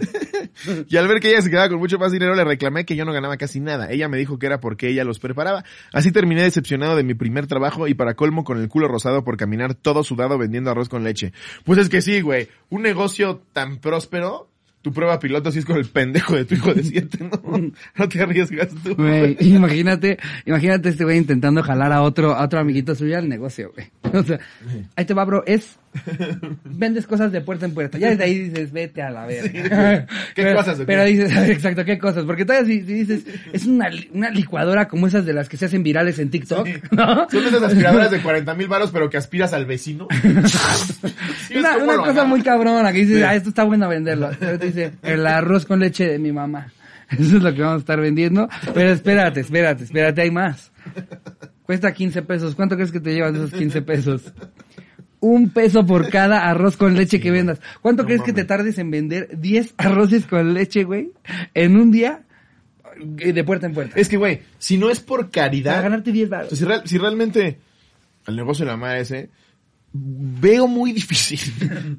Y 0.88 0.96
al 0.96 1.08
ver 1.08 1.18
que 1.18 1.30
ella 1.30 1.42
se 1.42 1.50
quedaba 1.50 1.68
con 1.68 1.80
mucho 1.80 1.98
más 1.98 2.12
dinero, 2.12 2.36
le 2.36 2.44
reclamé 2.44 2.84
que 2.84 2.94
yo 2.94 3.04
no 3.04 3.12
ganaba 3.12 3.36
casi 3.36 3.58
nada. 3.58 3.90
Ella 3.90 4.08
me 4.08 4.16
dijo 4.16 4.38
que 4.38 4.46
era 4.46 4.60
porque 4.60 4.88
ella 4.88 5.02
los 5.02 5.18
preparaba. 5.18 5.64
Así 5.92 6.12
terminé 6.12 6.44
decepcionado 6.44 6.94
de 6.94 7.02
mi 7.02 7.14
primer 7.14 7.48
trabajo 7.48 7.88
y 7.88 7.94
para 7.94 8.14
colmo 8.14 8.44
con 8.44 8.60
el 8.60 8.68
culo 8.68 8.86
rosado 8.86 9.24
por 9.24 9.36
caminar 9.36 9.74
todo 9.74 10.04
sudado 10.04 10.38
vendiendo 10.38 10.70
arroz 10.70 10.88
con 10.88 11.02
leche. 11.02 11.32
Pues 11.64 11.80
es 11.80 11.88
que 11.88 12.00
sí, 12.00 12.20
güey. 12.20 12.46
Un 12.68 12.82
negocio 12.82 13.42
tan 13.52 13.78
próspero, 13.78 14.48
tu 14.86 14.92
prueba 14.92 15.18
piloto 15.18 15.50
sí 15.50 15.58
es 15.58 15.64
con 15.64 15.78
el 15.78 15.86
pendejo 15.86 16.36
de 16.36 16.44
tu 16.44 16.54
hijo 16.54 16.72
de 16.72 16.84
siete, 16.84 17.18
¿no? 17.18 17.72
No 17.96 18.08
te 18.08 18.22
arriesgas 18.22 18.68
tú. 18.84 18.94
Güey, 18.94 19.36
imagínate, 19.40 20.16
imagínate 20.44 20.90
este 20.90 21.02
güey 21.02 21.18
intentando 21.18 21.60
jalar 21.64 21.90
a 21.90 22.02
otro, 22.02 22.36
a 22.36 22.44
otro 22.44 22.60
amiguito 22.60 22.94
suyo 22.94 23.18
al 23.18 23.28
negocio, 23.28 23.72
güey. 23.74 23.90
O 24.14 24.22
sea, 24.22 24.38
ahí 24.94 25.04
te 25.04 25.12
va, 25.12 25.24
bro, 25.24 25.42
es, 25.44 25.76
vendes 26.64 27.06
cosas 27.06 27.32
de 27.32 27.40
puerta 27.40 27.66
en 27.66 27.74
puerta. 27.74 27.98
Ya 27.98 28.10
desde 28.10 28.24
ahí 28.24 28.38
dices, 28.48 28.72
vete 28.72 29.02
a 29.02 29.10
la 29.10 29.26
verga. 29.26 30.06
¿Qué 30.34 30.42
pero, 30.42 30.56
cosas? 30.56 30.78
Pero 30.86 31.04
dices, 31.04 31.32
exacto, 31.48 31.84
¿qué 31.84 31.98
cosas? 31.98 32.24
Porque 32.24 32.44
todavía 32.44 32.66
si, 32.66 32.84
si 32.84 32.92
dices, 32.94 33.24
es 33.52 33.66
una, 33.66 33.88
una 34.12 34.30
licuadora 34.30 34.88
como 34.88 35.06
esas 35.06 35.24
de 35.24 35.32
las 35.32 35.48
que 35.48 35.56
se 35.56 35.66
hacen 35.66 35.82
virales 35.82 36.18
en 36.18 36.30
TikTok, 36.30 36.66
¿no? 36.92 37.28
Son 37.28 37.46
esas 37.46 37.62
aspiradoras 37.62 38.10
de 38.10 38.20
40 38.20 38.54
mil 38.54 38.68
baros, 38.68 38.90
pero 38.90 39.08
que 39.10 39.16
aspiras 39.16 39.52
al 39.52 39.66
vecino. 39.66 40.08
Sí, 41.46 41.54
es 41.54 41.60
Una, 41.60 41.76
una 41.78 41.96
cosa 41.96 42.24
muy 42.24 42.42
cabrona 42.42 42.92
que 42.92 42.98
dices, 42.98 43.22
ah, 43.22 43.34
esto 43.34 43.50
está 43.50 43.64
bueno 43.64 43.88
venderlo. 43.88 44.30
Pero 44.38 44.58
te 44.58 44.66
dice, 44.66 44.92
el 45.02 45.26
arroz 45.26 45.66
con 45.66 45.80
leche 45.80 46.06
de 46.06 46.18
mi 46.18 46.32
mamá. 46.32 46.72
Eso 47.10 47.36
es 47.36 47.42
lo 47.42 47.54
que 47.54 47.62
vamos 47.62 47.76
a 47.76 47.80
estar 47.80 48.00
vendiendo. 48.00 48.48
Pero 48.74 48.90
espérate, 48.90 49.40
espérate, 49.40 49.84
espérate, 49.84 50.22
hay 50.22 50.30
más. 50.30 50.72
Cuesta 51.62 51.92
15 51.92 52.22
pesos. 52.22 52.54
¿Cuánto 52.54 52.76
crees 52.76 52.92
que 52.92 53.00
te 53.00 53.14
llevas 53.14 53.32
de 53.32 53.38
esos 53.40 53.52
15 53.52 53.82
pesos? 53.82 54.32
Un 55.20 55.50
peso 55.50 55.84
por 55.86 56.08
cada 56.10 56.48
arroz 56.48 56.76
con 56.76 56.94
leche 56.96 57.20
que 57.20 57.30
vendas. 57.30 57.60
¿Cuánto 57.82 58.02
No 58.02 58.06
crees 58.06 58.22
que 58.22 58.32
te 58.32 58.44
tardes 58.44 58.78
en 58.78 58.90
vender 58.90 59.38
10 59.40 59.74
arroces 59.78 60.26
con 60.26 60.54
leche, 60.54 60.84
güey? 60.84 61.10
En 61.54 61.76
un 61.76 61.90
día, 61.90 62.22
eh, 63.18 63.32
de 63.32 63.44
puerta 63.44 63.66
en 63.66 63.74
puerta. 63.74 63.98
Es 63.98 64.08
que, 64.08 64.16
güey, 64.16 64.40
si 64.58 64.76
no 64.78 64.90
es 64.90 65.00
por 65.00 65.30
Para 65.30 65.46
caridad, 65.48 65.82
ganarte 65.82 66.12
10 66.12 66.26
O 66.26 66.28
sea, 66.28 66.38
baros. 66.38 66.58
si, 66.58 66.64
real- 66.64 66.82
si 66.84 66.98
realmente 66.98 67.58
el 68.26 68.36
negocio 68.36 68.64
de 68.64 68.70
la 68.72 68.76
madre 68.76 69.00
ese, 69.00 69.30
veo 69.92 70.66
muy 70.68 70.92
difícil 71.00 71.38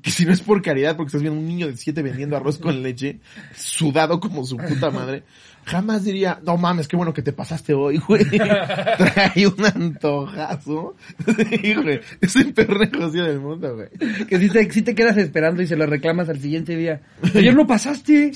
que 0.02 0.12
si 0.12 0.26
no 0.26 0.32
es 0.32 0.42
por 0.42 0.62
caridad, 0.62 0.96
porque 0.96 1.08
estás 1.08 1.22
viendo 1.22 1.40
un 1.40 1.48
niño 1.48 1.68
de 1.68 1.78
siete 1.78 2.04
vendiendo 2.04 2.38
arroz 2.38 2.60
con 2.60 2.84
leche, 2.84 3.20
sudado 3.56 4.20
como 4.20 4.46
su 4.46 4.58
puta 4.58 4.92
madre, 4.92 5.24
jamás 5.68 6.04
diría, 6.06 6.40
no 6.44 6.56
mames, 6.58 6.88
qué 6.88 6.96
bueno 6.96 7.14
que 7.14 7.22
te 7.22 7.34
pasaste 7.34 7.74
hoy, 7.74 7.98
güey. 8.08 8.24
Trae 8.30 9.48
un 9.48 9.66
antojazo. 9.66 10.96
Sí, 11.38 11.74
güey. 11.76 12.00
Es 12.22 12.36
el 12.38 12.54
peor 12.54 12.80
negocio 12.80 13.24
del 13.26 13.40
mundo, 13.40 13.76
güey. 13.76 13.90
Que 14.28 14.40
si 14.40 14.50
te, 14.50 14.72
si 14.72 14.82
te 14.82 14.96
quedas 14.96 15.18
esperando 15.18 15.62
y 15.62 15.68
se 15.68 15.76
lo 15.76 15.86
reclamas 15.86 16.30
al 16.30 16.40
siguiente 16.40 16.76
día. 16.76 17.02
Ayer 17.36 17.54
no 17.56 17.68
pasaste. 17.68 18.32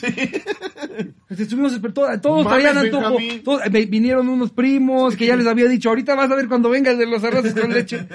Estuvimos 1.29 1.73
esper- 1.79 1.93
todos, 1.93 2.21
todos 2.21 2.43
Mames, 2.45 2.63
traían 2.63 2.77
antojo. 2.85 3.17
Todos- 3.43 3.61
eh, 3.65 3.85
vinieron 3.85 4.27
unos 4.29 4.51
primos 4.51 5.15
que 5.15 5.25
ya 5.27 5.35
les 5.35 5.47
había 5.47 5.65
dicho, 5.67 5.89
ahorita 5.89 6.15
vas 6.15 6.29
a 6.31 6.35
ver 6.35 6.47
cuando 6.47 6.69
vengas 6.69 6.97
de 6.97 7.05
los 7.07 7.23
arroces 7.23 7.53
con 7.53 7.71
leche. 7.73 8.05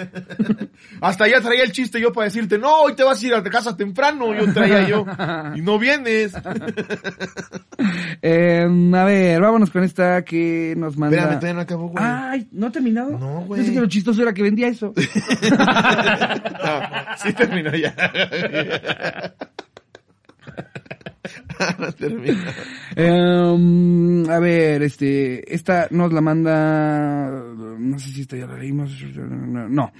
Hasta 1.00 1.24
allá 1.24 1.40
traía 1.40 1.62
el 1.64 1.72
chiste 1.72 2.00
yo 2.00 2.12
para 2.12 2.26
decirte, 2.26 2.58
no, 2.58 2.82
hoy 2.82 2.94
te 2.94 3.02
vas 3.02 3.22
a 3.22 3.26
ir 3.26 3.34
a 3.34 3.42
tu 3.42 3.50
casa 3.50 3.76
temprano, 3.76 4.34
yo 4.34 4.52
traía 4.52 4.86
yo. 4.88 5.04
Y 5.54 5.62
no 5.62 5.78
vienes. 5.78 6.32
Eh, 8.22 8.66
a 8.94 9.04
ver, 9.06 9.40
vámonos 9.40 9.70
con 9.70 9.82
esta 9.84 10.22
que 10.24 10.74
nos 10.76 10.96
manda. 10.96 11.16
Espérame, 11.16 11.38
todavía 11.38 11.54
no 11.54 11.60
acabó, 11.60 11.88
güey. 11.88 12.04
Ay, 12.04 12.48
¿no 12.52 12.66
ha 12.66 12.72
terminado? 12.72 13.18
No, 13.18 13.40
güey. 13.42 13.60
Pensé 13.60 13.74
que 13.74 13.80
lo 13.80 13.86
chistoso 13.88 14.22
era 14.22 14.32
que 14.34 14.42
vendía 14.42 14.68
eso. 14.68 14.92
No, 16.66 16.80
sí 17.22 17.32
terminó 17.32 17.70
ya. 17.76 17.94
Eh, 22.98 24.26
a 24.30 24.38
ver, 24.38 24.82
este, 24.82 25.54
esta 25.54 25.88
nos 25.90 26.12
la 26.12 26.20
manda, 26.20 27.28
no 27.30 27.98
sé 27.98 28.10
si 28.10 28.22
esta 28.22 28.36
ya 28.36 28.46
la 28.46 28.56
leímos, 28.56 28.90
no, 29.16 29.92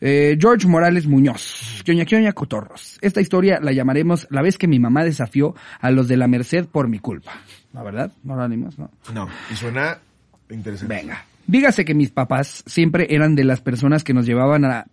Eh, 0.00 0.36
George 0.40 0.66
Morales 0.66 1.06
Muñoz, 1.06 1.82
Quioña 1.84 2.04
Quioña 2.04 2.32
Cotorros. 2.32 2.98
Esta 3.02 3.20
historia 3.20 3.60
la 3.60 3.72
llamaremos 3.72 4.26
La 4.30 4.42
vez 4.42 4.58
que 4.58 4.66
mi 4.66 4.78
mamá 4.78 5.04
desafió 5.04 5.54
a 5.80 5.90
los 5.90 6.08
de 6.08 6.16
la 6.16 6.26
Merced 6.28 6.66
por 6.66 6.88
mi 6.88 6.98
culpa. 6.98 7.32
¿La 7.72 7.82
verdad? 7.82 8.12
¿No 8.24 8.36
la 8.36 8.48
leímos? 8.48 8.78
No. 8.78 8.90
No, 9.14 9.28
y 9.50 9.54
suena 9.54 9.98
interesante. 10.48 10.94
Venga. 10.94 11.24
Dígase 11.46 11.84
que 11.84 11.94
mis 11.94 12.10
papás 12.10 12.62
siempre 12.66 13.08
eran 13.10 13.34
de 13.34 13.44
las 13.44 13.60
personas 13.60 14.04
que 14.04 14.14
nos 14.14 14.26
llevaban 14.26 14.64
a 14.64 14.86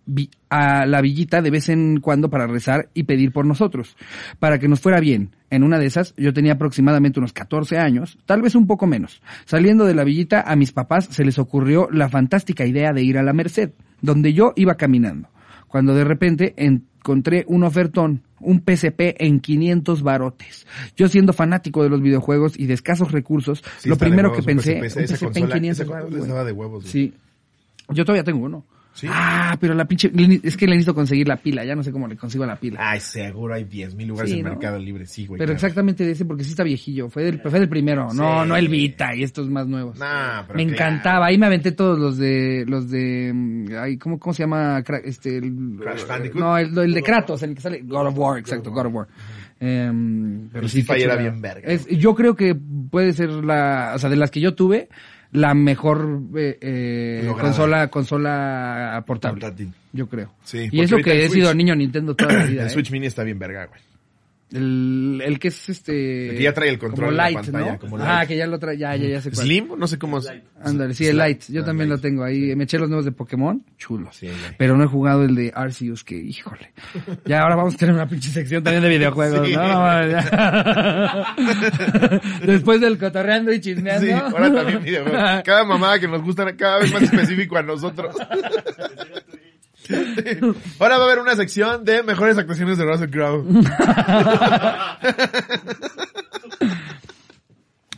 a 0.50 0.86
la 0.86 1.00
villita 1.00 1.42
de 1.42 1.50
vez 1.50 1.68
en 1.68 2.00
cuando 2.00 2.30
para 2.30 2.46
rezar 2.46 2.88
y 2.94 3.04
pedir 3.04 3.32
por 3.32 3.46
nosotros, 3.46 3.96
para 4.38 4.58
que 4.58 4.68
nos 4.68 4.80
fuera 4.80 5.00
bien. 5.00 5.30
En 5.50 5.62
una 5.62 5.78
de 5.78 5.86
esas, 5.86 6.14
yo 6.16 6.32
tenía 6.32 6.54
aproximadamente 6.54 7.20
unos 7.20 7.32
14 7.32 7.78
años, 7.78 8.18
tal 8.26 8.42
vez 8.42 8.54
un 8.54 8.66
poco 8.66 8.86
menos. 8.86 9.22
Saliendo 9.44 9.84
de 9.84 9.94
la 9.94 10.04
villita, 10.04 10.42
a 10.42 10.56
mis 10.56 10.72
papás 10.72 11.06
se 11.10 11.24
les 11.24 11.38
ocurrió 11.38 11.88
la 11.90 12.08
fantástica 12.08 12.66
idea 12.66 12.92
de 12.92 13.02
ir 13.02 13.18
a 13.18 13.22
la 13.22 13.32
Merced, 13.32 13.70
donde 14.00 14.32
yo 14.32 14.52
iba 14.56 14.76
caminando. 14.76 15.28
Cuando 15.68 15.94
de 15.94 16.04
repente 16.04 16.54
encontré 16.56 17.44
un 17.48 17.62
ofertón, 17.64 18.22
un 18.40 18.60
PCP 18.60 19.16
en 19.18 19.40
500 19.40 20.02
barotes. 20.02 20.66
Yo 20.96 21.08
siendo 21.08 21.32
fanático 21.32 21.82
de 21.82 21.90
los 21.90 22.00
videojuegos 22.00 22.58
y 22.58 22.66
de 22.66 22.74
escasos 22.74 23.12
recursos, 23.12 23.62
Sí, 23.78 23.88
lo 23.88 23.96
primero 23.96 24.32
que 24.32 24.42
pensé, 24.42 24.80
PSP, 24.80 24.98
un 25.00 25.06
PSP 25.06 25.22
en 25.22 25.28
consola, 25.32 25.54
500 25.54 25.80
esa 25.80 25.90
varos, 25.90 26.04
consola 26.04 26.08
güey. 26.18 26.22
estaba 26.22 26.44
de 26.44 26.52
huevos, 26.52 26.82
güey. 26.82 26.92
Sí. 26.92 27.14
Yo 27.90 28.04
todavía 28.04 28.24
tengo 28.24 28.44
uno. 28.44 28.64
¿Sí? 28.98 29.06
Ah, 29.08 29.56
pero 29.60 29.74
la 29.74 29.84
pinche, 29.84 30.10
es 30.42 30.56
que 30.56 30.66
le 30.66 30.72
necesito 30.72 30.92
conseguir 30.94 31.28
la 31.28 31.36
pila, 31.36 31.64
ya 31.64 31.76
no 31.76 31.84
sé 31.84 31.92
cómo 31.92 32.08
le 32.08 32.16
consigo 32.16 32.44
la 32.44 32.56
pila. 32.56 32.80
Ay, 32.82 32.98
seguro 32.98 33.54
hay 33.54 33.62
10 33.62 33.94
mil 33.94 34.08
lugares 34.08 34.32
Sí, 34.32 34.38
en 34.38 34.44
¿no? 34.44 34.50
Mercado 34.50 34.76
Libre, 34.78 35.06
sí, 35.06 35.24
güey. 35.26 35.38
pero 35.38 35.46
claro. 35.50 35.54
exactamente 35.56 36.04
de 36.04 36.10
ese 36.12 36.24
porque 36.24 36.42
sí 36.42 36.50
está 36.50 36.64
viejillo, 36.64 37.08
fue 37.08 37.22
del, 37.22 37.40
fue 37.40 37.52
del 37.60 37.68
primero, 37.68 38.12
no, 38.12 38.42
Sí. 38.42 38.48
no 38.48 38.56
el 38.56 38.66
Vita 38.68 39.14
y 39.14 39.22
estos 39.22 39.48
más 39.48 39.68
nuevos. 39.68 39.96
Nah, 39.98 40.42
pero 40.48 40.56
me 40.56 40.66
claro. 40.66 40.74
encantaba, 40.90 41.26
ahí 41.26 41.38
me 41.38 41.46
aventé 41.46 41.70
todos 41.72 41.96
los 41.98 42.18
de, 42.18 42.64
los 42.66 42.90
de, 42.90 43.30
mm, 43.32 43.66
ay, 43.80 43.96
¿cómo, 43.98 44.18
cómo 44.18 44.34
se 44.34 44.42
llama? 44.42 44.82
Este, 45.04 45.36
el, 45.38 45.78
Crash 45.80 46.06
Bandicoot. 46.06 46.40
No, 46.40 46.58
el, 46.58 46.76
el 46.76 46.92
de 46.94 47.02
Kratos, 47.02 47.42
el 47.44 47.54
que 47.54 47.60
sale, 47.60 47.82
God 47.84 48.08
of 48.08 48.18
War, 48.18 48.38
exacto, 48.38 48.72
God 48.72 48.86
of 48.86 48.94
War. 48.94 49.08
Em, 49.60 50.48
pero 50.52 50.64
El 50.64 50.70
sí, 50.70 50.84
era 50.88 51.16
bien 51.16 51.40
verga. 51.40 51.68
Es- 51.68 51.86
yo 51.88 52.14
creo 52.14 52.34
que 52.36 52.54
puede 52.54 53.12
ser 53.12 53.30
la, 53.30 53.92
o 53.94 53.98
sea, 53.98 54.08
de 54.08 54.16
las 54.16 54.30
que 54.30 54.40
yo 54.40 54.54
tuve, 54.54 54.88
la 55.32 55.54
mejor 55.54 56.20
eh, 56.36 56.58
eh, 56.60 57.32
consola, 57.38 57.88
consola 57.88 59.02
portable. 59.06 59.40
Portátil. 59.40 59.72
Yo 59.92 60.08
creo. 60.08 60.32
Sí, 60.42 60.68
y 60.70 60.80
eso 60.80 60.96
que 60.96 61.24
he 61.24 61.28
sido 61.28 61.52
niño 61.54 61.74
Nintendo 61.74 62.14
toda 62.14 62.32
la 62.32 62.44
vida. 62.46 62.62
El 62.62 62.68
¿eh? 62.68 62.70
Switch 62.70 62.90
Mini 62.90 63.06
está 63.06 63.24
bien 63.24 63.38
verga, 63.38 63.66
güey. 63.66 63.80
El, 64.50 65.20
el 65.22 65.38
que 65.38 65.48
es 65.48 65.68
este... 65.68 66.30
El 66.30 66.36
que 66.38 66.42
ya 66.42 66.54
trae 66.54 66.70
el 66.70 66.78
control 66.78 67.08
como 67.08 67.16
la 67.18 67.24
light, 67.24 67.36
pantalla, 67.36 67.72
¿no? 67.72 67.78
como 67.78 67.98
Ah, 68.00 68.24
que 68.26 68.34
ya 68.34 68.46
lo 68.46 68.58
trae, 68.58 68.78
ya, 68.78 68.96
ya, 68.96 69.06
ya 69.06 69.20
sé 69.20 69.30
cuál. 69.30 69.44
Slim, 69.46 69.68
no 69.76 69.86
sé 69.86 69.98
cómo. 69.98 70.22
se- 70.22 70.42
Ándale, 70.64 70.94
sí, 70.94 71.06
el 71.06 71.18
light. 71.18 71.42
Yo 71.48 71.60
Ah, 71.62 71.64
también 71.66 71.90
light. 71.90 71.98
lo 72.02 72.08
tengo 72.08 72.24
ahí. 72.24 72.56
Me 72.56 72.64
eché 72.64 72.78
los 72.78 72.88
nuevos 72.88 73.04
de 73.04 73.12
Pokémon. 73.12 73.62
Sí, 73.76 73.86
güey. 74.26 74.36
Pero 74.56 74.76
no 74.78 74.84
he 74.84 74.86
jugado 74.86 75.24
el 75.24 75.34
de 75.34 75.52
Arceus, 75.54 76.02
que 76.02 76.16
híjole. 76.16 76.72
Ya 77.26 77.42
ahora 77.42 77.56
vamos 77.56 77.74
a 77.74 77.76
tener 77.76 77.94
una 77.94 78.08
pinche 78.08 78.30
sección 78.30 78.62
también 78.64 78.82
de 78.82 78.88
videojuegos, 78.88 79.46
Sí. 79.46 79.54
¿no? 79.54 79.68
No, 79.68 80.08
ya. 80.08 81.34
Después 82.46 82.80
del 82.80 82.96
cotorreando 82.98 83.52
y 83.52 83.60
chismeando. 83.60 84.06
Sí, 84.06 84.12
ahora 84.12 84.50
también 84.52 84.82
videojuegos. 84.82 85.42
Cada 85.44 85.64
mamada 85.64 85.98
que 86.00 86.08
nos 86.08 86.22
gusta 86.22 86.56
cada 86.56 86.78
vez 86.78 86.90
más 86.92 87.02
específico 87.02 87.58
a 87.58 87.62
nosotros. 87.62 88.16
Ahora 90.78 90.98
va 90.98 91.04
a 91.04 91.06
haber 91.06 91.20
una 91.20 91.36
sección 91.36 91.84
de 91.84 92.02
mejores 92.02 92.36
actuaciones 92.36 92.78
de 92.78 92.84
Russell 92.84 93.10
Crowe. 93.10 93.44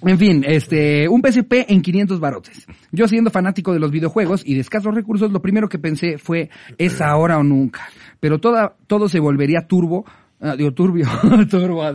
En 0.02 0.18
fin, 0.18 0.44
este, 0.46 1.08
un 1.08 1.20
PSP 1.20 1.66
en 1.68 1.82
500 1.82 2.20
barotes. 2.20 2.66
Yo 2.90 3.06
siendo 3.06 3.30
fanático 3.30 3.72
de 3.72 3.80
los 3.80 3.90
videojuegos 3.90 4.42
y 4.44 4.54
de 4.54 4.60
escasos 4.60 4.94
recursos, 4.94 5.30
lo 5.30 5.42
primero 5.42 5.68
que 5.68 5.78
pensé 5.78 6.16
fue, 6.16 6.48
es 6.78 7.00
ahora 7.02 7.38
o 7.38 7.42
nunca. 7.42 7.88
Pero 8.18 8.38
toda, 8.38 8.74
todo 8.86 9.08
se 9.08 9.20
volvería 9.20 9.66
turbo, 9.66 10.06
ah, 10.40 10.56
digo, 10.56 10.72
turbio, 10.72 11.06
turbo. 11.50 11.82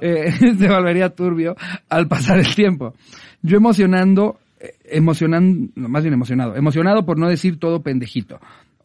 Eh, 0.00 0.32
se 0.58 0.68
volvería 0.68 1.10
turbio 1.10 1.54
al 1.88 2.08
pasar 2.08 2.38
el 2.38 2.54
tiempo. 2.54 2.94
Yo 3.42 3.56
emocionando, 3.56 4.38
emocionando, 4.84 5.70
no, 5.74 5.88
más 5.88 6.02
bien 6.02 6.14
emocionado, 6.14 6.56
emocionado 6.56 7.04
por 7.04 7.18
no 7.18 7.28
decir 7.28 7.58
todo 7.58 7.82
pendejito. 7.82 8.40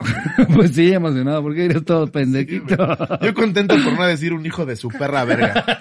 pues 0.53 0.71
sí, 0.71 0.91
emocionado, 0.91 1.41
porque 1.41 1.65
eres 1.65 1.83
todo 1.85 2.07
pendejito. 2.07 2.75
Yo 3.21 3.33
contento 3.33 3.75
por 3.83 3.93
no 3.93 4.05
decir 4.05 4.33
un 4.33 4.45
hijo 4.45 4.65
de 4.65 4.75
su 4.75 4.89
perra 4.89 5.25
verga. 5.25 5.65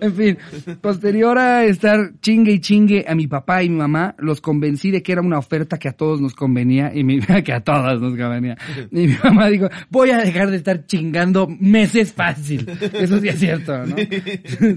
En 0.00 0.14
fin, 0.14 0.38
posterior 0.80 1.38
a 1.38 1.64
estar 1.64 2.12
chingue 2.20 2.52
y 2.52 2.60
chingue 2.60 3.04
a 3.08 3.14
mi 3.14 3.26
papá 3.26 3.62
y 3.62 3.70
mi 3.70 3.76
mamá, 3.76 4.14
los 4.18 4.40
convencí 4.40 4.90
de 4.90 5.02
que 5.02 5.12
era 5.12 5.22
una 5.22 5.38
oferta 5.38 5.78
que 5.78 5.88
a 5.88 5.92
todos 5.92 6.20
nos 6.20 6.34
convenía 6.34 6.92
y 6.94 7.04
mi, 7.04 7.20
que 7.44 7.52
a 7.52 7.60
todas 7.60 8.00
nos 8.00 8.16
convenía. 8.16 8.56
Y 8.90 9.08
mi 9.08 9.16
mamá 9.22 9.48
dijo, 9.48 9.68
voy 9.90 10.10
a 10.10 10.18
dejar 10.18 10.50
de 10.50 10.56
estar 10.56 10.86
chingando 10.86 11.46
meses 11.46 12.12
fácil. 12.12 12.68
Eso 12.92 13.20
sí 13.20 13.28
es 13.28 13.38
cierto, 13.38 13.86
¿no? 13.86 13.96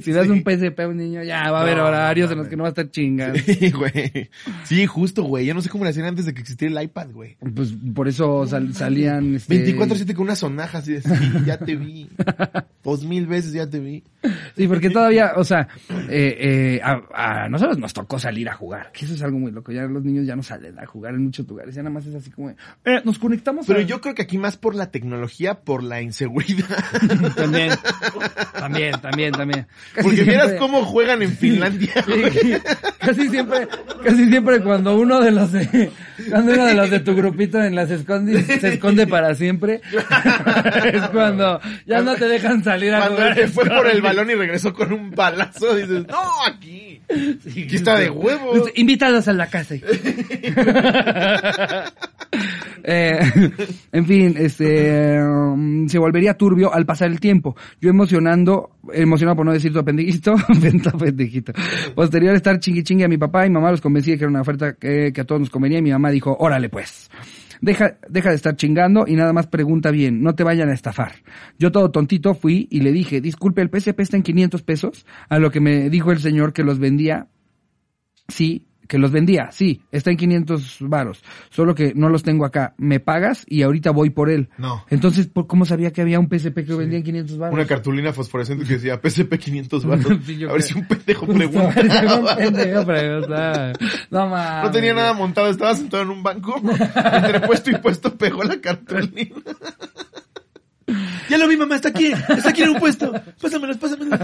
si 0.02 0.12
das 0.12 0.28
un 0.28 0.42
PSP 0.42 0.80
a 0.80 0.88
un 0.88 0.98
niño, 0.98 1.24
ya 1.24 1.52
va 1.52 1.60
a 1.60 1.62
haber 1.64 1.78
No, 1.78 1.86
horarios 1.86 2.30
no 2.30 2.34
en 2.34 2.40
los 2.40 2.48
que 2.48 2.56
no 2.56 2.64
va 2.64 2.70
a 2.70 2.72
estar 2.72 2.90
chingando. 2.90 3.40
Sí, 3.40 3.72
güey. 3.72 4.30
Sí, 4.64 4.86
justo, 4.86 5.24
güey. 5.24 5.46
Yo 5.46 5.54
no 5.54 5.62
sé 5.62 5.70
cómo 5.70 5.84
le 5.84 5.92
hacían 5.92 6.06
antes 6.08 6.26
de 6.26 6.34
que 6.34 6.42
existiera 6.42 6.80
el 6.80 6.86
iPad, 6.86 7.07
güey. 7.14 7.38
Pues 7.56 7.74
por 7.96 8.08
eso 8.08 8.46
sal- 8.48 8.74
salían... 8.74 9.36
Este... 9.36 9.76
24-7 9.78 10.14
con 10.14 10.24
una 10.26 10.36
sonaja 10.36 10.80
así 10.80 10.94
de, 10.94 11.02
sí, 11.02 11.10
ya 11.46 11.58
te 11.58 11.76
vi. 11.76 12.10
Dos 12.84 13.04
mil 13.04 13.28
veces 13.28 13.52
ya 13.54 13.70
te 13.70 13.80
vi. 13.80 14.04
Sí, 14.56 14.68
porque 14.68 14.90
todavía, 14.90 15.34
o 15.36 15.44
sea, 15.44 15.68
eh, 16.10 16.38
eh, 16.40 16.82
a, 16.84 17.44
a 17.46 17.50
nosotros 17.50 17.78
nos 17.78 17.94
tocó 17.94 18.18
salir 18.18 18.48
a 18.50 18.54
jugar, 18.54 18.92
que 18.94 19.06
eso 19.06 19.14
es 19.14 19.22
algo 19.22 19.40
muy 19.40 19.52
loco. 19.52 19.72
Ya 19.72 19.84
los 19.84 20.04
niños 20.06 20.26
ya 20.26 20.36
no 20.36 20.44
salen 20.44 20.80
a 20.80 20.86
jugar 20.86 21.14
en 21.16 21.24
muchos 21.26 21.48
lugares, 21.48 21.76
ya 21.76 21.82
nada 21.84 21.94
más 21.94 22.06
es 22.06 22.16
así 22.16 22.30
como, 22.32 22.50
eh, 22.50 22.56
nos 23.04 23.20
conectamos. 23.20 23.66
Pero 23.68 23.80
a- 23.80 23.84
yo 23.84 24.00
creo 24.02 24.16
que 24.16 24.22
aquí 24.22 24.38
más 24.38 24.56
por 24.58 24.74
la 24.76 24.90
tecnología, 24.92 25.56
por 25.62 25.84
la 25.84 26.02
inseguridad. 26.02 26.68
también, 27.36 27.72
también, 28.54 28.92
también, 29.02 29.32
también. 29.34 29.68
Casi 29.94 30.08
Porque 30.08 30.24
vieras 30.24 30.48
siempre- 30.48 30.60
cómo 30.60 30.86
juegan 30.86 31.22
en 31.22 31.32
Finlandia. 31.32 31.92
Sí, 32.06 32.54
casi 33.00 33.30
siempre, 33.30 33.68
casi 34.04 34.26
siempre 34.30 34.62
cuando 34.62 34.98
uno 34.98 35.20
de 35.20 35.32
los 35.32 35.52
de, 35.52 35.92
cuando 36.30 36.54
uno 36.54 36.66
de 36.66 36.74
los 36.74 36.90
de 36.90 36.97
tu 37.00 37.16
grupito 37.16 37.62
en 37.64 37.76
las 37.76 37.90
escondis 37.92 38.46
se 38.46 38.74
esconde 38.74 39.08
para 39.08 39.34
siempre, 39.36 39.82
es 40.94 41.02
cuando 41.10 41.60
ya 41.86 42.02
no 42.02 42.16
te 42.16 42.28
dejan 42.28 42.64
salir 42.64 42.94
a 42.94 43.00
Cuando 43.08 43.16
jugar. 43.18 43.48
fue 43.50 43.66
por 43.66 43.88
el 43.88 44.02
balón 44.02 44.30
y 44.30 44.36
regresó 44.36 44.74
con 44.74 44.94
un 44.94 45.12
balazo, 45.12 45.76
dices, 45.76 46.06
no, 46.08 46.46
aquí. 46.46 47.02
Aquí 47.10 47.76
está 47.76 47.98
de 47.98 48.10
huevos. 48.10 48.70
Invítalos 48.76 49.28
a 49.28 49.34
la 49.34 49.48
casa. 49.48 49.76
Eh, 52.84 53.20
en 53.92 54.06
fin, 54.06 54.36
este 54.38 55.22
um, 55.22 55.88
se 55.88 56.00
volvería 56.00 56.36
turbio 56.36 56.74
al 56.74 56.86
pasar 56.86 57.10
el 57.10 57.20
tiempo. 57.20 57.56
Yo 57.82 57.90
emocionando, 57.90 58.78
emocionado 58.94 59.38
por 59.38 59.46
no 59.46 59.54
decir 59.54 59.74
tu 59.74 59.84
pendejito, 59.84 60.36
venta 60.62 60.92
pendejito. 60.92 61.54
Posterior 61.96 62.34
a 62.34 62.38
estar 62.38 62.60
chingui 62.60 62.84
chingui 62.84 63.04
a 63.04 63.08
mi 63.08 63.18
papá 63.18 63.46
y 63.46 63.50
mamá 63.50 63.72
los 63.72 63.82
convencí 63.82 64.12
de 64.12 64.18
que 64.18 64.24
era 64.24 64.32
una 64.32 64.42
oferta 64.42 64.74
que, 64.74 65.12
que 65.14 65.22
a 65.22 65.26
todos 65.26 65.42
nos 65.42 65.50
convenía 65.50 65.80
y 65.80 65.84
mi 65.84 65.92
mamá 65.92 66.12
dijo, 66.12 66.36
órale 66.40 66.70
pues. 66.70 67.10
Deja, 67.60 67.98
deja 68.08 68.30
de 68.30 68.36
estar 68.36 68.56
chingando 68.56 69.06
y 69.08 69.16
nada 69.16 69.34
más 69.34 69.48
pregunta 69.48 69.90
bien, 69.90 70.22
no 70.22 70.36
te 70.36 70.44
vayan 70.44 70.70
a 70.70 70.74
estafar. 70.74 71.14
Yo 71.58 71.72
todo 71.72 71.90
tontito 71.90 72.36
fui 72.36 72.68
y 72.70 72.82
le 72.82 72.92
dije, 72.92 73.20
disculpe, 73.20 73.64
el 73.64 73.70
PSP 73.70 74.00
está 74.02 74.18
en 74.18 74.24
500 74.24 74.62
pesos, 74.62 75.06
a 75.28 75.40
lo 75.40 75.50
que 75.50 75.60
me 75.60 75.90
dijo 75.90 76.12
el 76.12 76.20
señor 76.20 76.54
que 76.54 76.64
los 76.64 76.78
vendía 76.78 77.30
Sí, 78.28 78.67
que 78.88 78.98
los 78.98 79.12
vendía, 79.12 79.52
sí, 79.52 79.82
está 79.92 80.12
en 80.12 80.18
500 80.18 80.78
varos, 80.82 81.24
solo 81.50 81.76
que 81.76 81.94
no 81.96 82.10
los 82.10 82.24
tengo 82.24 82.46
acá. 82.46 82.74
Me 82.78 83.00
pagas 83.00 83.46
y 83.48 83.62
ahorita 83.62 83.92
voy 83.92 84.10
por 84.10 84.30
él. 84.30 84.50
No. 84.58 84.86
Entonces, 84.90 85.28
¿por 85.28 85.48
¿cómo 85.48 85.66
sabía 85.66 85.92
que 85.92 86.02
había 86.02 86.20
un 86.20 86.28
PSP 86.28 86.66
que 86.66 86.74
vendía 86.74 86.98
en 86.98 87.04
500 87.04 87.38
varos? 87.38 87.54
Una 87.54 87.66
cartulina 87.66 88.14
fosforescente 88.14 88.66
que 88.66 88.74
decía 88.74 89.00
PSP 89.02 89.38
500 89.38 89.86
baros. 89.86 90.08
Sí, 90.26 90.44
a 90.44 90.52
ver 90.52 90.62
si 90.62 90.78
un 90.78 90.88
pendejo 90.88 91.26
preguntaba. 92.86 93.74
No 94.10 94.28
mames. 94.28 94.64
No 94.68 94.72
tenía 94.72 94.94
nada 94.94 95.14
montado, 95.14 95.50
estaba 95.50 95.76
sentado 95.76 96.04
en 96.04 96.10
un 96.10 96.24
banco. 96.24 96.62
Entre 97.14 97.40
puesto 97.42 97.72
y 97.72 97.76
puesto 97.76 98.16
pegó 98.18 98.44
la 98.44 98.60
cartulina. 98.60 99.36
Ya 101.30 101.38
lo 101.38 101.48
vi, 101.50 101.58
mamá, 101.58 101.76
está 101.76 101.90
aquí, 101.90 102.06
está 102.06 102.50
aquí 102.50 102.64
en 102.64 102.70
un 102.70 102.80
puesto. 102.80 103.12
Pásamelos, 103.42 103.76
pásamelos. 103.78 104.20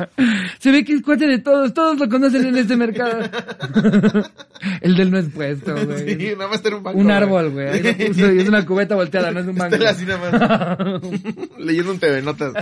Se 0.60 0.72
ve 0.72 0.86
que 0.86 0.94
es 0.94 1.02
cuate 1.02 1.28
de 1.28 1.40
todos, 1.40 1.74
todos 1.74 2.00
lo 2.00 2.08
conocen 2.08 2.46
en 2.46 2.58
este 2.58 2.78
mercado. 2.78 3.20
el 4.82 4.96
del 4.96 5.12
no 5.12 5.18
es 5.20 5.28
puesto, 5.30 5.74
güey. 5.86 6.18
Sí, 6.18 6.32
nada 6.38 6.48
más 6.50 6.64
en 6.66 6.74
un 6.76 6.84
banco. 6.84 7.00
un 7.00 7.12
árbol, 7.12 7.50
güey. 7.52 7.68
Ahí 7.68 7.84
lo 7.84 7.94
puso 8.08 8.32
y 8.34 8.40
es 8.40 8.48
una 8.48 8.66
cubeta 8.66 8.96
volteada, 8.96 9.32
no 9.32 9.42
es 9.42 9.48
un 9.48 9.56
banco. 9.56 9.76
Está 9.76 9.90
así 9.90 10.06
nada 10.06 10.32
más. 11.02 11.02
Leyendo 11.60 11.92
un 11.92 12.00
TV 12.00 12.22
Notas. 12.22 12.54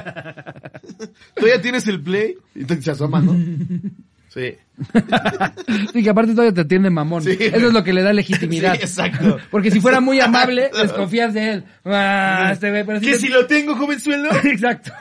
¿Tú 1.36 1.48
ya 1.48 1.62
tienes 1.62 1.86
el 1.88 2.02
play? 2.02 2.36
Y 2.56 2.64
te- 2.66 2.82
se 2.82 2.92
asoma, 2.92 3.22
¿no? 3.22 3.38
Sí. 4.34 4.56
Sí, 5.94 6.04
que 6.04 6.10
aparte 6.10 6.32
todavía 6.32 6.54
te 6.54 6.62
atiende 6.62 6.90
mamón. 6.90 7.22
Sí. 7.24 7.36
Eso 7.38 7.68
es 7.68 7.74
lo 7.74 7.84
que 7.84 7.92
le 7.92 8.02
da 8.02 8.14
legitimidad. 8.14 8.76
Sí, 8.76 8.82
exacto. 8.84 9.38
Porque 9.52 9.72
si 9.72 9.82
fuera 9.82 10.00
muy 10.00 10.22
amable, 10.22 10.72
desconfías 10.82 11.34
de 11.34 11.52
él. 11.52 11.64
Ah, 11.84 12.50
este 12.54 12.70
güey, 12.70 12.86
pero 12.86 13.00
si 13.02 13.08
¿Que 13.08 13.12
te- 13.14 13.18
si 13.20 13.28
lo 13.28 13.46
tengo, 13.46 13.76
jovenzuelo? 13.76 14.30
Exacto. 14.46 14.92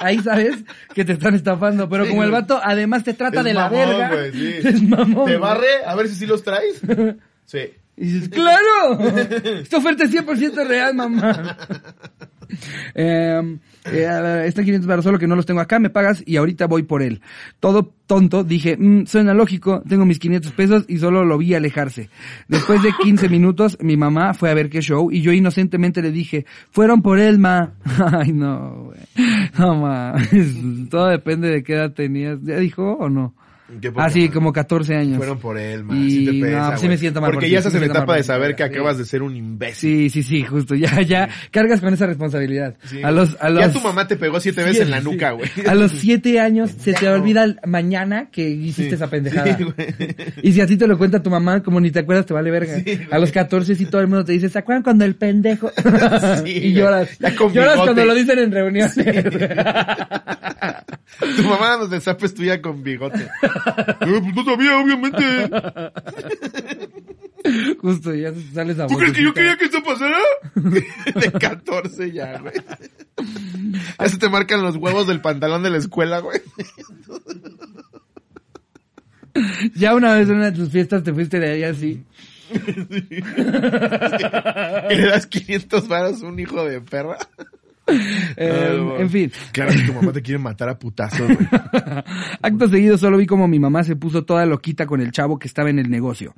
Ahí 0.00 0.18
sabes 0.20 0.56
que 0.94 1.04
te 1.04 1.12
están 1.12 1.34
estafando, 1.34 1.88
pero 1.88 2.04
Sí, 2.04 2.10
como 2.10 2.24
el 2.24 2.30
vato 2.32 2.60
además 2.62 3.04
te 3.04 3.14
trata 3.14 3.38
Es 3.40 3.44
de 3.44 3.54
la 3.54 3.68
verga. 3.68 4.08
güey, 4.10 4.32
sí. 4.32 4.54
Es 4.68 4.82
mamón. 4.82 5.26
¿Te 5.26 5.36
barre? 5.36 5.84
A 5.86 5.94
ver 5.94 6.08
si 6.08 6.14
sí 6.16 6.26
los 6.26 6.42
traes. 6.42 6.80
Sí. 7.46 7.60
Y 7.96 8.04
dices, 8.04 8.28
¡claro! 8.28 8.98
Esta 9.62 9.78
oferta 9.78 10.04
es 10.04 10.12
100% 10.12 10.66
real, 10.66 10.94
mamá. 10.94 11.56
Eh, 12.94 13.58
eh, 13.92 14.44
está 14.46 14.62
500 14.62 14.86
baros, 14.86 15.04
solo 15.04 15.18
que 15.18 15.26
no 15.26 15.36
los 15.36 15.46
tengo 15.46 15.60
acá, 15.60 15.78
me 15.78 15.90
pagas 15.90 16.22
y 16.26 16.36
ahorita 16.36 16.66
voy 16.66 16.82
por 16.82 17.02
él. 17.02 17.20
Todo 17.60 17.92
tonto, 18.06 18.44
dije, 18.44 18.76
"Mm, 18.78 19.06
suena 19.06 19.34
lógico, 19.34 19.82
tengo 19.88 20.04
mis 20.06 20.18
500 20.18 20.52
pesos 20.52 20.84
y 20.88 20.98
solo 20.98 21.24
lo 21.24 21.38
vi 21.38 21.54
alejarse. 21.54 22.08
Después 22.48 22.82
de 22.82 22.90
15 23.02 23.28
minutos, 23.28 23.78
mi 23.80 23.96
mamá 23.96 24.34
fue 24.34 24.50
a 24.50 24.54
ver 24.54 24.70
qué 24.70 24.80
show 24.80 25.10
y 25.10 25.20
yo 25.20 25.32
inocentemente 25.32 26.02
le 26.02 26.10
dije, 26.12 26.46
fueron 26.70 27.02
por 27.02 27.18
él, 27.18 27.38
ma. 27.38 27.72
Ay, 28.12 28.32
no, 28.32 28.84
güey. 28.84 28.98
No, 29.58 29.74
ma. 29.76 30.14
Todo 30.90 31.08
depende 31.08 31.48
de 31.48 31.62
qué 31.62 31.74
edad 31.74 31.92
tenías. 31.92 32.38
¿Ya 32.42 32.58
dijo 32.58 32.92
o 32.92 33.08
no? 33.08 33.34
Poca 33.68 34.04
Ah, 34.06 34.08
sí, 34.10 34.30
como 34.30 34.50
14 34.52 34.94
años. 34.96 35.18
Fueron 35.18 35.38
por 35.38 35.58
él, 35.58 35.84
man. 35.84 36.02
Y 36.02 36.10
sí 36.10 36.24
te 36.24 36.32
no, 36.32 36.46
pesa, 36.46 36.70
sí 36.76 36.76
güey. 36.78 36.88
me 36.88 36.96
siento 36.98 37.20
mal 37.20 37.28
por 37.28 37.34
Porque 37.34 37.50
ya 37.50 37.60
sí 37.60 37.68
estás 37.68 37.74
en 37.74 37.80
mal 37.88 37.90
etapa 37.96 38.16
de 38.16 38.22
saber 38.22 38.56
que 38.56 38.62
sí. 38.64 38.70
acabas 38.70 38.96
de 38.98 39.04
ser 39.04 39.22
un 39.22 39.36
imbécil. 39.36 40.10
Sí, 40.10 40.10
sí, 40.10 40.22
sí, 40.22 40.42
justo. 40.44 40.74
Ya, 40.74 41.02
ya 41.02 41.28
cargas 41.50 41.80
con 41.80 41.92
esa 41.92 42.06
responsabilidad. 42.06 42.76
Sí, 42.84 43.02
a 43.02 43.10
los, 43.10 43.36
a 43.40 43.50
los, 43.50 43.60
Ya 43.66 43.70
tu 43.72 43.80
mamá 43.80 44.06
te 44.08 44.16
pegó 44.16 44.40
siete 44.40 44.62
veces 44.64 44.82
en 44.82 44.90
la 44.90 45.00
Sí, 45.00 45.04
nuca, 45.04 45.30
sí. 45.32 45.36
güey. 45.36 45.66
A 45.68 45.74
los 45.74 45.92
siete 45.92 46.40
años 46.40 46.70
se 46.70 46.94
te 46.94 47.02
Ya 47.04 47.10
no. 47.10 47.16
olvida 47.22 47.46
mañana 47.66 48.28
que 48.32 48.48
hiciste 48.48 48.88
Sí. 48.90 48.94
esa 48.94 49.10
pendejada. 49.10 49.56
Sí, 49.58 49.66
y 50.42 50.52
si 50.52 50.60
así 50.62 50.76
te 50.78 50.86
lo 50.86 50.96
cuenta 50.96 51.22
tu 51.22 51.28
mamá, 51.28 51.62
como 51.62 51.78
ni 51.80 51.90
te 51.90 51.98
acuerdas, 51.98 52.24
te 52.24 52.32
vale 52.34 52.50
verga. 52.50 52.80
Sí, 52.80 53.00
a 53.10 53.18
los 53.18 53.30
14 53.32 53.74
sí 53.74 53.84
todo 53.86 54.00
el 54.00 54.06
mundo 54.08 54.24
te 54.24 54.32
dice, 54.32 54.48
¿se 54.48 54.58
acuerdan 54.58 54.82
cuando 54.82 55.04
el 55.04 55.14
pendejo? 55.16 55.70
Sí, 56.44 56.50
y 56.68 56.72
lloras. 56.72 57.18
Ya 57.18 57.34
con 57.36 57.52
lloras 57.52 57.74
bigote. 57.74 57.86
cuando 57.92 58.04
lo 58.06 58.14
dicen 58.14 58.38
en 58.38 58.50
reuniones. 58.52 58.94
Tu 61.36 61.42
mamá 61.42 61.76
nos 61.78 61.90
desapes 61.90 62.32
tuya 62.34 62.60
con 62.62 62.82
bigote. 62.82 63.26
Eh, 64.00 64.20
pues 64.22 64.34
no 64.34 64.44
sabía, 64.44 64.78
obviamente. 64.78 65.50
justo, 67.80 68.14
ya 68.14 68.32
sales 68.54 68.78
a 68.78 68.86
¿Tú 68.86 68.96
crees 68.96 69.12
que 69.12 69.22
yo 69.22 69.34
quería 69.34 69.56
que 69.56 69.66
esto 69.66 69.82
pasara? 69.82 70.18
De 70.54 71.32
14 71.32 72.12
ya, 72.12 72.38
güey. 72.38 72.54
Ya 73.98 74.08
se 74.08 74.18
te 74.18 74.28
marcan 74.28 74.62
los 74.62 74.76
huevos 74.76 75.06
del 75.06 75.20
pantalón 75.20 75.62
de 75.62 75.70
la 75.70 75.78
escuela, 75.78 76.20
güey. 76.20 76.40
Ya 79.74 79.94
una 79.94 80.14
vez 80.14 80.28
en 80.28 80.36
una 80.36 80.50
de 80.50 80.56
tus 80.56 80.70
fiestas 80.70 81.04
te 81.04 81.12
fuiste 81.12 81.38
de 81.38 81.50
ahí 81.50 81.62
así. 81.64 82.02
y 82.50 82.54
le 84.94 85.06
das 85.06 85.26
500 85.26 85.88
varos 85.88 86.22
a 86.22 86.26
un 86.26 86.38
hijo 86.38 86.64
de 86.64 86.80
perra. 86.80 87.18
Eh, 88.40 88.68
Ah, 88.98 89.00
en 89.00 89.10
fin. 89.10 89.32
Claro 89.52 89.72
que 89.72 89.82
tu 89.82 89.92
mamá 89.92 90.12
te 90.12 90.22
quiere 90.22 90.38
matar 90.38 90.68
a 90.68 90.78
putazos, 90.78 91.26
güey. 91.26 91.38
Acto 92.42 92.68
seguido 92.68 92.96
solo 92.96 93.16
vi 93.18 93.26
como 93.26 93.48
mi 93.48 93.58
mamá 93.58 93.82
se 93.82 93.96
puso 93.96 94.24
toda 94.24 94.46
loquita 94.46 94.86
con 94.86 95.00
el 95.00 95.10
chavo 95.10 95.38
que 95.38 95.48
estaba 95.48 95.70
en 95.70 95.78
el 95.78 95.90
negocio. 95.90 96.34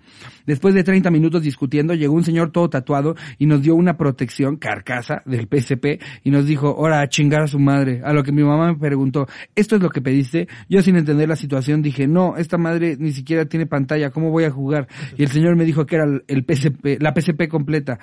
Después 0.47 0.75
de 0.75 0.83
30 0.83 1.11
minutos 1.11 1.43
discutiendo, 1.43 1.95
llegó 1.95 2.15
un 2.15 2.25
señor 2.25 2.53
todo 2.53 2.71
tatuado 2.71 3.17
y 3.39 3.47
nos 3.47 3.63
dio 3.63 3.75
una 3.75 3.97
protección 3.97 4.57
carcasa 4.57 5.23
del 5.27 5.47
PSP 5.49 6.01
y 6.25 6.31
nos 6.31 6.47
dijo, 6.47 6.69
ahora 6.69 7.01
a 7.01 7.09
chingar 7.09 7.43
a 7.43 7.47
su 7.47 7.59
madre. 7.59 8.01
A 8.05 8.13
lo 8.13 8.23
que 8.23 8.33
mi 8.33 8.43
mamá 8.43 8.73
me 8.73 8.79
preguntó, 8.79 9.27
¿esto 9.55 9.77
es 9.77 9.83
lo 9.83 9.91
que 9.91 10.01
pediste? 10.01 10.49
Yo 10.69 10.83
sin 10.83 10.97
entender 10.97 11.29
la 11.29 11.37
situación 11.37 11.83
dije, 11.83 12.07
no, 12.07 12.37
esta 12.37 12.57
madre 12.57 12.97
ni 12.99 13.13
siquiera 13.13 13.45
tiene 13.45 13.67
pantalla, 13.67 14.11
¿cómo 14.11 14.31
voy 14.31 14.45
a 14.45 14.51
jugar? 14.51 14.89
Y 15.17 15.23
el 15.23 15.29
señor 15.29 15.57
me 15.57 15.65
dijo 15.65 15.87
que 15.87 15.97
era 15.97 16.05
el 16.05 16.45
PSP, 16.45 17.01
la 17.01 17.13
PSP 17.15 17.49
completa. 17.49 17.99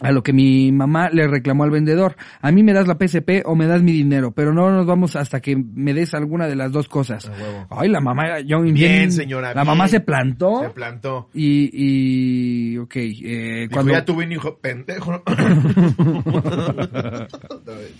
A 0.00 0.12
lo 0.12 0.22
que 0.22 0.32
mi 0.32 0.70
mamá 0.70 1.10
le 1.10 1.26
reclamó 1.26 1.64
al 1.64 1.70
vendedor, 1.70 2.14
a 2.40 2.52
mí 2.52 2.62
me 2.62 2.72
das 2.72 2.86
la 2.86 2.94
PSP 2.96 3.42
o 3.44 3.56
me 3.56 3.66
das 3.66 3.82
mi 3.82 3.90
dinero, 3.90 4.30
pero 4.30 4.54
no 4.54 4.70
nos 4.70 4.86
vamos 4.86 5.16
hasta 5.16 5.40
que 5.40 5.56
me 5.56 5.92
des 5.92 6.14
alguna 6.14 6.46
de 6.46 6.54
las 6.54 6.70
dos 6.70 6.86
cosas. 6.88 7.28
Ay, 7.68 7.88
la 7.88 8.00
mamá, 8.00 8.38
yo 8.40 8.60
Bien, 8.62 9.10
señora, 9.10 9.48
La 9.48 9.62
bien. 9.62 9.66
mamá 9.66 9.88
se 9.88 9.98
plantó 10.00 10.60
Se 10.62 10.70
plantó. 10.70 11.28
y, 11.34 11.70
y, 11.72 12.78
ok, 12.78 12.96
eh, 12.96 13.60
Dijo, 13.62 13.72
cuando 13.72 13.92
ya 13.92 14.04
tuve 14.04 14.24
un 14.24 14.32
hijo 14.32 14.56
pendejo. 14.58 15.20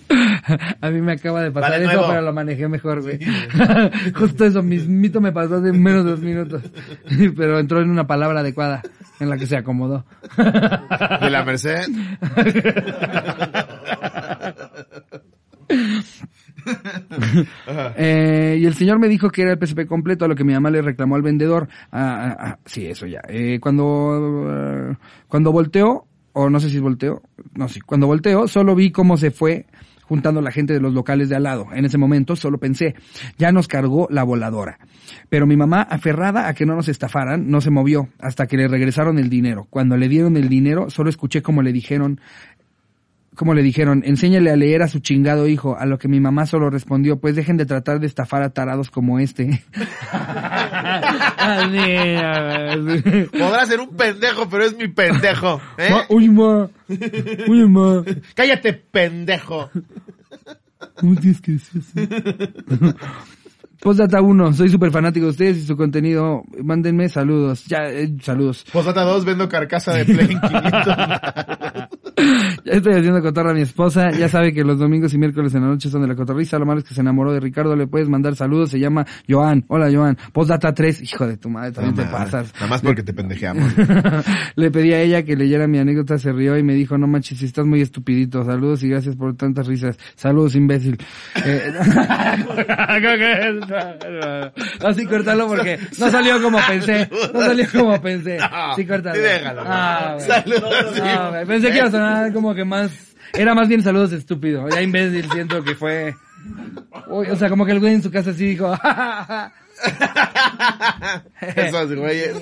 a 0.81 0.91
mí 0.91 1.01
me 1.01 1.13
acaba 1.13 1.43
de 1.43 1.51
pasar 1.51 1.73
Vale, 1.73 1.85
eso, 1.85 1.93
nuevo. 1.95 2.09
pero 2.09 2.23
lo 2.23 2.33
manejé 2.33 2.69
mejor, 2.69 3.03
güey. 3.03 3.19
Justo 4.15 4.45
eso, 4.45 4.63
mismito 4.63 5.21
me 5.21 5.33
pasó 5.33 5.57
hace 5.57 5.73
menos 5.73 6.05
de 6.05 6.11
dos 6.11 6.21
minutos, 6.21 6.63
pero 7.37 7.59
entró 7.59 7.81
en 7.81 7.91
una 7.91 8.07
palabra 8.07 8.41
adecuada 8.41 8.83
en 9.21 9.29
la 9.29 9.37
que 9.37 9.47
se 9.47 9.57
acomodó. 9.57 10.05
De 10.37 11.31
la 11.31 11.45
Merced. 11.45 11.87
Eh, 17.97 18.59
y 18.61 18.67
el 18.67 18.75
señor 18.75 18.99
me 18.99 19.09
dijo 19.09 19.31
que 19.31 19.43
era 19.43 19.53
el 19.53 19.59
PSP 19.59 19.87
completo, 19.87 20.25
a 20.25 20.29
lo 20.29 20.35
que 20.35 20.45
mi 20.45 20.53
mamá 20.53 20.71
le 20.71 20.83
reclamó 20.83 21.17
al 21.17 21.23
vendedor. 21.23 21.69
Ah, 21.91 22.29
ah, 22.31 22.37
ah, 22.39 22.59
sí, 22.65 22.87
eso 22.87 23.07
ya. 23.07 23.21
Eh, 23.29 23.59
cuando, 23.61 24.47
eh, 24.51 24.97
cuando 25.29 25.53
volteó, 25.53 26.07
o 26.33 26.51
no 26.51 26.61
sé 26.61 26.71
si 26.71 26.79
volteó, 26.79 27.23
no 27.55 27.69
sé, 27.69 27.81
cuando 27.83 28.07
volteó, 28.07 28.47
solo 28.49 28.75
vi 28.75 28.93
cómo 28.93 29.17
se 29.17 29.31
fue 29.31 29.67
juntando 30.09 30.41
la 30.41 30.51
gente 30.51 30.73
de 30.73 30.81
los 30.81 30.95
locales 30.95 31.29
de 31.29 31.37
al 31.37 31.43
lado. 31.43 31.67
En 31.73 31.85
ese 31.85 31.99
momento 31.99 32.35
solo 32.35 32.59
pensé, 32.59 32.95
ya 33.37 33.53
nos 33.53 33.69
cargó 33.69 34.09
la 34.11 34.25
voladora. 34.25 34.79
Pero 35.29 35.47
mi 35.47 35.57
mamá, 35.57 35.83
aferrada 35.83 36.49
a 36.49 36.55
que 36.55 36.67
no 36.67 36.75
nos 36.75 36.89
estafaran, 36.89 37.51
no 37.51 37.61
se 37.61 37.71
movió 37.71 38.09
hasta 38.19 38.47
que 38.47 38.57
le 38.57 38.69
regresaron 38.69 39.19
el 39.19 39.29
dinero. 39.29 39.67
Cuando 39.69 39.97
le 39.97 40.09
dieron 40.09 40.37
el 40.37 40.49
dinero, 40.49 40.91
solo 40.91 41.11
escuché 41.11 41.43
como 41.43 41.63
le 41.63 41.73
dijeron, 41.73 42.21
como 43.39 43.55
le 43.55 43.63
dijeron, 43.63 44.03
enséñale 44.05 44.51
a 44.51 44.57
leer 44.57 44.83
a 44.83 44.89
su 44.89 44.99
chingado 44.99 45.47
hijo, 45.47 45.77
a 45.79 45.87
lo 45.87 45.97
que 45.97 46.09
mi 46.09 46.19
mamá 46.19 46.45
solo 46.45 46.71
respondió, 46.71 47.21
pues 47.21 47.37
dejen 47.37 47.57
de 47.57 47.67
tratar 47.67 48.01
de 48.01 48.09
estafar 48.09 48.43
a 48.43 48.51
tarados 48.51 48.91
como 48.91 49.21
este. 49.21 49.63
Podrá 53.31 53.65
ser 53.67 53.79
un 53.81 53.91
pendejo, 53.97 54.49
pero 54.49 54.65
es 54.65 54.77
mi 54.77 54.89
pendejo. 54.89 55.61
¿eh? 55.77 55.89
Ma- 55.91 56.05
Uy, 56.09 56.29
ma. 56.29 56.69
Uy, 57.49 57.69
ma. 57.69 58.03
Cállate, 58.35 58.73
pendejo. 58.75 59.71
¿Cómo 60.97 61.15
tienes 61.17 61.41
que 61.41 61.53
decir 61.53 61.81
eso? 61.81 62.95
Postdata 63.81 64.21
1, 64.21 64.53
soy 64.55 64.69
súper 64.71 64.91
fanático 64.91 65.27
de 65.27 65.31
ustedes 65.31 65.59
y 65.59 65.65
su 65.67 65.77
contenido. 65.77 66.43
Mándenme 66.65 67.09
saludos. 67.09 67.65
Ya, 67.67 67.85
eh, 67.85 68.13
saludos. 68.21 68.65
Posdata 68.73 69.03
2, 69.05 69.25
vendo 69.25 69.49
carcasa 69.49 69.95
de 69.95 70.05
Play 70.05 70.33
en 70.33 70.41
500. 70.41 70.97
Ya 72.65 72.73
estoy 72.73 72.95
haciendo 72.95 73.23
cotorra 73.23 73.51
a 73.51 73.55
mi 73.55 73.63
esposa. 73.63 74.11
Ya 74.11 74.29
sabe 74.29 74.53
que 74.53 74.65
los 74.65 74.79
domingos 74.79 75.15
y 75.15 75.19
miércoles 75.19 75.55
en 75.55 75.63
la 75.63 75.69
noche 75.69 75.89
son 75.89 76.03
de 76.03 76.09
la 76.09 76.15
cotorriza. 76.15 76.59
Lo 76.59 76.67
malo 76.67 76.81
es 76.81 76.85
que 76.85 76.95
se 76.95 77.01
enamoró 77.01 77.33
de 77.33 77.41
Ricardo. 77.41 77.77
Le 77.77 77.87
puedes 77.87 78.09
mandar 78.09 78.37
saludos. 78.37 78.71
Se 78.71 78.79
llama 78.79 79.07
Joan. 79.29 79.65
Hola, 79.69 79.89
Joan. 79.93 80.17
Postdata 80.33 80.75
3. 80.75 81.03
Hijo 81.03 81.27
de 81.27 81.37
tu 81.37 81.49
madre, 81.49 81.73
también 81.73 81.95
te 81.95 82.05
pasas. 82.05 82.53
Nada 82.55 82.67
más 82.67 82.83
porque 82.83 83.03
te 83.03 83.13
pendejeamos. 83.13 83.73
Le 84.57 84.71
pedí 84.71 84.93
a 84.93 85.01
ella 85.01 85.23
que 85.23 85.37
leyera 85.37 85.67
mi 85.67 85.79
anécdota, 85.79 86.19
se 86.19 86.33
rió 86.33 86.57
y 86.59 86.63
me 86.63 86.75
dijo, 86.75 86.99
no 86.99 87.07
manches, 87.07 87.39
si 87.39 87.47
estás 87.47 87.67
muy 87.67 87.81
estupidito. 87.81 88.45
Saludos 88.45 88.83
y 88.83 88.89
gracias 88.89 89.17
por 89.17 89.37
tantas 89.37 89.67
risas. 89.67 89.97
Saludos, 90.17 90.55
imbécil. 90.55 90.99
Eh, 91.45 91.73
Así 94.85 95.07
cortalo 95.07 95.49
porque 95.49 95.79
no 95.99 96.11
salió 96.11 96.43
como 96.43 96.59
pensé. 96.67 97.09
No 97.33 97.41
salió 97.41 97.67
como 97.73 98.01
pensé. 98.01 98.39
Sí, 98.77 98.87
cortalo. 98.87 99.15
Sí, 99.15 99.21
déjalo. 99.21 99.63
Ah. 99.65 100.17
Saludos. 100.19 100.75
sí. 100.95 101.01
Pensé 101.47 101.71
que 101.71 101.79
iba 101.79 101.87
a 101.87 101.91
sonar 101.91 102.08
como 102.33 102.55
que 102.55 102.65
más... 102.65 102.91
Era 103.35 103.55
más 103.55 103.69
bien 103.69 103.83
saludos 103.83 104.13
estúpido. 104.13 104.69
Ya 104.69 104.83
imbécil 104.83 105.31
siento 105.31 105.63
que 105.63 105.75
fue... 105.75 106.15
Uy, 107.09 107.27
o 107.29 107.37
sea, 107.37 107.49
como 107.49 107.67
que 107.67 107.73
el 107.73 107.81
güey 107.81 107.95
en 107.95 108.03
su 108.03 108.11
casa 108.11 108.33
sí 108.33 108.47
dijo... 108.47 108.73
Esos 111.41 111.95
güeyes. 111.95 112.37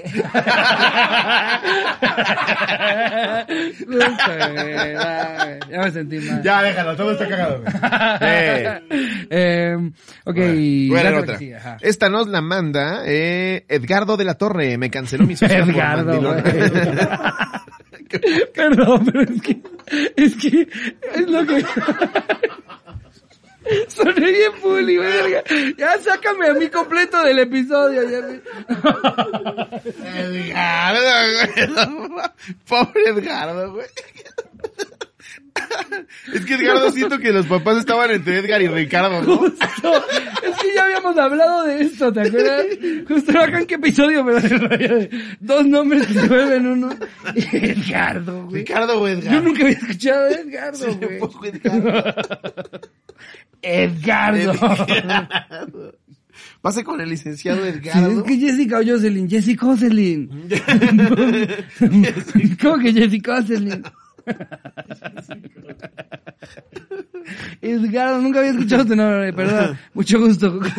ya 5.71 5.81
me 5.83 5.91
sentí 5.91 6.19
mal. 6.19 6.43
Ya, 6.43 6.63
déjalo, 6.63 6.97
todo 6.97 7.13
está 7.13 7.29
cagado. 7.29 7.63
Eh. 8.21 8.81
Eh, 9.31 9.77
ok, 10.25 10.37
dale 10.95 11.19
otra. 11.19 11.39
ajá. 11.57 11.77
Esta 11.81 12.09
nos 12.09 12.29
la 12.29 12.41
manda 12.41 13.03
eh, 13.05 13.65
Edgardo 13.69 14.17
de 14.17 14.25
la 14.25 14.35
Torre. 14.35 14.79
Me 14.79 14.91
canceló 14.91 15.27
mi 15.27 15.37
socio 15.37 15.57
Edgardo. 15.59 16.37
Perdón, 18.55 19.05
pero 19.07 19.23
es 19.23 19.43
que, 19.43 19.61
es 20.17 20.35
que, 20.37 20.69
es 21.15 21.29
lo 21.29 21.47
que... 21.47 21.65
Soné 23.89 24.31
bien 24.31 24.53
bully, 24.63 24.97
verga. 24.97 25.43
Ya 25.77 25.99
sácame 25.99 26.47
a 26.51 26.55
mí 26.55 26.69
completo 26.69 27.21
del 27.25 27.41
episodio. 27.41 28.09
Ya 28.09 28.21
me- 28.21 28.41
Edgardo, 30.21 31.01
güey. 32.13 32.29
Pobre 32.69 33.03
Edgardo, 33.09 33.73
güey. 33.73 33.87
Es 36.33 36.45
que 36.45 36.55
Edgardo 36.55 36.91
siento 36.91 37.19
que 37.19 37.33
los 37.33 37.47
papás 37.47 37.79
estaban 37.79 38.11
entre 38.11 38.39
Edgar 38.39 38.61
y 38.63 38.69
Ricardo, 38.69 39.23
¿no? 39.23 39.37
Justo. 39.39 39.67
Es 40.43 40.57
que 40.59 40.75
ya 40.75 40.85
habíamos 40.85 41.17
hablado 41.17 41.65
de 41.65 41.83
esto, 41.83 42.13
¿te 42.13 42.21
acuerdas? 42.21 42.67
Justo 43.09 43.39
acá 43.39 43.61
en 43.61 43.67
qué 43.67 43.75
episodio, 43.77 44.25
pero 44.25 45.09
dos 45.41 45.67
nombres 45.67 46.07
que 46.07 46.15
se 46.15 46.29
vuelven 46.29 46.67
uno. 46.67 46.91
Edgardo, 47.35 48.45
güey. 48.47 48.63
Ricardo 48.63 49.01
o 49.01 49.09
Yo 49.09 49.15
Edgar. 49.19 49.43
nunca 49.43 49.63
había 49.65 49.77
escuchado 49.79 50.25
de 50.27 50.35
Edgardo, 50.35 50.79
Sí, 50.79 50.99
güey. 51.01 51.53
Edgardo. 51.53 52.15
Edgardo. 53.63 54.53
Edgardo. 54.89 55.95
Pase 56.61 56.85
con 56.85 57.01
el 57.01 57.09
licenciado 57.09 57.63
Sí, 57.63 57.69
Edgardo. 57.69 58.19
es 58.21 58.23
que 58.25 58.37
Jessica 58.37 58.79
o 58.79 58.83
Jocelyn. 58.85 59.29
Jessica 59.31 59.67
Jocelyn. 59.67 60.29
¿Cómo 62.61 62.79
que 62.79 62.93
Jessica 62.93 63.41
Jocelyn? 63.41 63.83
Edgardo, 67.63 68.21
nunca 68.21 68.41
había 68.41 68.51
escuchado 68.53 68.85
tu 68.87 68.95
nombre, 68.97 69.33
perdón. 69.33 69.79
Mucho 69.95 70.21
gusto. 70.21 70.61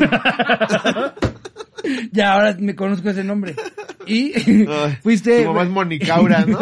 ya, 2.12 2.34
ahora 2.34 2.56
me 2.60 2.76
conozco 2.76 3.10
ese 3.10 3.24
nombre. 3.24 3.56
Y 4.06 4.34
fuiste... 5.02 5.44
Tu 5.44 5.48
mamá 5.48 5.64
es 5.64 5.70
Monicaura, 5.70 6.46
¿no? 6.46 6.60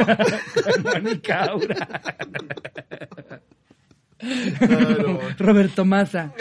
Monicaura. 0.83 1.89
Claro. 4.57 5.19
Roberto 5.37 5.85
Massa. 5.85 6.33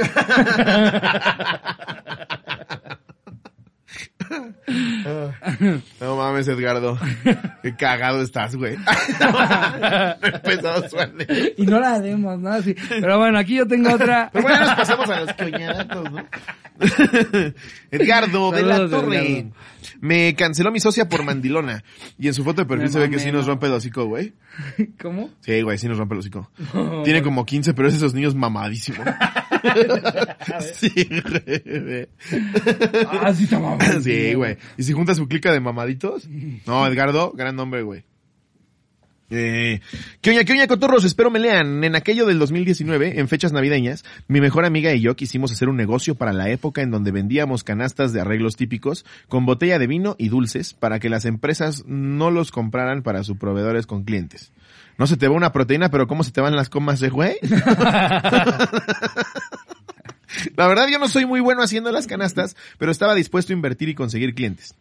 No 6.01 6.17
mames, 6.17 6.49
Edgardo. 6.49 6.99
Qué 7.63 7.77
cagado 7.77 8.23
estás, 8.23 8.57
güey. 8.57 8.75
Empezado 10.23 10.89
suave. 10.89 11.55
Y 11.57 11.67
no 11.67 11.81
la 11.81 12.01
demos, 12.01 12.39
¿no? 12.39 12.51
Así. 12.51 12.75
Pero 12.89 13.19
bueno, 13.19 13.39
aquí 13.39 13.57
yo 13.57 13.67
tengo 13.67 13.93
otra. 13.93 14.31
Pero 14.33 14.45
bueno, 14.45 14.61
nos 14.67 14.75
pasamos 14.75 15.11
a 15.11 15.21
los 15.21 15.33
coñadatos, 15.35 16.11
¿no? 16.11 16.27
Edgardo 17.91 18.51
de 18.51 18.63
la 18.63 18.89
Torre. 18.89 19.17
Edgardo. 19.17 19.53
Me 20.05 20.35
canceló 20.35 20.71
mi 20.71 20.81
socia 20.81 21.09
por 21.09 21.25
mandilona. 21.25 21.83
Y 22.19 22.27
en 22.27 22.35
su 22.35 22.45
foto 22.45 22.61
de 22.61 22.67
perfil 22.67 22.91
se 22.91 22.99
ve 22.99 23.09
que 23.09 23.19
sí 23.19 23.33
nos 23.33 23.47
¿no? 23.47 23.53
rompe 23.53 23.69
el 23.69 23.73
hocico, 23.73 24.05
güey. 24.05 24.35
¿Cómo? 25.01 25.31
Sí, 25.41 25.63
güey, 25.63 25.79
sí 25.79 25.89
nos 25.89 25.97
rompe 25.97 26.15
el 26.15 26.19
hocico. 26.19 26.51
Tiene 27.05 27.23
como 27.23 27.47
15, 27.47 27.73
pero 27.73 27.89
es 27.89 27.95
esos 27.95 28.13
niños 28.13 28.35
mamadísimos. 28.35 29.01
sí, 30.75 30.91
güey. 31.09 32.09
Ah, 33.19 33.33
sí 33.33 33.45
está 33.45 33.59
mamón. 33.59 34.03
Sí, 34.03 34.35
güey. 34.35 34.59
Y 34.77 34.83
si 34.83 34.93
junta 34.93 35.15
su 35.15 35.27
clica 35.27 35.51
de 35.51 35.61
mamaditos. 35.61 36.29
No, 36.67 36.87
Edgardo, 36.87 37.33
gran 37.33 37.57
nombre, 37.57 37.81
güey. 37.81 38.05
Eh, 39.31 39.81
¿Qué 40.21 40.31
oña, 40.31 40.45
qué 40.45 40.53
oña, 40.53 40.67
cotorros? 40.67 41.05
Espero 41.05 41.31
me 41.31 41.39
lean. 41.39 41.83
En 41.83 41.97
aquello 41.97 42.27
del 42.27 42.39
2019, 42.39 43.19
en 43.19 43.29
fechas 43.29 43.53
navideñas, 43.53 44.05
mi 44.29 44.41
mejor 44.41 44.65
amiga 44.65 44.93
y 44.93 45.01
yo 45.01 45.17
quisimos 45.17 45.51
hacer 45.53 45.69
un 45.69 45.77
negocio 45.77 46.15
para 46.15 46.33
la 46.33 46.51
época 46.51 46.83
en 46.83 46.91
donde 46.91 47.11
vendíamos 47.11 47.65
canastas 47.65 48.13
de 48.13 48.21
arreglos 48.21 48.57
típicos 48.57 49.05
con 49.29 49.47
botella 49.47 49.79
de 49.79 49.87
vino 49.87 50.17
y 50.19 50.29
dulces 50.29 50.75
para 50.75 50.99
que 50.99 51.09
las 51.09 51.25
empresas 51.25 51.85
no 51.87 52.31
los 52.31 52.53
compraran 52.53 53.03
para 53.03 53.25
sus 53.25 53.39
proveedores 53.39 53.87
con 53.87 54.05
clientes. 54.05 54.53
No 54.99 55.07
se 55.07 55.17
te 55.17 55.27
va 55.27 55.35
una 55.35 55.53
proteína, 55.53 55.91
pero 55.91 56.07
¿cómo 56.07 56.23
se 56.23 56.31
te 56.31 56.41
van 56.41 56.55
las 56.55 56.69
comas 56.69 57.01
de 57.01 57.09
güey? 57.09 57.37
La 60.57 60.67
verdad 60.67 60.89
yo 60.91 60.99
no 60.99 61.09
soy 61.09 61.27
muy 61.27 61.41
bueno 61.41 61.63
haciendo 61.63 61.93
las 61.93 62.07
canastas, 62.07 62.57
pero 62.79 62.93
estaba 62.93 63.15
dispuesto 63.15 63.53
a 63.53 63.57
invertir 63.57 63.89
y 63.89 63.95
conseguir 63.95 64.35
clientes. 64.35 64.75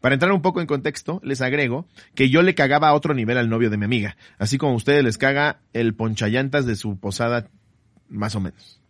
Para 0.00 0.14
entrar 0.14 0.32
un 0.32 0.42
poco 0.42 0.60
en 0.60 0.66
contexto, 0.66 1.20
les 1.22 1.40
agrego 1.40 1.86
que 2.14 2.30
yo 2.30 2.42
le 2.42 2.54
cagaba 2.54 2.88
a 2.88 2.94
otro 2.94 3.14
nivel 3.14 3.38
al 3.38 3.48
novio 3.48 3.70
de 3.70 3.76
mi 3.76 3.84
amiga, 3.84 4.16
así 4.38 4.58
como 4.58 4.72
a 4.72 4.76
ustedes 4.76 5.04
les 5.04 5.18
caga 5.18 5.60
el 5.72 5.94
ponchallantas 5.94 6.66
de 6.66 6.76
su 6.76 6.98
posada, 6.98 7.48
más 8.08 8.34
o 8.34 8.40
menos. 8.40 8.80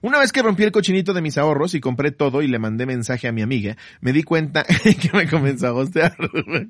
Una 0.00 0.18
vez 0.18 0.32
que 0.32 0.42
rompí 0.42 0.64
el 0.64 0.72
cochinito 0.72 1.14
de 1.14 1.22
mis 1.22 1.38
ahorros 1.38 1.74
y 1.74 1.80
compré 1.80 2.10
todo 2.10 2.42
y 2.42 2.48
le 2.48 2.58
mandé 2.58 2.86
mensaje 2.86 3.28
a 3.28 3.32
mi 3.32 3.42
amiga, 3.42 3.76
me 4.00 4.12
di 4.12 4.22
cuenta 4.22 4.64
que 5.00 5.10
me 5.16 5.28
comenzó 5.28 5.68
a 5.68 5.70
gostear. 5.70 6.16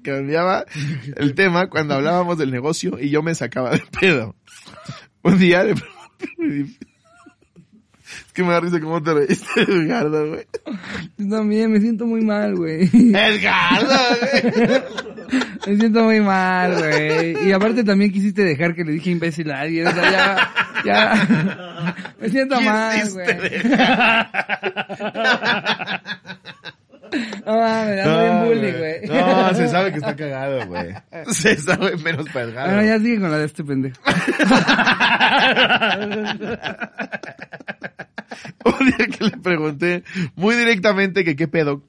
Cambiaba 0.03 0.65
el 1.17 1.35
tema 1.35 1.69
cuando 1.69 1.95
hablábamos 1.95 2.39
del 2.39 2.51
negocio 2.51 2.99
y 3.01 3.11
yo 3.11 3.23
me 3.23 3.35
sacaba 3.35 3.71
de 3.71 3.83
pedo. 4.01 4.37
Un 5.23 5.39
día 5.39 5.63
pregunté, 6.39 6.77
es 8.27 8.33
que 8.33 8.43
me 8.43 8.53
da 8.53 8.61
risa 8.61 8.81
cómo 8.81 9.03
te 9.03 9.15
reíste, 9.15 9.47
Edgardo, 9.63 10.29
güey. 10.29 10.47
Yo 11.19 11.29
también 11.29 11.73
me 11.73 11.81
siento 11.81 12.07
muy 12.07 12.23
mal, 12.23 12.55
güey. 12.57 12.89
Edgardo, 12.93 13.99
güey. 14.21 14.83
Me 15.67 15.77
siento 15.77 16.05
muy 16.05 16.21
mal, 16.21 16.77
güey. 16.79 17.49
Y 17.49 17.53
aparte 17.53 17.85
también 17.85 18.13
quisiste 18.13 18.43
dejar 18.45 18.75
que 18.75 18.85
le 18.85 18.93
dije 18.93 19.11
imbécil 19.11 19.51
a 19.51 19.61
alguien. 19.61 19.87
O 19.87 19.93
sea, 19.93 20.11
ya, 20.11 20.53
ya. 20.85 21.95
Me 22.21 22.29
siento 22.29 22.61
mal, 22.61 23.11
güey. 23.11 23.27
No 27.47 27.57
mames, 27.57 28.07
ando 28.07 28.23
bien 28.23 28.45
bully, 28.45 28.73
güey. 28.73 29.07
No, 29.07 29.55
se 29.55 29.69
sabe 29.69 29.91
que 29.91 29.99
está 29.99 30.17
cagado, 30.17 30.67
güey. 30.67 30.95
Se 31.33 31.57
sabe 31.57 31.97
menos 31.97 32.27
para 32.31 32.47
Edgardo. 32.47 32.75
Bueno, 32.75 32.89
ya 32.89 32.99
sigue 32.99 33.21
con 33.21 33.31
la 33.31 33.39
de 33.39 33.45
este 33.47 33.65
pendejo. 33.65 34.01
Un 38.65 38.87
día 38.87 39.07
que 39.07 39.25
le 39.25 39.37
pregunté 39.39 40.05
muy 40.37 40.55
directamente 40.55 41.25
que 41.25 41.37
qué 41.37 41.49
pedo, 41.49 41.83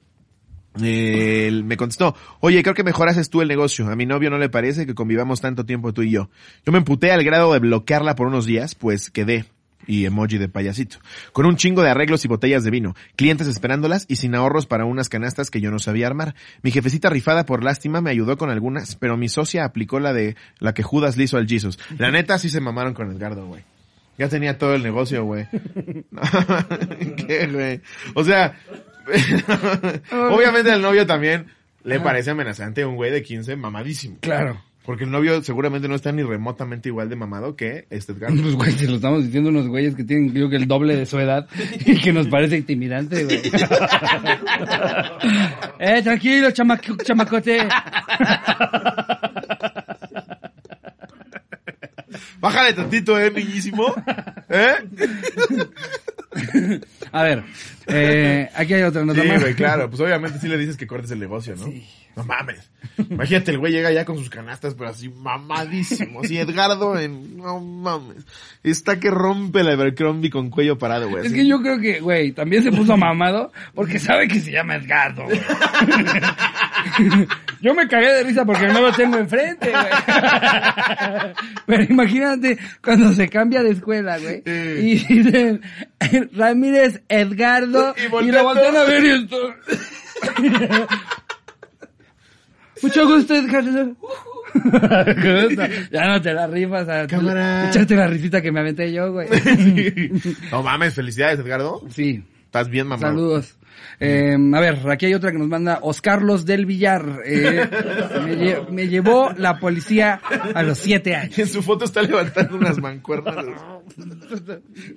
él 0.82 1.64
me 1.64 1.76
contestó, 1.76 2.16
oye, 2.40 2.62
creo 2.62 2.74
que 2.74 2.82
mejor 2.82 3.08
haces 3.08 3.30
tú 3.30 3.42
el 3.42 3.48
negocio. 3.48 3.88
A 3.88 3.96
mi 3.96 4.06
novio 4.06 4.30
no 4.30 4.38
le 4.38 4.48
parece 4.48 4.86
que 4.86 4.94
convivamos 4.94 5.40
tanto 5.40 5.64
tiempo 5.64 5.92
tú 5.92 6.02
y 6.02 6.10
yo. 6.10 6.30
Yo 6.66 6.72
me 6.72 6.78
emputé 6.78 7.12
al 7.12 7.24
grado 7.24 7.52
de 7.52 7.60
bloquearla 7.60 8.16
por 8.16 8.26
unos 8.26 8.46
días, 8.46 8.74
pues 8.74 9.10
quedé. 9.10 9.44
Y 9.86 10.04
emoji 10.06 10.38
de 10.38 10.48
payasito. 10.48 10.98
Con 11.32 11.46
un 11.46 11.56
chingo 11.56 11.82
de 11.82 11.90
arreglos 11.90 12.24
y 12.24 12.28
botellas 12.28 12.64
de 12.64 12.70
vino. 12.70 12.94
Clientes 13.16 13.46
esperándolas 13.46 14.06
y 14.08 14.16
sin 14.16 14.34
ahorros 14.34 14.66
para 14.66 14.84
unas 14.84 15.08
canastas 15.08 15.50
que 15.50 15.60
yo 15.60 15.70
no 15.70 15.78
sabía 15.78 16.06
armar. 16.06 16.34
Mi 16.62 16.70
jefecita 16.70 17.10
rifada 17.10 17.46
por 17.46 17.62
lástima 17.62 18.00
me 18.00 18.10
ayudó 18.10 18.36
con 18.36 18.50
algunas, 18.50 18.96
pero 18.96 19.16
mi 19.16 19.28
socia 19.28 19.64
aplicó 19.64 20.00
la 20.00 20.12
de 20.12 20.36
la 20.58 20.74
que 20.74 20.82
Judas 20.82 21.16
le 21.16 21.24
hizo 21.24 21.36
al 21.36 21.46
Jesus. 21.46 21.78
La 21.98 22.10
neta 22.10 22.38
sí 22.38 22.48
se 22.48 22.60
mamaron 22.60 22.94
con 22.94 23.10
Edgardo, 23.10 23.46
güey. 23.46 23.62
Ya 24.16 24.28
tenía 24.28 24.58
todo 24.58 24.74
el 24.74 24.82
negocio, 24.82 25.24
güey. 25.24 25.46
¿Qué, 27.26 27.48
güey? 27.50 27.80
O 28.14 28.24
sea, 28.24 28.56
obviamente 30.12 30.70
al 30.70 30.82
novio 30.82 31.06
también 31.06 31.46
le 31.82 32.00
parece 32.00 32.30
amenazante 32.30 32.84
un 32.84 32.96
güey 32.96 33.10
de 33.10 33.22
15 33.22 33.56
mamadísimo. 33.56 34.18
Claro. 34.20 34.62
Porque 34.84 35.04
el 35.04 35.10
novio 35.10 35.42
seguramente 35.42 35.88
no 35.88 35.94
está 35.94 36.12
ni 36.12 36.22
remotamente 36.22 36.90
igual 36.90 37.08
de 37.08 37.16
mamado 37.16 37.56
que 37.56 37.86
este 37.88 38.12
Edgardo. 38.12 38.42
Pues, 38.42 38.54
güey, 38.54 38.72
se 38.72 38.86
lo 38.86 38.96
estamos 38.96 39.24
diciendo 39.24 39.48
unos 39.48 39.66
güeyes 39.66 39.94
que 39.94 40.04
tienen, 40.04 40.28
creo 40.30 40.50
que 40.50 40.56
el 40.56 40.68
doble 40.68 40.94
de 40.94 41.06
su 41.06 41.18
edad 41.18 41.48
y 41.86 41.98
que 41.98 42.12
nos 42.12 42.28
parece 42.28 42.58
intimidante, 42.58 43.24
güey. 43.24 43.38
eh, 45.78 46.02
tranquilo, 46.02 46.50
chamaco, 46.50 46.96
chamacote. 47.02 47.66
Bájale 52.40 52.74
tantito, 52.74 53.18
eh, 53.18 53.30
niñísimo. 53.30 53.94
¿Eh? 54.50 54.74
A 57.12 57.22
ver, 57.22 57.44
eh, 57.86 58.48
aquí 58.54 58.74
hay 58.74 58.82
otra 58.82 59.04
nota 59.04 59.22
Sí, 59.22 59.28
más. 59.28 59.40
güey, 59.40 59.54
claro. 59.54 59.88
Pues 59.88 60.00
obviamente 60.00 60.38
sí 60.38 60.48
le 60.48 60.56
dices 60.58 60.76
que 60.76 60.86
cortes 60.86 61.10
el 61.10 61.20
negocio, 61.20 61.54
¿no? 61.56 61.66
No 62.16 62.22
mames. 62.24 62.70
Imagínate, 63.10 63.50
el 63.50 63.58
güey 63.58 63.72
llega 63.72 63.90
ya 63.90 64.04
con 64.04 64.16
sus 64.18 64.30
canastas, 64.30 64.74
pero 64.74 64.90
así 64.90 65.08
mamadísimo. 65.08 66.20
Así 66.20 66.38
Edgardo 66.38 66.96
en... 66.98 67.36
No 67.38 67.58
mames. 67.58 68.24
Está 68.62 69.00
que 69.00 69.10
rompe 69.10 69.64
la 69.64 69.72
Evercrombie 69.72 70.30
con 70.30 70.48
cuello 70.48 70.78
parado, 70.78 71.08
güey. 71.08 71.22
Es 71.22 71.32
así. 71.32 71.40
que 71.40 71.46
yo 71.48 71.60
creo 71.60 71.80
que, 71.80 71.98
güey, 72.00 72.30
también 72.32 72.62
se 72.62 72.70
puso 72.70 72.96
mamado 72.96 73.50
porque 73.74 73.98
sabe 73.98 74.28
que 74.28 74.38
se 74.40 74.52
llama 74.52 74.76
Edgardo, 74.76 75.24
güey. 75.24 75.40
Yo 77.60 77.74
me 77.74 77.88
cagué 77.88 78.12
de 78.12 78.22
risa 78.24 78.44
porque 78.44 78.66
no 78.68 78.80
lo 78.80 78.92
tengo 78.92 79.16
enfrente, 79.18 79.70
güey. 79.70 79.84
Pero 81.66 81.82
imagínate 81.84 82.58
cuando 82.82 83.12
se 83.12 83.28
cambia 83.28 83.62
de 83.62 83.70
escuela, 83.70 84.18
güey. 84.18 84.42
Y 84.46 84.96
dicen, 84.96 85.62
Ramírez 86.32 87.02
Edgardo. 87.08 87.94
Y 87.98 88.28
Y, 88.28 88.32
lo 88.32 88.44
voltean 88.44 88.76
a 88.76 88.84
ver 88.84 89.04
y 89.04 89.10
esto. 89.10 89.54
Mucho 92.82 93.06
gusto, 93.06 93.34
Edgardo. 93.34 93.96
ya 95.90 96.06
no 96.06 96.20
te 96.20 96.34
la 96.34 96.46
rifas 96.46 96.88
a 96.88 97.06
Cámara. 97.06 97.68
echarte 97.68 97.96
la 97.96 98.06
risita 98.06 98.42
que 98.42 98.52
me 98.52 98.60
aventé 98.60 98.92
yo, 98.92 99.10
güey. 99.12 99.28
No 100.50 100.62
mames, 100.62 100.94
felicidades, 100.94 101.38
Edgardo. 101.40 101.82
Sí, 101.90 102.22
Estás 102.54 102.68
bien 102.68 102.86
mamado. 102.86 103.08
Saludos. 103.12 103.56
Eh, 104.00 104.36
a 104.54 104.60
ver, 104.60 104.90
aquí 104.90 105.06
hay 105.06 105.14
otra 105.14 105.32
que 105.32 105.38
nos 105.38 105.48
manda 105.48 105.78
Oscarlos 105.82 106.44
del 106.44 106.66
Villar. 106.66 107.20
Eh, 107.24 107.68
me, 108.24 108.72
me 108.72 108.88
llevó 108.88 109.32
la 109.36 109.58
policía 109.58 110.20
a 110.54 110.62
los 110.62 110.78
siete 110.78 111.14
años. 111.14 111.38
En 111.38 111.48
su 111.48 111.62
foto 111.62 111.84
está 111.84 112.02
levantando 112.02 112.56
unas 112.56 112.78
mancuernas. 112.78 113.44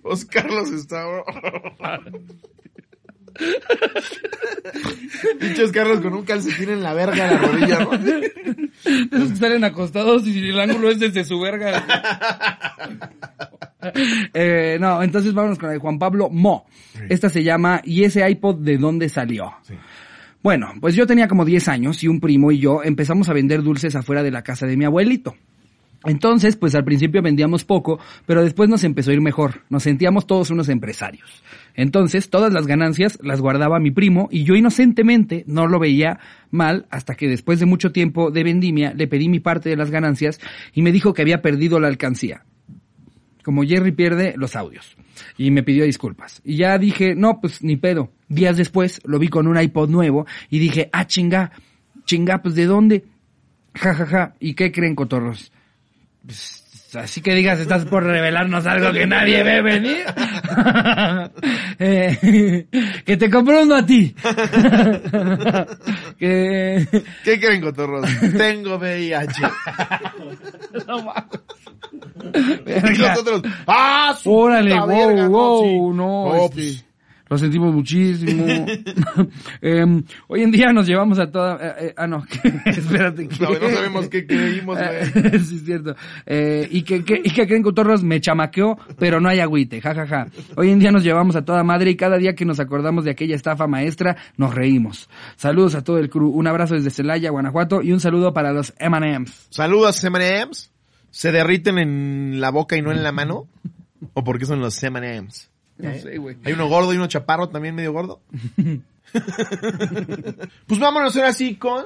Oscar 0.04 0.50
los 0.50 0.72
está... 0.72 1.06
Pinches 5.40 5.72
Carlos 5.72 6.02
con 6.02 6.14
un 6.14 6.24
calcetín 6.24 6.70
en 6.70 6.84
la 6.84 6.94
verga 6.94 7.28
de 7.28 7.32
la 7.32 7.38
rodilla, 7.38 7.80
¿no? 7.80 7.92
Esos 9.12 9.30
que 9.30 9.36
salen 9.36 9.64
acostados 9.64 10.28
y 10.28 10.50
el 10.50 10.60
ángulo 10.60 10.90
es 10.90 11.00
desde 11.00 11.24
su 11.24 11.40
verga. 11.40 11.84
Eh, 14.34 14.78
no, 14.82 15.02
entonces 15.02 15.34
vámonos 15.34 15.58
con 15.58 15.68
la 15.68 15.74
de 15.74 15.80
Juan 15.80 15.98
Pablo 15.98 16.30
Mo. 16.30 16.66
Esta 17.10 17.30
se 17.30 17.44
llama 17.44 17.82
¿Y 17.86 18.04
ese 18.04 18.30
iPod 18.30 18.58
de 18.58 18.78
dónde 18.78 19.08
salió? 19.08 19.54
Sí. 19.64 19.76
Bueno, 20.44 20.74
pues 20.80 20.96
yo 20.96 21.06
tenía 21.06 21.28
como 21.28 21.46
10 21.46 21.68
años 21.68 22.04
y 22.04 22.08
un 22.08 22.20
primo 22.20 22.52
y 22.52 22.60
yo 22.60 22.84
empezamos 22.84 23.30
a 23.30 23.34
vender 23.34 23.64
dulces 23.64 23.96
afuera 23.96 24.24
de 24.24 24.32
la 24.32 24.44
casa 24.44 24.66
de 24.66 24.78
mi 24.78 24.86
abuelito. 24.86 25.36
Entonces, 26.06 26.56
pues 26.56 26.76
al 26.76 26.86
principio 26.86 27.22
vendíamos 27.22 27.66
poco, 27.66 28.00
pero 28.26 28.44
después 28.44 28.70
nos 28.70 28.84
empezó 28.84 29.12
a 29.12 29.14
ir 29.14 29.22
mejor. 29.22 29.64
Nos 29.70 29.84
sentíamos 29.84 30.28
todos 30.28 30.50
unos 30.50 30.70
empresarios. 30.70 31.44
Entonces, 31.78 32.30
todas 32.30 32.52
las 32.52 32.68
ganancias 32.68 33.18
las 33.22 33.40
guardaba 33.40 33.80
mi 33.80 33.92
primo 33.92 34.28
y 34.30 34.44
yo 34.44 34.56
inocentemente 34.56 35.46
no 35.48 35.68
lo 35.68 35.80
veía 35.80 36.20
mal 36.52 36.88
hasta 36.90 37.16
que 37.16 37.30
después 37.30 37.62
de 37.62 37.66
mucho 37.66 37.94
tiempo 37.94 38.32
de 38.32 38.44
vendimia 38.44 38.94
le 38.94 39.08
pedí 39.08 39.30
mi 39.30 39.40
parte 39.40 39.70
de 39.70 39.78
las 39.78 39.92
ganancias 39.92 40.42
y 40.74 40.82
me 40.82 40.92
dijo 40.92 41.14
que 41.14 41.22
había 41.22 41.42
perdido 41.42 41.80
la 41.80 41.88
alcancía 41.88 42.44
como 43.48 43.64
Jerry 43.64 43.94
pierde 43.94 44.34
los 44.36 44.58
audios. 44.58 44.98
Y 45.38 45.52
me 45.52 45.64
pidió 45.64 45.86
disculpas. 45.86 46.42
Y 46.44 46.58
ya 46.58 46.78
dije, 46.78 47.16
no, 47.16 47.40
pues 47.40 47.64
ni 47.64 47.78
pedo. 47.78 48.12
Días 48.28 48.58
después 48.58 49.00
lo 49.06 49.20
vi 49.20 49.30
con 49.30 49.48
un 49.48 49.58
iPod 49.58 49.90
nuevo 49.90 50.26
y 50.50 50.60
dije, 50.60 50.90
ah, 50.92 51.08
chinga, 51.08 51.54
chinga, 52.04 52.42
pues 52.42 52.56
¿de 52.56 52.66
dónde? 52.66 53.06
Ja, 53.74 53.94
ja, 53.94 54.06
ja. 54.06 54.36
¿Y 54.42 54.54
qué 54.54 54.74
creen, 54.74 54.96
cotorros? 54.96 55.54
Pues, 56.26 56.67
así 56.96 57.22
que 57.22 57.34
digas, 57.34 57.60
estás 57.60 57.86
por 57.86 58.04
revelarnos 58.04 58.66
algo 58.66 58.92
que 58.92 59.06
nadie 59.06 59.44
ve 59.44 59.62
venir. 59.62 60.06
Eh, 61.80 62.66
que 63.06 63.18
te 63.18 63.30
compró 63.30 63.62
uno 63.62 63.76
a 63.76 63.86
ti. 63.86 64.16
que... 66.18 66.88
¿Qué 67.24 67.40
creen, 67.40 67.62
cotorros? 67.62 68.10
Tengo 68.36 68.78
VIH. 68.78 69.42
No 70.88 71.04
mames. 71.04 71.24
Y 72.66 72.98
los 72.98 73.20
otros, 73.20 73.42
¡ah, 73.68 74.18
Órale, 74.26 74.72
puta 74.72 74.86
wow, 74.86 75.08
verga! 75.08 75.28
wow, 75.28 75.64
sí. 75.64 75.78
no, 75.78 75.94
No, 75.94 76.36
este, 76.36 76.56
pues, 76.56 76.86
Lo 77.30 77.38
sentimos 77.38 77.74
muchísimo. 77.74 78.46
Em, 79.62 80.04
hoy 80.28 80.44
en 80.44 80.52
día 80.52 80.72
nos 80.72 80.88
llevamos 80.88 81.20
a 81.20 81.30
toda... 81.30 81.56
eh, 81.62 81.74
eh, 81.88 81.94
ah, 81.98 82.08
no. 82.08 82.24
Espérate. 82.66 83.28
No, 83.40 83.50
no 83.50 83.70
sabemos 83.70 84.08
qué 84.10 84.26
creímos, 84.26 84.78
güey. 84.78 85.32
sí, 85.44 85.56
es 85.58 85.66
cierto. 85.66 85.96
Eh, 86.26 86.68
y, 86.72 86.84
que, 86.84 87.04
que- 87.04 87.22
y 87.24 87.30
que 87.32 87.48
creen 87.48 87.64
que 87.64 87.74
Torros 87.74 88.04
me 88.04 88.22
chamaqueó, 88.22 88.78
pero 88.98 89.20
no 89.20 89.30
hay 89.30 89.40
agüite, 89.40 89.82
jajaja. 89.82 90.28
Hoy 90.56 90.70
en 90.72 90.80
día 90.80 90.92
nos 90.92 91.04
llevamos 91.04 91.36
a 91.36 91.44
toda 91.44 91.64
madre 91.64 91.92
y 91.92 91.96
cada 91.96 92.18
día 92.18 92.36
que 92.36 92.46
nos 92.46 92.60
acordamos 92.60 93.04
de 93.06 93.12
aquella 93.12 93.36
estafa 93.36 93.68
maestra, 93.68 94.18
nos 94.38 94.54
reímos. 94.54 95.10
Saludos 95.36 95.76
a 95.76 95.84
todo 95.84 95.98
el 95.98 96.10
crew. 96.10 96.30
Un 96.30 96.48
abrazo 96.48 96.76
desde 96.76 96.90
Celaya, 96.90 97.30
Guanajuato 97.32 97.82
y 97.82 97.92
un 97.92 98.00
saludo 98.00 98.34
para 98.34 98.52
los 98.54 98.74
M&M's. 98.80 99.48
Saludos, 99.50 100.04
M&M's. 100.04 100.72
¿Se 101.10 101.32
derriten 101.32 101.78
en 101.80 102.40
la 102.42 102.52
boca 102.52 102.78
y 102.78 102.82
no 102.82 102.92
en 102.92 103.02
la 103.04 103.12
mano? 103.12 103.48
¿O 104.14 104.24
por 104.24 104.38
qué 104.38 104.46
son 104.46 104.60
los 104.60 104.82
M&M's? 104.84 105.50
No 105.84 105.94
sé, 105.94 106.18
güey. 106.18 106.38
Hay 106.44 106.54
uno 106.54 106.68
gordo 106.68 106.94
y 106.94 106.98
uno 106.98 107.08
chaparro 107.08 107.50
también 107.50 107.76
medio 107.76 107.94
gordo. 107.94 108.20
pues 110.68 110.80
vámonos 110.80 111.16
ahora 111.16 111.34
sí 111.34 111.56
con 111.56 111.86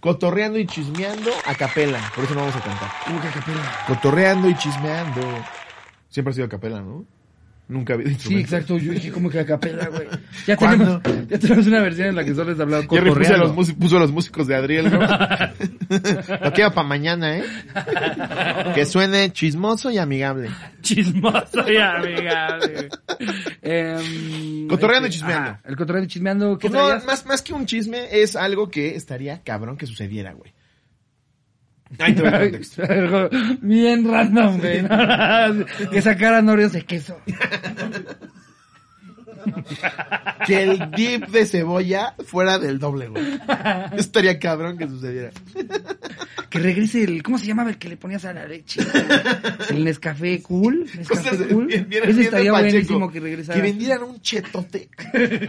cotorreando 0.00 0.58
y 0.58 0.66
chismeando 0.66 1.30
a 1.46 1.54
capela. 1.54 2.00
Por 2.14 2.24
eso 2.24 2.34
no 2.34 2.40
vamos 2.40 2.56
a 2.56 2.60
cantar. 2.60 2.90
¿Cómo 3.06 3.20
que 3.20 3.28
a 3.28 3.32
capela? 3.32 3.84
Cotorreando 3.86 4.48
y 4.48 4.56
chismeando. 4.56 5.22
Siempre 6.08 6.30
ha 6.30 6.34
sido 6.34 6.46
a 6.46 6.48
capela, 6.48 6.80
¿no? 6.80 7.04
Nunca 7.68 7.92
había 7.92 8.08
dicho. 8.08 8.30
Sí, 8.30 8.36
exacto. 8.38 8.78
Yo 8.78 8.92
dije, 8.92 9.10
como 9.12 9.28
que 9.28 9.40
a 9.40 9.44
capela, 9.44 9.88
güey? 9.88 10.08
Ya 10.46 10.56
¿Cuándo? 10.56 11.00
tenemos, 11.00 11.28
ya 11.28 11.38
tenemos 11.38 11.66
una 11.66 11.80
versión 11.80 12.08
en 12.08 12.16
la 12.16 12.24
que 12.24 12.34
solo 12.34 12.50
les 12.52 12.60
hablado 12.60 12.84
Jerry 12.88 13.10
puso 13.10 13.34
a, 13.34 13.36
los 13.36 13.72
puso 13.74 13.96
a 13.98 14.00
los 14.00 14.10
músicos 14.12 14.46
de 14.46 14.54
Adriel, 14.56 14.90
¿no? 14.90 15.00
Lo 16.42 16.52
queda 16.54 16.70
para 16.72 16.88
mañana, 16.88 17.36
¿eh? 17.38 17.44
Que 18.74 18.86
suene 18.86 19.30
chismoso 19.32 19.90
y 19.90 19.98
amigable. 19.98 20.48
Chismoso 20.80 21.70
y 21.70 21.76
amigable. 21.76 22.88
Em, 23.60 24.68
Cotorreando 24.68 25.08
y 25.08 25.10
este, 25.10 25.18
chismeando. 25.18 25.50
ah, 25.50 25.60
el 25.64 25.76
cotorreando 25.76 26.04
y 26.06 26.08
chismeando. 26.08 26.58
¿Qué 26.58 26.68
Pues 26.70 26.72
no, 26.72 26.86
traías? 26.86 27.04
más, 27.04 27.26
más 27.26 27.42
que 27.42 27.52
un 27.52 27.66
chisme, 27.66 28.06
es 28.10 28.36
algo 28.36 28.70
que 28.70 28.94
estaría 28.96 29.42
cabrón 29.42 29.76
que 29.76 29.86
sucediera, 29.86 30.32
güey. 30.32 30.52
Ahí 31.98 32.14
te 32.14 32.22
va 32.22 32.28
el 32.30 32.40
contexto. 32.50 32.82
Algo 32.82 33.28
Bien 33.60 34.10
random, 34.10 34.58
güey. 34.58 34.84
que 35.90 36.02
sacaran 36.02 36.48
Oreos 36.48 36.72
de 36.72 36.82
queso. 36.82 37.18
Que 40.46 40.62
el 40.62 40.90
dip 40.92 41.26
de 41.28 41.46
cebolla 41.46 42.14
fuera 42.24 42.58
del 42.58 42.78
doble, 42.78 43.08
güey. 43.08 43.24
Estaría 43.96 44.38
cabrón 44.38 44.76
que 44.78 44.86
sucediera. 44.88 45.30
Que 46.50 46.58
regrese 46.60 47.04
el... 47.04 47.22
¿Cómo 47.22 47.38
se 47.38 47.46
llamaba 47.46 47.70
el 47.70 47.76
que 47.78 47.88
le 47.90 47.96
ponías 47.96 48.24
a 48.24 48.32
la 48.32 48.46
leche? 48.46 48.80
El 49.70 49.84
Nescafé 49.84 50.40
Cool. 50.42 50.86
Nescafé 50.96 51.30
Cosas 51.30 51.46
Cool. 51.48 51.66
bien- 51.66 51.88
bien- 51.88 52.04
Ese 52.08 52.22
estaría 52.22 52.52
Pacheco. 52.52 52.70
buenísimo 52.72 53.10
que 53.12 53.20
regresara. 53.20 53.56
Que 53.56 53.62
vendieran 53.62 54.02
un 54.04 54.20
chetote. 54.22 54.88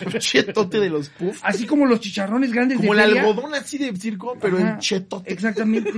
Un 0.05 0.19
chetote 0.19 0.79
de 0.79 0.89
los 0.89 1.09
puff. 1.09 1.39
Así 1.43 1.65
como 1.65 1.85
los 1.85 1.99
chicharrones 2.01 2.51
grandes 2.51 2.77
Como 2.79 2.93
de 2.95 3.01
el 3.03 3.07
feria. 3.11 3.21
algodón 3.23 3.53
así 3.53 3.77
de 3.77 3.95
circo, 3.95 4.37
pero 4.41 4.57
Ajá, 4.57 4.71
en 4.71 4.79
chetote. 4.79 5.31
Exactamente. 5.31 5.91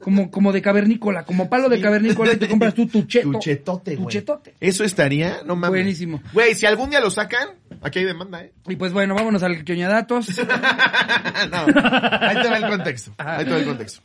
Como, 0.00 0.30
como 0.30 0.52
de 0.52 0.60
cavernícola, 0.62 1.24
como 1.24 1.48
palo 1.48 1.68
de 1.68 1.80
cavernícola 1.80 2.34
y 2.34 2.36
te 2.36 2.46
compras 2.48 2.74
tú 2.74 2.86
tu 2.86 3.02
cheto. 3.04 3.32
Tu 3.32 3.38
chetote, 3.40 3.96
Tu 3.96 4.02
güey. 4.02 4.12
chetote. 4.12 4.54
Eso 4.60 4.84
estaría, 4.84 5.38
no 5.44 5.56
mames. 5.56 5.70
Buenísimo. 5.80 6.22
Güey, 6.32 6.54
si 6.54 6.66
algún 6.66 6.90
día 6.90 7.00
lo 7.00 7.10
sacan, 7.16 7.48
aquí 7.80 8.00
hay 8.00 8.04
demanda, 8.04 8.44
¿eh? 8.44 8.52
Y 8.68 8.76
pues 8.76 8.92
bueno, 8.92 9.14
vámonos 9.14 9.42
al 9.42 9.64
quioñadatos. 9.64 10.38
no, 10.38 11.58
ahí 11.58 12.42
te 12.42 12.50
va 12.50 12.58
el 12.58 12.68
contexto. 12.68 13.12
Ahí 13.16 13.44
te 13.44 13.50
va 13.50 13.56
el 13.56 13.64
contexto. 13.64 14.02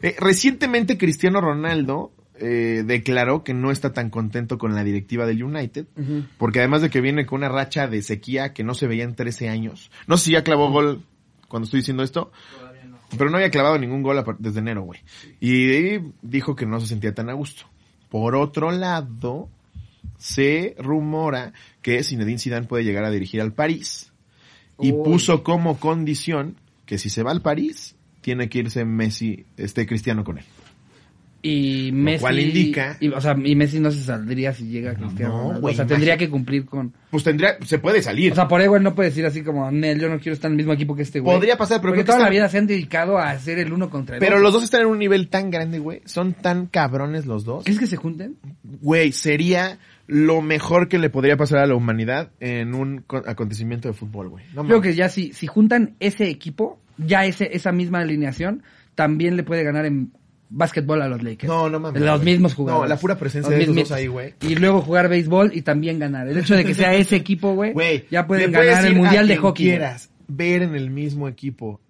Eh, 0.00 0.14
recientemente 0.20 0.96
Cristiano 0.96 1.40
Ronaldo 1.40 2.12
eh, 2.36 2.84
declaró 2.86 3.42
que 3.42 3.54
no 3.54 3.72
está 3.72 3.92
tan 3.92 4.08
contento 4.08 4.56
con 4.56 4.76
la 4.76 4.84
directiva 4.84 5.26
del 5.26 5.42
United, 5.42 5.86
porque 6.38 6.60
además 6.60 6.82
de 6.82 6.90
que 6.90 7.00
viene 7.00 7.26
con 7.26 7.38
una 7.38 7.48
racha 7.48 7.88
de 7.88 8.02
sequía 8.02 8.52
que 8.52 8.62
no 8.62 8.74
se 8.74 8.86
veía 8.86 9.02
en 9.02 9.16
13 9.16 9.48
años. 9.48 9.90
No 10.06 10.16
sé 10.16 10.26
si 10.26 10.32
ya 10.32 10.44
clavó 10.44 10.70
gol 10.70 11.02
cuando 11.48 11.64
estoy 11.64 11.80
diciendo 11.80 12.04
esto. 12.04 12.30
Pero 13.16 13.30
no 13.30 13.38
había 13.38 13.50
clavado 13.50 13.78
ningún 13.78 14.02
gol 14.02 14.22
desde 14.38 14.58
enero, 14.60 14.82
güey. 14.82 15.00
Y 15.40 15.98
dijo 16.20 16.54
que 16.54 16.66
no 16.66 16.78
se 16.78 16.86
sentía 16.86 17.14
tan 17.14 17.30
a 17.30 17.32
gusto. 17.32 17.64
Por 18.10 18.36
otro 18.36 18.70
lado, 18.70 19.48
se 20.18 20.74
rumora 20.78 21.52
que 21.80 22.02
Zinedine 22.04 22.38
Zidane 22.38 22.66
puede 22.66 22.84
llegar 22.84 23.04
a 23.04 23.10
dirigir 23.10 23.40
al 23.40 23.52
París. 23.54 24.12
Y 24.80 24.92
Uy. 24.92 25.04
puso 25.04 25.42
como 25.42 25.78
condición 25.80 26.56
que 26.86 26.98
si 26.98 27.08
se 27.10 27.22
va 27.22 27.30
al 27.30 27.40
París, 27.42 27.96
tiene 28.20 28.48
que 28.48 28.58
irse 28.58 28.84
Messi, 28.84 29.46
este 29.56 29.86
Cristiano 29.86 30.22
con 30.24 30.38
él. 30.38 30.44
Y 31.40 31.92
Messi. 31.92 32.20
cual 32.20 32.38
indica- 32.40 32.96
Y, 32.98 33.08
o 33.10 33.20
sea, 33.20 33.36
y 33.42 33.54
Messi 33.54 33.78
no 33.78 33.92
se 33.92 34.00
saldría 34.02 34.52
si 34.52 34.66
llega 34.66 34.94
Cristiano. 34.94 35.52
no, 35.52 35.60
güey, 35.60 35.72
o 35.72 35.76
sea, 35.76 35.86
tendría 35.86 36.16
que 36.16 36.28
cumplir 36.28 36.64
con. 36.66 36.92
Pues 37.10 37.22
tendría, 37.22 37.56
se 37.64 37.78
puede 37.78 38.02
salir. 38.02 38.32
O 38.32 38.34
sea, 38.34 38.48
por 38.48 38.60
ahí, 38.60 38.66
güey, 38.66 38.82
no 38.82 38.92
puede 38.94 39.10
decir 39.10 39.24
así 39.24 39.42
como, 39.42 39.70
Nel, 39.70 40.00
yo 40.00 40.08
no 40.08 40.18
quiero 40.18 40.32
estar 40.34 40.48
en 40.48 40.54
el 40.54 40.56
mismo 40.56 40.72
equipo 40.72 40.96
que 40.96 41.02
este 41.02 41.20
güey. 41.20 41.36
Podría 41.36 41.56
pasar, 41.56 41.80
pero 41.80 41.92
Porque 41.92 42.02
creo 42.02 42.06
que 42.06 42.18
toda 42.18 42.24
la 42.24 42.30
vida 42.30 42.48
se 42.48 42.58
han 42.58 42.66
dedicado 42.66 43.18
a 43.18 43.30
hacer 43.30 43.60
el 43.60 43.72
uno 43.72 43.88
contra 43.88 44.16
el 44.16 44.20
pero 44.20 44.34
otro. 44.36 44.42
los 44.42 44.52
dos 44.52 44.64
están 44.64 44.80
en 44.82 44.88
un 44.88 44.98
nivel 44.98 45.28
tan 45.28 45.50
grande, 45.52 45.78
güey. 45.78 46.02
Son 46.06 46.34
tan 46.34 46.66
cabrones 46.66 47.24
los 47.24 47.44
dos. 47.44 47.62
¿Crees 47.64 47.78
que 47.78 47.86
se 47.86 47.96
junten? 47.96 48.36
Güey, 48.64 49.12
sería 49.12 49.78
lo 50.08 50.40
mejor 50.42 50.88
que 50.88 50.98
le 50.98 51.10
podría 51.10 51.36
pasar 51.36 51.60
a 51.60 51.66
la 51.66 51.74
humanidad 51.76 52.30
en 52.40 52.74
un 52.74 53.02
co- 53.06 53.22
acontecimiento 53.26 53.86
de 53.88 53.94
fútbol, 53.94 54.28
güey. 54.30 54.44
No 54.54 54.64
Creo 54.64 54.80
que 54.80 54.94
ya 54.94 55.08
si, 55.08 55.32
si 55.32 55.46
juntan 55.46 55.94
ese 56.00 56.28
equipo, 56.28 56.80
ya 56.96 57.24
ese, 57.26 57.50
esa 57.54 57.70
misma 57.72 58.00
alineación, 58.00 58.62
también 58.94 59.36
le 59.36 59.44
puede 59.44 59.62
ganar 59.62 59.84
en 59.86 60.10
básquetbol 60.50 61.02
a 61.02 61.08
los 61.08 61.22
Lakers. 61.22 61.46
No, 61.48 61.68
no 61.68 61.78
mames, 61.78 62.00
Los 62.02 62.24
mismos 62.24 62.54
jugadores. 62.54 62.88
No, 62.88 62.94
la 62.94 62.98
pura 63.00 63.18
presencia 63.18 63.50
Los 63.50 63.58
de 63.58 63.64
esos 63.64 63.76
dos 63.76 63.92
ahí, 63.92 64.06
güey. 64.06 64.34
Y 64.40 64.54
luego 64.56 64.80
jugar 64.80 65.08
béisbol 65.10 65.50
y 65.54 65.60
también 65.62 65.98
ganar. 65.98 66.26
El 66.26 66.38
hecho 66.38 66.56
de 66.56 66.64
que 66.64 66.74
sea 66.74 66.94
ese 66.94 67.14
equipo, 67.16 67.54
güey, 67.54 67.74
ya 68.10 68.26
pueden 68.26 68.50
ganar 68.50 68.84
el 68.86 68.92
ir 68.92 68.96
a 68.98 69.00
mundial 69.02 69.28
de 69.28 69.34
quien 69.34 69.42
hockey. 69.42 69.66
quieras 69.66 70.10
ver 70.26 70.62
en 70.62 70.74
el 70.74 70.90
mismo 70.90 71.28
equipo, 71.28 71.80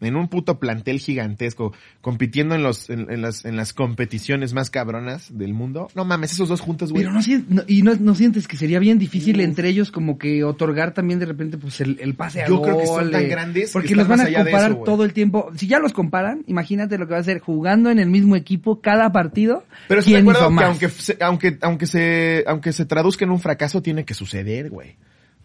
en 0.00 0.14
un 0.16 0.28
puto 0.28 0.58
plantel 0.58 0.98
gigantesco, 1.00 1.72
compitiendo 2.00 2.54
en 2.54 2.62
los, 2.62 2.90
en, 2.90 3.10
en 3.10 3.22
las, 3.22 3.44
en 3.44 3.56
las 3.56 3.72
competiciones 3.72 4.52
más 4.52 4.68
cabronas 4.70 5.36
del 5.36 5.54
mundo. 5.54 5.88
No 5.94 6.04
mames, 6.04 6.32
esos 6.32 6.48
dos 6.48 6.60
juntos, 6.60 6.92
güey. 6.92 7.04
Pero 7.04 7.14
no, 7.14 7.20
no- 7.48 7.62
y 7.66 7.82
no, 7.82 7.94
no 7.94 8.14
sientes 8.14 8.46
que 8.46 8.56
sería 8.56 8.78
bien 8.78 8.98
difícil 8.98 9.40
entre 9.40 9.68
ellos 9.68 9.90
como 9.90 10.18
que 10.18 10.44
otorgar 10.44 10.92
también 10.92 11.18
de 11.18 11.26
repente 11.26 11.56
pues 11.58 11.80
el, 11.80 11.98
el 12.00 12.14
pase 12.14 12.42
a 12.42 12.48
Yo 12.48 12.60
creo 12.60 12.78
que 12.78 12.86
son 12.86 13.10
tan 13.10 13.22
eh, 13.24 13.28
grandes 13.28 13.68
que 13.68 13.72
porque 13.72 13.94
los 13.94 14.06
van 14.08 14.20
a 14.20 14.24
comparar 14.32 14.72
eso, 14.72 14.82
todo 14.84 15.04
el 15.04 15.12
tiempo. 15.12 15.50
Si 15.56 15.66
ya 15.66 15.78
los 15.78 15.92
comparan, 15.92 16.44
imagínate 16.46 16.98
lo 16.98 17.06
que 17.06 17.14
va 17.14 17.20
a 17.20 17.24
ser 17.24 17.40
jugando 17.40 17.90
en 17.90 17.98
el 17.98 18.10
mismo 18.10 18.36
equipo 18.36 18.80
cada 18.80 19.12
partido. 19.12 19.64
Pero 19.88 20.02
¿quién 20.02 20.26
hizo 20.26 20.48
que 20.48 20.50
más? 20.54 20.64
aunque, 20.66 20.88
se- 20.90 21.16
aunque, 21.20 21.58
aunque 21.62 21.86
se, 21.86 22.44
aunque 22.46 22.72
se 22.72 22.84
traduzca 22.84 23.24
en 23.24 23.30
un 23.30 23.40
fracaso, 23.40 23.82
tiene 23.82 24.04
que 24.04 24.14
suceder, 24.14 24.70
güey. 24.70 24.96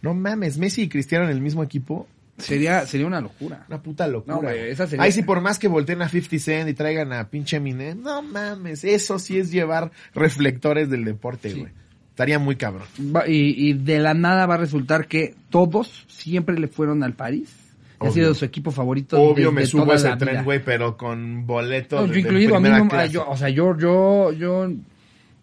No 0.01 0.13
mames, 0.13 0.57
Messi 0.57 0.81
y 0.83 0.89
Cristiano 0.89 1.25
en 1.25 1.31
el 1.31 1.41
mismo 1.41 1.63
equipo, 1.63 2.07
Sería, 2.37 2.85
sería 2.87 3.05
una 3.05 3.21
locura. 3.21 3.65
una 3.67 3.81
puta 3.81 4.07
locura. 4.07 4.35
No, 4.35 4.41
güey, 4.41 4.57
güey. 4.57 4.71
esa 4.71 4.87
sería- 4.87 5.03
Ahí 5.03 5.11
sí, 5.11 5.21
por 5.21 5.41
más 5.41 5.59
que 5.59 5.67
volteen 5.67 6.01
a 6.01 6.09
50 6.09 6.39
Cent 6.39 6.69
y 6.69 6.73
traigan 6.73 7.13
a 7.13 7.29
pinche 7.29 7.57
Eminem, 7.57 8.01
no 8.01 8.21
mames, 8.23 8.83
eso 8.83 9.19
sí 9.19 9.37
es 9.37 9.51
llevar 9.51 9.91
reflectores 10.15 10.89
del 10.89 11.05
deporte, 11.05 11.51
Sí. 11.51 11.59
güey. 11.59 11.71
Estaría 12.09 12.39
muy 12.39 12.55
cabrón. 12.55 12.87
Va- 13.15 13.27
y, 13.27 13.53
y 13.57 13.73
de 13.73 13.99
la 13.99 14.13
nada 14.13 14.45
va 14.45 14.55
a 14.55 14.57
resultar 14.57 15.07
que 15.07 15.33
todos 15.49 16.05
siempre 16.07 16.57
le 16.59 16.67
fueron 16.67 17.03
al 17.03 17.13
París. 17.13 17.49
Ha 17.99 18.05
Obvio. 18.05 18.13
sido 18.13 18.33
su 18.33 18.45
equipo 18.45 18.71
favorito. 18.71 19.21
Obvio 19.21 19.49
desde 19.49 19.51
me 19.51 19.65
subo 19.67 19.83
toda 19.83 19.93
a 19.93 19.97
ese 19.97 20.15
tren, 20.17 20.33
vida. 20.35 20.43
güey, 20.43 20.63
pero 20.63 20.97
con 20.97 21.45
boletos 21.45 22.01
No, 22.01 22.07
de, 22.07 22.13
yo 22.13 22.19
incluido, 22.19 22.55
a 22.55 22.59
mí 22.59 22.67
no, 22.69 23.05
yo, 23.05 23.29
o 23.29 23.37
sea, 23.37 23.49
yo, 23.49 23.77
yo, 23.77 24.31
yo 24.33 24.71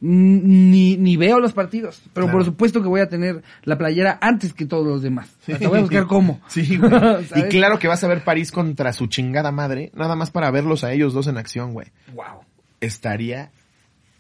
ni, 0.00 0.96
ni 0.96 1.16
veo 1.16 1.40
los 1.40 1.52
partidos, 1.52 2.00
pero 2.12 2.26
Claro. 2.26 2.38
por 2.38 2.44
supuesto 2.44 2.80
que 2.82 2.88
voy 2.88 3.00
a 3.00 3.08
tener 3.08 3.42
la 3.64 3.76
playera 3.78 4.18
antes 4.20 4.52
que 4.54 4.64
todos 4.66 4.86
los 4.86 5.02
demás. 5.02 5.34
Hasta 5.52 5.68
voy 5.68 5.78
a 5.78 5.82
buscar 5.82 6.06
cómo. 6.06 6.40
Sí, 6.48 6.76
güey. 6.78 6.92
y 7.36 7.42
claro 7.48 7.78
que 7.78 7.88
vas 7.88 8.02
a 8.04 8.08
ver 8.08 8.22
París 8.24 8.52
contra 8.52 8.92
su 8.92 9.06
chingada 9.08 9.50
madre, 9.52 9.90
nada 9.94 10.14
más 10.16 10.30
para 10.30 10.50
verlos 10.50 10.84
a 10.84 10.92
ellos 10.92 11.12
dos 11.14 11.26
en 11.26 11.36
acción, 11.38 11.72
güey. 11.72 11.88
Wow, 12.14 12.42
Estaría... 12.80 13.50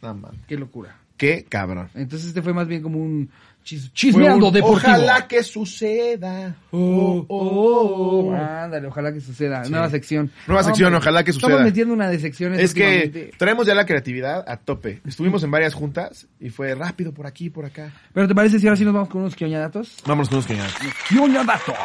No 0.02 0.14
mames. 0.14 0.40
qué 0.46 0.56
locura. 0.56 0.96
Qué 1.16 1.44
cabrón. 1.48 1.88
Entonces 1.94 2.28
este 2.28 2.42
fue 2.42 2.52
más 2.54 2.68
bien 2.68 2.82
como 2.82 2.98
un 3.00 3.30
chis- 3.68 3.92
chismeando 3.92 4.48
un, 4.48 4.52
deportivo. 4.52 4.92
Ojalá 4.92 5.28
que 5.28 5.42
suceda. 5.42 6.56
Oh, 6.70 7.24
oh, 7.28 8.28
oh. 8.28 8.34
Ándale, 8.34 8.88
ojalá 8.88 9.12
que 9.12 9.20
suceda. 9.20 9.62
Nueva 9.68 9.90
sección. 9.90 10.30
Nueva 10.46 10.64
sección, 10.64 10.94
ojalá 10.94 11.24
que 11.24 11.32
suceda. 11.32 11.50
Estamos 11.50 11.66
metiendo 11.66 11.94
una 11.94 12.08
de 12.08 12.18
secciones 12.18 12.60
Es 12.60 12.74
que 12.74 13.32
traemos 13.36 13.66
ya 13.66 13.74
la 13.74 13.86
creatividad 13.86 14.44
a 14.48 14.56
tope. 14.56 15.00
Estuvimos 15.06 15.42
en 15.42 15.50
varias 15.50 15.74
juntas 15.74 16.26
y 16.40 16.50
fue 16.50 16.74
rápido 16.74 17.12
por 17.12 17.26
aquí, 17.26 17.50
por 17.50 17.66
acá. 17.66 17.92
Pero 18.12 18.26
¿te 18.26 18.34
parece 18.34 18.58
si 18.58 18.66
ahora 18.66 18.76
sí 18.76 18.84
nos 18.84 18.94
vamos 18.94 19.08
con 19.08 19.22
unos 19.22 19.34
quioñadatos? 19.34 19.96
Vámonos 20.06 20.28
con 20.28 20.38
unos 20.38 20.46
que 20.46 20.56
ya. 20.56 20.66
Quioñadatos. 21.08 21.76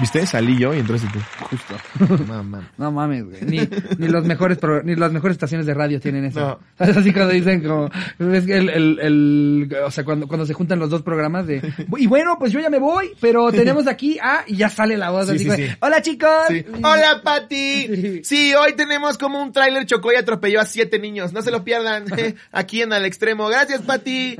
¿Viste? 0.00 0.24
Salí 0.26 0.58
yo 0.58 0.74
y 0.74 0.78
entraste 0.78 1.06
tú. 1.12 1.18
Justo. 1.50 2.24
Mamá. 2.26 2.70
No 2.78 2.90
mames, 2.90 3.24
güey. 3.24 3.42
Ni, 3.42 3.58
ni 3.98 4.08
los 4.08 4.24
mejores 4.24 4.58
pro- 4.58 4.82
ni 4.82 4.94
las 4.96 5.12
mejores 5.12 5.34
estaciones 5.34 5.66
de 5.66 5.74
radio 5.74 6.00
tienen 6.00 6.24
eso. 6.24 6.40
No. 6.40 6.58
¿Sabes? 6.78 6.96
Así 6.96 7.12
cuando 7.12 7.32
dicen 7.34 7.62
como 7.62 7.90
es 8.32 8.46
que 8.46 8.56
el, 8.56 8.68
el, 8.70 8.98
el- 9.00 9.70
o 9.84 9.90
sea, 9.90 10.04
cuando, 10.04 10.26
cuando 10.26 10.46
se 10.46 10.54
juntan 10.54 10.78
los 10.78 10.88
dos 10.90 11.02
programas 11.02 11.46
de 11.46 11.60
y 11.98 12.06
bueno, 12.06 12.36
pues 12.38 12.52
yo 12.52 12.60
ya 12.60 12.70
me 12.70 12.78
voy, 12.78 13.10
pero 13.20 13.50
tenemos 13.52 13.86
aquí 13.86 14.18
ah 14.22 14.42
y 14.46 14.56
ya 14.56 14.68
sale 14.70 14.96
la 14.96 15.10
voz 15.10 15.26
Sí, 15.28 15.34
así 15.34 15.38
sí, 15.40 15.44
como, 15.44 15.56
sí. 15.58 15.64
Hola 15.80 16.02
chicos. 16.02 16.30
Sí. 16.48 16.64
Hola, 16.82 17.20
Pati. 17.22 18.20
Sí, 18.24 18.54
hoy 18.54 18.72
tenemos 18.74 19.18
como 19.18 19.42
un 19.42 19.52
tráiler 19.52 19.84
chocó 19.86 20.12
y 20.12 20.16
atropelló 20.16 20.60
a 20.60 20.64
siete 20.64 20.98
niños. 20.98 21.32
No 21.32 21.42
se 21.42 21.50
lo 21.50 21.62
pierdan. 21.64 22.04
Aquí 22.52 22.80
en 22.82 22.92
Al 22.92 23.04
Extremo. 23.04 23.48
Gracias, 23.48 23.82
Pati. 23.82 24.36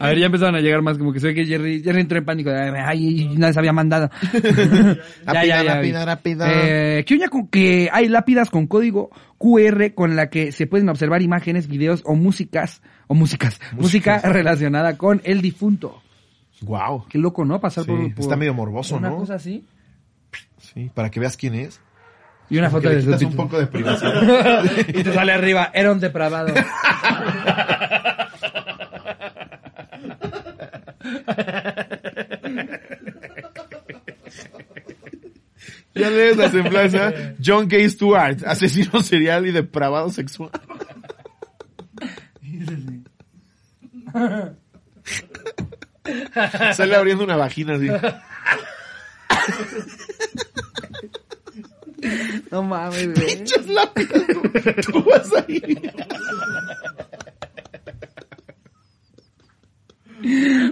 A 0.00 0.06
ver, 0.08 0.18
ya 0.18 0.26
empezaron 0.26 0.56
a 0.56 0.60
llegar 0.60 0.82
más, 0.82 0.98
como 0.98 1.12
que 1.12 1.20
se 1.20 1.28
ve 1.28 1.34
que 1.34 1.46
Jerry, 1.46 1.82
Jerry 1.82 2.00
entró 2.00 2.18
en 2.18 2.24
pánico. 2.24 2.50
Ay, 2.50 3.30
nadie 3.36 3.52
se 3.52 3.58
había 3.60 3.72
mandado. 3.72 4.10
Rápida, 5.24 5.62
rápida, 5.62 6.04
rápida. 6.04 6.46
Eh, 6.50 7.04
¿Qué 7.06 7.14
oña 7.14 7.28
con 7.28 7.48
que 7.48 7.88
hay 7.92 8.08
lápidas 8.08 8.50
con 8.50 8.66
código 8.66 9.10
QR 9.38 9.94
con 9.94 10.16
la 10.16 10.30
que 10.30 10.52
se 10.52 10.66
pueden 10.66 10.88
observar 10.88 11.22
imágenes, 11.22 11.68
videos 11.68 12.02
o 12.04 12.14
músicas, 12.14 12.82
o 13.06 13.14
músicas, 13.14 13.60
música 13.72 14.18
relacionada 14.18 14.96
con 14.96 15.20
el 15.24 15.42
difunto? 15.42 16.02
Wow. 16.62 17.06
Qué 17.08 17.18
loco, 17.18 17.44
¿no? 17.44 17.60
Pasar 17.60 17.84
Sí, 17.84 17.90
por, 17.90 18.14
por 18.14 18.20
está 18.20 18.36
medio 18.36 18.54
morboso, 18.54 18.96
una 18.96 19.10
¿no? 19.10 19.16
cosa 19.16 19.34
así. 19.34 19.64
Sí, 20.58 20.90
para 20.94 21.10
que 21.10 21.20
veas 21.20 21.36
quién 21.36 21.54
es. 21.54 21.80
Y 22.50 22.58
una 22.58 22.68
foto 22.68 22.88
de 22.88 23.00
su 23.00 23.28
un 23.28 23.36
poco 23.36 23.58
de 23.58 23.66
privacidad. 23.68 24.64
y 24.88 25.04
te 25.04 25.12
sale 25.12 25.32
arriba, 25.32 25.70
era 25.72 25.92
un 25.92 26.00
depravado. 26.00 26.52
Ya 35.94 36.08
lees 36.08 36.36
la 36.36 36.48
semblanza. 36.50 37.12
John 37.44 37.66
K. 37.68 37.76
Stewart, 37.88 38.44
asesino 38.46 39.02
serial 39.02 39.46
y 39.46 39.50
depravado 39.50 40.08
sexual. 40.10 40.52
Sale 46.74 46.96
abriendo 46.96 47.24
una 47.24 47.36
vagina 47.36 47.74
así. 47.74 47.88
No 52.50 52.62
mames, 52.62 53.14
güey. 53.14 53.36
Pinches 53.36 53.66
lápidas, 53.66 54.26
tú, 54.26 54.42
tú 54.92 55.04
vas 55.04 55.30
ahí. 55.46 55.60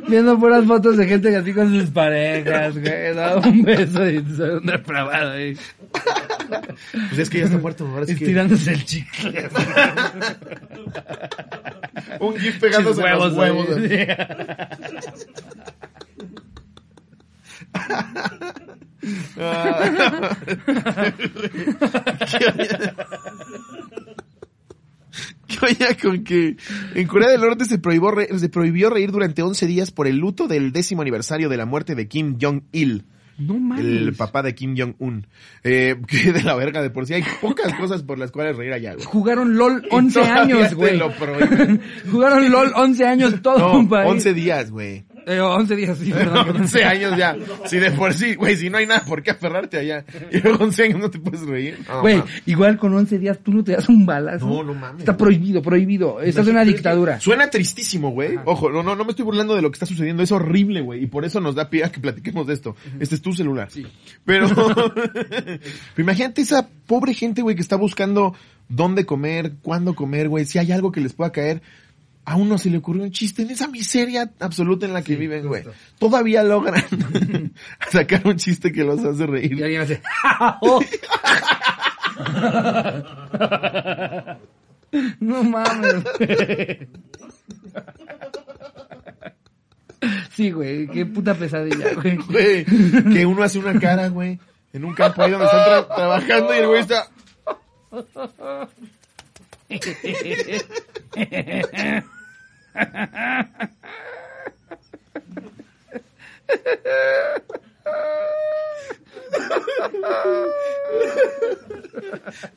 Viendo 0.08 0.38
puras 0.38 0.64
fotos 0.64 0.96
de 0.96 1.06
gente 1.06 1.36
así 1.36 1.52
con 1.52 1.68
sus 1.72 1.90
parejas, 1.90 2.78
güey. 2.78 3.14
Da 3.14 3.36
un 3.44 3.62
beso 3.62 4.08
y 4.08 4.24
soy 4.36 4.50
un 4.50 4.66
depravado 4.66 5.32
ahí. 5.32 5.56
Pues 7.08 7.18
es 7.18 7.30
que 7.30 7.38
ya 7.40 7.44
está 7.46 7.58
muerto, 7.58 7.86
ahora 7.86 8.06
que- 8.06 8.12
Estirándose 8.12 8.72
el 8.72 8.84
chicle. 8.84 9.48
Un 12.20 12.36
gif 12.36 12.58
pegándose 12.58 13.00
en 13.02 13.18
los 13.18 13.34
huevos. 13.34 13.68
ahí. 25.68 25.76
Ah. 25.80 25.94
¿Qué 25.94 26.06
oña? 26.08 26.24
¿Qué 26.24 26.34
oña 26.44 26.56
con 26.56 26.92
que 26.92 27.00
en 27.00 27.06
Corea 27.06 27.28
del 27.30 27.40
Norte 27.40 27.64
se 27.64 27.78
prohibió, 27.78 28.10
re- 28.10 28.38
se 28.38 28.48
prohibió 28.48 28.90
reír 28.90 29.10
durante 29.12 29.42
11 29.42 29.66
días 29.66 29.90
por 29.90 30.06
el 30.06 30.16
luto 30.16 30.48
del 30.48 30.72
décimo 30.72 31.02
aniversario 31.02 31.48
de 31.48 31.56
la 31.56 31.66
muerte 31.66 31.94
de 31.94 32.08
Kim 32.08 32.36
Jong-il, 32.40 33.04
No 33.38 33.58
mames. 33.58 33.84
el 33.84 34.14
papá 34.14 34.42
de 34.42 34.54
Kim 34.54 34.74
Jong-un? 34.76 35.26
Eh, 35.64 35.96
que 36.06 36.32
de 36.32 36.42
la 36.42 36.54
verga 36.56 36.82
de 36.82 36.90
por 36.90 37.06
sí 37.06 37.14
hay 37.14 37.24
pocas 37.40 37.72
cosas 37.74 38.02
por 38.02 38.18
las 38.18 38.30
cuales 38.32 38.56
reír 38.56 38.72
allá, 38.72 38.94
güey. 38.94 39.04
Jugaron 39.06 39.56
LOL 39.56 39.82
Y 39.90 39.94
11 39.94 40.20
todavía 40.20 40.42
años, 40.42 40.74
güey. 40.74 40.98
Jugaron 42.10 42.50
LOL 42.50 42.72
11 42.74 43.04
años 43.06 43.42
todo 43.42 43.58
No, 43.58 43.78
un 43.78 43.88
país. 43.88 44.10
11 44.10 44.34
días, 44.34 44.70
güey. 44.70 45.04
Eh, 45.28 45.40
11 45.40 45.76
días, 45.76 45.98
sí, 45.98 46.10
perdón. 46.10 46.56
11 46.56 46.84
años 46.84 47.16
ya. 47.16 47.36
Si 47.66 47.78
de 47.78 47.90
por 47.90 48.14
sí, 48.14 48.34
güey, 48.34 48.56
si 48.56 48.70
no 48.70 48.78
hay 48.78 48.86
nada 48.86 49.04
por 49.04 49.22
qué 49.22 49.32
aferrarte 49.32 49.78
allá. 49.78 50.04
Y 50.32 50.40
luego 50.40 50.64
11 50.64 50.84
años 50.84 51.00
no 51.00 51.10
te 51.10 51.18
puedes 51.18 51.42
reír. 51.42 51.78
Güey, 52.00 52.22
igual 52.46 52.78
con 52.78 52.94
11 52.94 53.18
días 53.18 53.38
tú 53.42 53.52
no 53.52 53.62
te 53.62 53.72
das 53.72 53.88
un 53.88 54.06
balazo. 54.06 54.46
No, 54.46 54.62
no 54.62 54.74
mames. 54.74 55.00
Está 55.00 55.16
prohibido, 55.16 55.60
prohibido. 55.60 56.20
Estás 56.20 56.46
en 56.46 56.54
una 56.54 56.64
dictadura. 56.64 57.20
Suena 57.20 57.50
tristísimo, 57.50 58.10
güey. 58.10 58.38
Ojo, 58.44 58.70
no, 58.70 58.82
no, 58.82 58.96
no 58.96 59.04
me 59.04 59.10
estoy 59.10 59.24
burlando 59.24 59.54
de 59.54 59.62
lo 59.62 59.70
que 59.70 59.74
está 59.74 59.86
sucediendo. 59.86 60.22
Es 60.22 60.32
horrible, 60.32 60.80
güey. 60.80 61.04
Y 61.04 61.06
por 61.06 61.24
eso 61.24 61.40
nos 61.40 61.54
da 61.54 61.68
pie 61.68 61.84
a 61.84 61.92
que 61.92 62.00
platiquemos 62.00 62.46
de 62.46 62.54
esto. 62.54 62.74
Este 62.98 63.14
es 63.14 63.22
tu 63.22 63.32
celular. 63.32 63.70
Sí. 63.70 63.86
Pero, 64.24 64.48
pero 64.48 64.92
imagínate 65.98 66.42
esa 66.42 66.68
pobre 66.86 67.12
gente, 67.12 67.42
güey, 67.42 67.54
que 67.54 67.62
está 67.62 67.76
buscando 67.76 68.34
dónde 68.68 69.04
comer, 69.04 69.54
cuándo 69.62 69.94
comer, 69.94 70.28
güey. 70.28 70.46
Si 70.46 70.58
hay 70.58 70.72
algo 70.72 70.92
que 70.92 71.00
les 71.00 71.12
pueda 71.12 71.32
caer. 71.32 71.62
A 72.30 72.36
uno 72.36 72.58
se 72.58 72.68
le 72.68 72.76
ocurrió 72.76 73.04
un 73.04 73.10
chiste 73.10 73.40
en 73.40 73.50
esa 73.52 73.68
miseria 73.68 74.30
absoluta 74.40 74.84
en 74.84 74.92
la 74.92 75.00
que 75.00 75.16
viven, 75.16 75.46
güey. 75.46 75.64
Todavía 75.98 76.42
logran 76.42 76.84
sacar 77.90 78.26
un 78.26 78.36
chiste 78.36 78.70
que 78.70 78.84
los 78.84 79.02
hace 79.02 79.22
Y 79.22 79.26
reír. 79.26 79.64
alguien 79.64 79.80
hace... 79.80 80.02
"Oh". 80.60 80.78
no 85.20 85.42
mames. 85.42 85.94
Sí, 90.34 90.50
güey, 90.50 90.86
qué 90.88 91.06
puta 91.06 91.32
pesadilla, 91.34 91.94
güey. 92.02 92.16
Güey, 92.16 92.64
que 93.10 93.24
uno 93.24 93.42
hace 93.42 93.58
una 93.58 93.80
cara, 93.80 94.08
güey, 94.08 94.38
en 94.74 94.84
un 94.84 94.92
campo 94.94 95.22
ahí 95.22 95.30
donde 95.30 95.46
están 95.46 95.60
tra- 95.66 95.94
trabajando 95.96 96.54
y 96.54 96.58
el 96.58 96.66
güey 96.66 96.80
está... 96.82 97.08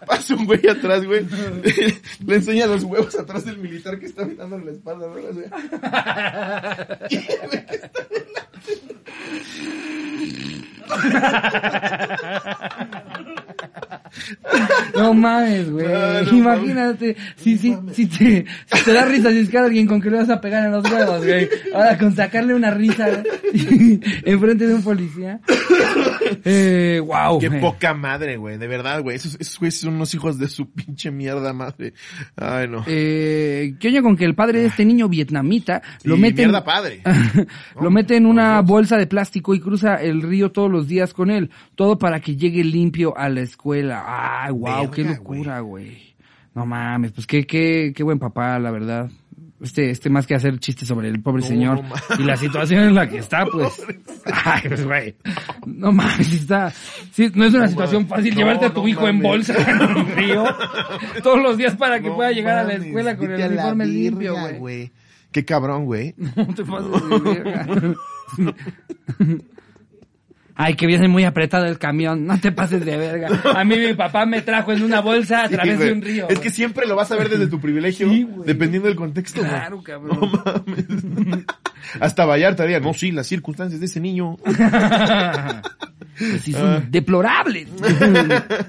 Pasa 0.05 0.36
un 0.36 0.45
güey 0.45 0.67
atrás, 0.67 1.05
güey. 1.05 1.26
Le 2.26 2.36
enseña 2.36 2.67
los 2.67 2.84
huevos 2.84 3.17
atrás 3.17 3.45
del 3.45 3.57
militar 3.57 3.97
que 3.99 4.05
está 4.05 4.26
mirando 4.26 4.57
en 4.57 4.65
la 4.65 4.72
espalda, 4.72 5.07
¿no? 5.07 5.15
No 15.01 15.13
mames, 15.13 15.71
güey. 15.71 15.87
No, 15.87 16.23
no 16.23 16.37
Imagínate, 16.37 17.15
si, 17.35 17.57
si, 17.57 17.75
si, 17.91 18.05
te, 18.05 18.45
si 18.65 18.83
te 18.83 18.93
da 18.93 19.05
risa 19.05 19.31
si 19.31 19.39
es 19.39 19.49
que 19.49 19.57
a 19.57 19.65
alguien 19.65 19.87
con 19.87 19.99
que 19.99 20.09
le 20.09 20.17
vas 20.17 20.29
a 20.29 20.39
pegar 20.39 20.65
en 20.65 20.71
los 20.71 20.89
huevos, 20.89 21.25
güey. 21.25 21.49
Ahora 21.73 21.97
con 21.97 22.15
sacarle 22.15 22.53
una 22.53 22.71
risa 22.71 23.07
enfrente 24.25 24.67
de 24.67 24.73
un 24.73 24.83
policía. 24.83 25.39
Eh, 26.43 27.01
wow. 27.03 27.39
Qué 27.39 27.49
güey. 27.49 27.61
poca 27.61 27.93
madre, 27.93 28.37
güey. 28.37 28.57
De 28.57 28.67
verdad, 28.67 29.01
güey. 29.01 29.15
Esos, 29.15 29.37
esos 29.39 29.59
güeyes 29.59 29.79
son 29.79 29.95
unos 29.95 30.13
hijos 30.13 30.37
de 30.37 30.47
su 30.47 30.69
pinche 30.71 31.11
mierda 31.11 31.53
madre. 31.53 31.93
Ay, 32.35 32.67
no. 32.67 32.83
Eh, 32.87 33.75
¿Qué 33.79 33.87
oña 33.89 34.01
con 34.01 34.15
que 34.15 34.25
el 34.25 34.35
padre 34.35 34.61
de 34.61 34.67
este 34.67 34.85
niño 34.85 35.09
vietnamita 35.09 35.81
lo 36.03 36.17
mete 36.17 36.43
en, 36.43 36.49
mierda 36.49 36.63
padre. 36.63 37.01
lo 37.81 37.91
mete 37.91 38.15
en 38.15 38.25
una 38.25 38.61
bolsa 38.61 38.97
de 38.97 39.07
plástico 39.07 39.53
y 39.53 39.59
cruza 39.59 39.95
el 39.95 40.21
río 40.21 40.51
todos 40.51 40.71
los 40.71 40.87
días 40.87 41.13
con 41.13 41.29
él, 41.29 41.49
todo 41.75 41.97
para 41.97 42.19
que 42.19 42.35
llegue 42.35 42.63
limpio 42.63 43.17
a 43.17 43.29
la 43.29 43.41
escuela. 43.41 44.03
Ay, 44.05 44.51
wow, 44.51 44.89
qué 44.91 45.03
locura, 45.03 45.59
güey. 45.59 46.15
No 46.53 46.65
mames, 46.65 47.13
pues 47.13 47.27
qué 47.27 47.45
qué 47.45 47.93
qué 47.95 48.03
buen 48.03 48.19
papá, 48.19 48.59
la 48.59 48.71
verdad. 48.71 49.09
Este, 49.62 49.91
este 49.91 50.09
más 50.09 50.26
que 50.26 50.34
hacer 50.34 50.57
chistes 50.59 50.88
sobre 50.88 51.09
el 51.09 51.22
pobre 51.22 51.41
No, 51.41 51.47
señor 51.47 51.84
no 51.84 51.95
y 52.18 52.24
la 52.24 52.36
situación 52.36 52.84
en 52.86 52.95
la 52.95 53.07
que 53.07 53.20
está, 53.20 53.45
pues. 53.51 53.82
Ay, 54.26 54.62
pues 54.68 54.84
güey. 54.86 55.16
No 55.68 55.91
mames, 55.91 56.34
está. 56.34 56.72
Sí, 57.12 57.32
no 57.36 57.45
es 57.45 57.53
una 57.53 57.68
situación 57.68 58.07
fácil 58.07 58.36
llevarte 58.36 58.66
a 58.66 58.74
tu 58.74 58.88
hijo 58.88 59.07
en 59.07 59.22
bolsa 59.22 59.53
en 59.70 59.82
un 59.82 60.07
río 60.16 60.43
todos 61.22 61.41
los 61.41 61.57
días 61.57 61.76
para 61.76 61.99
que 61.99 62.09
pueda 62.09 62.32
llegar 62.32 62.57
a 62.59 62.64
la 62.64 62.74
escuela 62.74 63.16
con 63.16 63.32
el 63.32 63.51
uniforme 63.51 63.86
limpio, 63.86 64.36
güey. 64.57 64.91
Qué 65.32 65.45
cabrón, 65.45 65.86
güey. 65.86 66.14
No 66.36 66.53
te 66.53 66.64
pases 66.66 67.09
de 67.09 67.20
verga. 67.20 67.66
Ay, 70.64 70.76
que 70.76 70.86
viene 70.86 71.07
muy 71.07 71.24
apretado 71.24 71.66
el 71.66 71.78
camión. 71.80 72.26
No 72.26 72.39
te 72.39 72.51
pases 72.51 72.86
de 72.86 72.97
verga. 72.97 73.30
A 73.55 73.64
mí 73.64 73.78
mi 73.78 73.93
papá 73.93 74.26
me 74.26 74.41
trajo 74.41 74.72
en 74.74 74.84
una 74.84 75.01
bolsa 75.01 75.43
a 75.43 75.47
Sí, 75.47 75.55
través 75.55 75.80
de 75.80 75.91
un 75.91 76.01
río. 76.01 76.30
Es 76.30 76.39
que 76.39 76.49
siempre 76.51 76.86
lo 76.88 76.95
vas 76.95 77.12
a 77.12 77.16
ver 77.16 77.30
desde 77.30 77.47
tu 77.47 77.59
privilegio, 77.59 78.07
Sí, 78.09 78.28
dependiendo 78.45 78.88
del 78.88 78.95
contexto, 78.97 79.39
güey. 79.39 79.49
Claro, 79.51 79.82
cabrón. 79.82 80.20
No 80.22 80.28
mames. 80.28 81.45
Hasta 81.99 82.26
Vallarta 82.26 82.64
haría, 82.64 82.80
no, 82.80 82.93
sí, 82.93 83.12
las 83.12 83.26
circunstancias 83.28 83.80
de 83.80 83.86
ese 83.88 83.99
niño. 83.99 84.38
Pues 86.18 86.41
sí, 86.43 86.51
son 86.53 86.86
deplorables. 86.91 87.68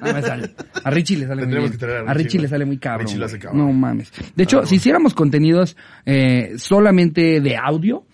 No 0.03 0.12
me 0.14 0.22
sale. 0.22 0.51
A 0.84 0.90
Richie 0.90 1.16
le 1.18 1.26
sale 1.26 1.47
muy 1.47 1.57
bien. 1.59 1.72
a 2.09 2.14
Richie, 2.14 2.38
le 2.40 2.49
sale 2.49 2.64
muy 2.64 2.78
cabrón. 2.78 3.07
Richie 3.07 3.18
lo 3.18 3.26
hace 3.26 3.38
cabrón. 3.38 3.66
No 3.66 3.72
mames. 3.72 4.11
De 4.34 4.45
hecho, 4.45 4.61
Ah, 4.61 4.66
si 4.66 4.76
hiciéramos 4.76 5.14
contenidos 5.14 5.76
eh, 6.07 6.55
solamente 6.57 7.40
de 7.40 7.57
audio, 7.57 8.05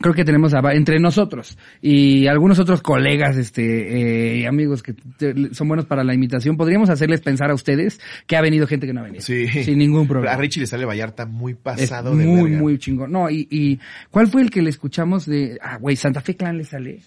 creo 0.00 0.14
que 0.14 0.24
tenemos 0.24 0.52
a- 0.54 0.74
entre 0.74 0.98
nosotros 1.00 1.56
y 1.80 2.26
algunos 2.26 2.58
otros 2.58 2.82
colegas, 2.82 3.36
este, 3.36 4.40
eh, 4.42 4.46
amigos 4.46 4.82
que 4.82 4.94
te- 5.16 5.54
son 5.54 5.68
buenos 5.68 5.86
para 5.86 6.04
la 6.04 6.14
imitación, 6.14 6.56
podríamos 6.56 6.90
hacerles 6.90 7.20
pensar 7.20 7.50
a 7.50 7.54
ustedes 7.54 8.00
que 8.26 8.36
ha 8.36 8.40
venido 8.40 8.66
gente 8.66 8.86
que 8.86 8.92
no 8.92 9.00
ha 9.00 9.04
venido. 9.04 9.22
Sí. 9.22 9.46
Sin 9.48 9.78
ningún 9.78 10.06
problema. 10.06 10.34
A 10.34 10.36
Richie 10.36 10.60
le 10.60 10.66
sale 10.66 10.84
Vallarta 10.84 11.26
muy 11.26 11.52
Es 11.52 11.58
pasado 11.58 12.14
de 12.14 12.24
muy, 12.24 12.50
verga. 12.50 12.58
muy 12.62 12.78
chingón. 12.78 13.10
No, 13.12 13.30
y, 13.30 13.46
y 13.50 13.78
¿cuál 14.10 14.26
fue 14.28 14.42
el 14.42 14.50
que 14.50 14.62
le 14.62 14.70
escuchamos 14.70 15.26
de, 15.26 15.58
ah, 15.62 15.78
güey, 15.80 15.96
Santa 15.96 16.20
Fe 16.20 16.36
Clan 16.36 16.58
le 16.58 16.64
sale? 16.64 17.00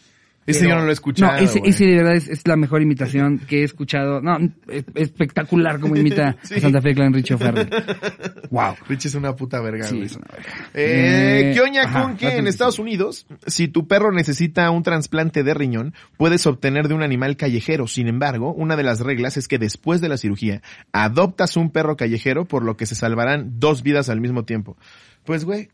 Ese 0.50 0.68
yo 0.68 0.76
no 0.76 0.84
lo 0.84 0.90
he 0.90 0.94
escuchado. 0.94 1.34
No, 1.34 1.38
ese, 1.40 1.62
ese 1.64 1.86
de 1.86 1.96
verdad 1.98 2.16
es, 2.16 2.28
es 2.28 2.48
la 2.48 2.56
mejor 2.56 2.82
imitación 2.82 3.40
que 3.40 3.62
he 3.62 3.64
escuchado. 3.64 4.22
No, 4.22 4.38
es- 4.68 4.86
espectacular 4.96 5.80
como 5.80 5.96
imita 5.96 6.36
Sí. 6.44 6.56
a 6.56 6.60
Santa 6.62 6.82
Fe 6.82 6.94
Clan 6.96 7.14
Richie 7.14 7.36
O'Farrell. 7.36 7.70
Wow. 8.52 8.76
Richie 8.88 9.10
es 9.10 9.16
una 9.16 9.36
puta 9.36 9.62
verga, 9.62 9.86
Sí, 9.86 9.96
una 9.98 10.28
verga. 10.32 10.70
Eh, 10.74 11.52
Eh, 11.52 11.52
¿Qué 11.54 11.62
oña 11.62 11.84
ajá, 11.84 12.02
con 12.04 12.18
que 12.18 12.38
en 12.38 12.48
Estados 12.48 12.80
Unidos, 12.80 13.28
si 13.46 13.68
tu 13.68 13.88
perro 13.88 14.12
necesita 14.12 14.70
un 14.72 14.82
trasplante 14.84 15.44
de 15.44 15.54
riñón, 15.54 15.94
puedes 16.18 16.46
obtener 16.48 16.88
de 16.88 16.96
un 16.96 17.04
animal 17.04 17.38
callejero. 17.38 17.88
Sin 17.88 18.08
embargo, 18.08 18.54
una 18.54 18.76
de 18.76 18.84
las 18.84 19.00
reglas 19.02 19.38
es 19.38 19.48
que 19.48 19.60
después 19.60 20.02
de 20.02 20.10
la 20.10 20.18
cirugía, 20.18 20.62
adoptas 20.92 21.58
un 21.58 21.70
perro 21.72 21.96
callejero, 21.96 22.46
por 22.46 22.64
lo 22.64 22.76
que 22.76 22.86
se 22.86 22.96
salvarán 22.96 23.60
dos 23.60 23.84
vidas 23.84 24.10
al 24.10 24.20
mismo 24.22 24.46
tiempo. 24.46 24.78
Pues, 25.26 25.46
güey, 25.46 25.70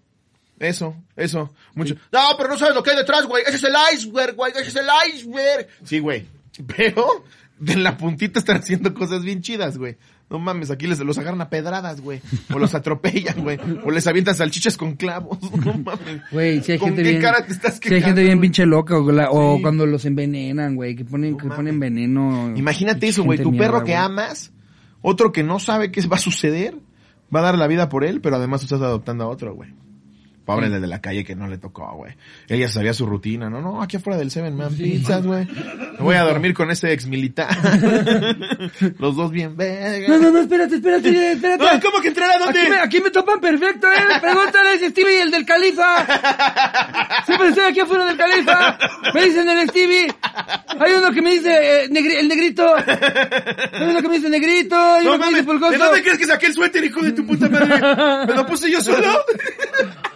eso, 0.60 0.96
eso, 1.16 1.54
mucho. 1.74 1.96
No, 2.12 2.20
pero 2.38 2.50
no 2.50 2.58
sabes 2.58 2.76
lo 2.76 2.84
que 2.84 2.92
hay 2.92 2.98
detrás, 2.98 3.26
güey. 3.26 3.44
Ese 3.46 3.58
es 3.58 3.64
el 3.64 3.74
iceberg, 3.94 4.36
güey. 4.36 4.52
Ese 4.54 4.70
es 4.70 4.76
el 4.76 4.88
iceberg. 5.14 5.68
Sí, 5.84 6.00
güey. 6.00 6.26
Pero, 6.76 7.24
de 7.60 7.76
la 7.76 7.98
puntita 7.98 8.40
están 8.40 8.58
haciendo 8.58 8.94
cosas 8.94 9.24
bien 9.24 9.42
chidas, 9.42 9.78
güey. 9.78 9.98
No 10.28 10.40
mames, 10.40 10.72
aquí 10.72 10.88
les 10.88 10.98
los 11.02 11.18
agarran 11.20 11.42
a 11.42 11.50
pedradas, 11.50 12.02
güey. 12.02 12.20
O 12.52 12.58
los 12.58 12.74
atropellan, 12.74 13.44
güey. 13.44 13.60
O 13.84 13.92
les 13.92 14.08
avientan 14.08 14.34
salchichas 14.34 14.76
con 14.78 14.96
clavos. 14.96 15.38
No 15.66 15.74
mames. 15.74 16.22
Güey, 16.32 16.64
si 16.64 16.72
hay 16.72 16.78
¿Con 16.80 16.88
gente 16.90 17.04
qué 17.04 17.10
bien, 17.10 17.22
cara 17.22 17.46
te 17.46 17.54
estás 17.54 17.74
si 17.76 17.78
hay 17.78 17.82
gente 17.82 17.96
quejando, 18.00 18.22
bien 18.22 18.38
güey? 18.38 18.42
pinche 18.48 18.66
loca 18.66 18.98
o, 18.98 19.12
la- 19.12 19.30
o 19.30 19.58
Sí. 19.58 19.62
cuando 19.62 19.86
los 19.86 20.04
envenenan, 20.06 20.76
güey, 20.76 20.96
que 20.96 21.06
ponen, 21.06 21.32
No 21.34 21.38
que 21.38 21.44
mames. 21.44 21.56
ponen 21.58 21.80
veneno. 21.80 22.54
Imagínate 22.56 23.08
eso, 23.08 23.24
güey. 23.24 23.38
Tu 23.40 23.56
perro 23.56 23.84
que 23.84 23.96
amas, 23.96 24.52
otro 25.02 25.32
que 25.32 25.44
no 25.44 25.60
sabe 25.60 25.92
qué 25.92 26.02
va 26.08 26.16
a 26.16 26.20
suceder, 26.20 26.76
va 27.34 27.42
a 27.42 27.44
dar 27.44 27.58
la 27.60 27.68
vida 27.68 27.88
por 27.90 28.04
él, 28.04 28.20
pero 28.22 28.38
además 28.38 28.62
tú 28.62 28.66
estás 28.66 28.82
adoptando 28.82 29.26
a 29.26 29.28
otro, 29.28 29.54
güey. 29.54 29.76
Pobre 30.46 30.68
el 30.68 30.80
de 30.80 30.88
la 30.88 31.02
calle 31.02 31.24
que 31.26 31.36
no 31.36 31.48
le 31.48 31.58
tocó, 31.58 31.92
güey. 31.96 32.14
Él 32.48 32.60
ya 32.60 32.70
sabía 32.70 32.94
su 32.94 33.06
rutina. 33.08 33.50
No, 33.50 33.62
no, 33.62 33.82
aquí 33.82 33.98
afuera 33.98 34.18
del 34.20 34.30
Seven 34.30 34.56
Man 34.56 34.76
Pizzas, 34.76 35.26
güey. 35.26 35.46
Me 35.46 35.98
voy 36.00 36.16
a 36.16 36.22
dormir 36.22 36.54
con 36.54 36.70
ese 36.70 36.94
ex 36.94 37.08
militar. 37.08 37.50
Los 39.00 39.16
dos 39.16 39.32
bien 39.32 39.52
No, 39.52 39.56
verga. 39.58 40.18
no, 40.20 40.30
no, 40.32 40.40
espérate, 40.40 40.76
espérate, 40.76 41.32
espérate. 41.34 41.64
No, 41.64 41.82
¿cómo 41.82 42.00
que 42.02 42.10
entrar 42.10 42.30
a 42.30 42.38
dónde? 42.38 42.60
Aquí 42.62 42.70
me, 42.70 42.78
aquí 42.78 43.02
me 43.02 43.10
topan 43.10 43.40
perfecto, 43.40 43.88
eh. 43.92 44.20
Pregúntale 44.22 44.70
a 44.70 44.74
ese 44.74 44.90
Stevie, 44.92 45.22
el 45.24 45.32
del 45.32 45.46
Califa. 45.46 46.06
Siempre 47.26 47.48
estoy 47.50 47.64
aquí 47.66 47.80
afuera 47.80 48.06
del 48.06 48.18
Califa. 48.18 48.78
Me 49.14 49.26
dicen 49.26 49.50
el 49.50 49.68
Stevie. 49.70 50.14
Hay 50.80 50.92
uno 50.94 51.12
que 51.12 51.22
me 51.22 51.32
dice 51.32 51.86
eh, 51.86 51.90
negri- 51.90 52.20
el 52.20 52.28
negrito. 52.28 52.76
Hay 52.76 53.90
uno 53.90 54.02
que 54.02 54.10
me 54.10 54.16
dice 54.18 54.30
negrito. 54.30 54.76
Hay 54.76 55.06
No 55.06 55.16
uno 55.16 55.24
que 55.26 55.32
me 55.32 55.40
dice 55.40 55.54
mames, 55.54 55.72
¿de 55.72 55.78
dónde 55.78 56.04
crees 56.04 56.18
que 56.20 56.26
saqué 56.26 56.46
el 56.48 56.54
suéter, 56.54 56.84
hijo 56.84 57.02
de 57.02 57.14
tu 57.14 57.26
puta 57.26 57.50
madre? 57.50 58.26
¿Me 58.28 58.34
lo 58.34 58.46
puse 58.46 58.70
yo 58.70 58.80
solo? 58.82 59.08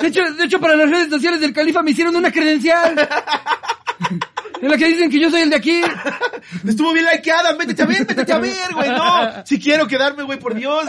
De 0.00 0.08
hecho, 0.08 0.22
de 0.34 0.44
hecho, 0.44 0.60
para 0.60 0.76
las 0.76 0.90
redes 0.90 1.08
sociales 1.08 1.40
del 1.40 1.52
Califa 1.52 1.82
me 1.82 1.90
hicieron 1.92 2.14
una 2.16 2.30
credencial. 2.30 3.08
En 4.60 4.70
la 4.70 4.76
que 4.76 4.86
dicen 4.86 5.10
que 5.10 5.20
yo 5.20 5.30
soy 5.30 5.42
el 5.42 5.50
de 5.50 5.56
aquí. 5.56 5.82
Estuvo 6.66 6.92
bien 6.92 7.06
likeada, 7.12 7.54
métete 7.54 7.82
a 7.82 7.86
ver, 7.86 8.06
métete 8.06 8.32
a 8.32 8.38
ver, 8.38 8.74
güey, 8.74 8.90
no. 8.90 9.44
Si 9.44 9.58
quiero 9.60 9.86
quedarme, 9.86 10.22
güey, 10.22 10.38
por 10.38 10.54
Dios. 10.54 10.86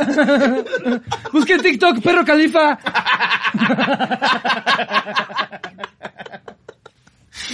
Busque 1.33 1.57
TikTok, 1.57 2.01
perro 2.01 2.23
Califa. 2.23 2.79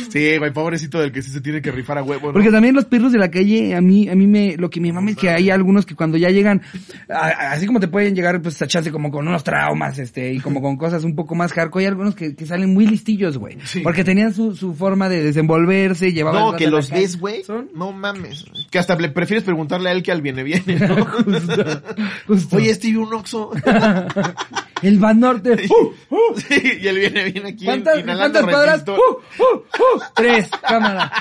Sí, 0.10 0.38
güey, 0.38 0.52
pobrecito 0.54 1.00
del 1.00 1.12
que 1.12 1.22
sí 1.22 1.32
se 1.32 1.42
tiene 1.42 1.62
que 1.62 1.72
rifar 1.72 1.98
a 1.98 2.04
huevo, 2.04 2.28
¿no? 2.28 2.34
Porque 2.34 2.50
también 2.52 2.74
los 2.76 2.86
perros 2.86 3.12
de 3.12 3.18
la 3.20 3.30
calle, 3.30 3.76
a 3.76 3.82
mí, 3.82 4.08
a 4.10 4.16
mí 4.16 4.28
me, 4.28 4.56
lo 4.58 4.70
que 4.70 4.80
me 4.80 4.92
mama 4.94 5.12
es 5.12 5.18
que 5.18 5.30
hay 5.30 5.50
algunos 5.50 5.86
que 5.86 5.96
cuando 5.96 6.18
ya 6.18 6.30
llegan, 6.30 6.62
a- 7.10 7.52
así 7.52 7.66
como 7.68 7.80
te 7.80 7.88
pueden 7.88 8.16
llegar, 8.16 8.42
pues, 8.42 8.62
a 8.62 8.66
echarse 8.66 8.92
como 8.92 9.12
con 9.12 9.28
unos 9.28 9.44
traumas, 9.44 10.00
este, 10.00 10.34
y 10.34 10.40
como 10.40 10.62
con 10.62 10.78
cosas 10.78 11.04
un 11.04 11.16
poco 11.16 11.36
más 11.36 11.52
hardcore, 11.54 11.86
hay 11.86 11.90
algunos 11.90 12.16
que, 12.16 12.36
que 12.36 12.46
salen 12.46 12.74
muy 12.74 12.88
listillos, 12.88 13.38
güey. 13.38 13.58
Sí. 13.66 13.82
Porque 13.82 14.04
tenían 14.04 14.34
su, 14.34 14.56
su 14.56 14.74
forma 14.74 15.10
de 15.10 15.24
desenvolverse, 15.24 16.12
llevaban... 16.14 16.42
No, 16.42 16.56
que 16.56 16.68
los 16.68 16.90
ves, 16.90 17.20
güey. 17.20 17.44
Son- 17.44 17.70
No 17.76 17.92
mames. 17.92 18.46
Que 18.72 18.80
hasta 18.80 18.96
le 18.96 19.10
prefieres 19.10 19.44
preguntarle 19.44 19.90
a 19.90 19.92
él 19.94 20.04
que 20.04 20.12
al 20.12 20.22
viene 20.22 20.44
viene, 20.44 20.76
¿no? 20.80 21.06
Justo. 22.28 22.56
Oye, 22.58 22.74
Stevie, 22.74 22.98
un 22.98 23.14
oxo. 23.14 23.52
El 24.84 25.00
Van 25.00 25.20
Norte. 25.20 25.56
¡Uh! 25.70 25.94
¡Uh! 26.14 26.38
Sí, 26.38 26.80
y 26.82 26.88
él 26.88 27.00
viene 27.00 27.24
bien 27.32 27.46
aquí 27.46 27.66
¿Cuántas, 27.66 28.04
¿cuántas 28.04 28.44
cuadras? 28.44 28.84
¡Uh! 28.88 28.92
¡Uh! 28.92 29.56
¡Uh! 29.56 30.02
Tres, 30.14 30.50
cámara. 30.62 31.12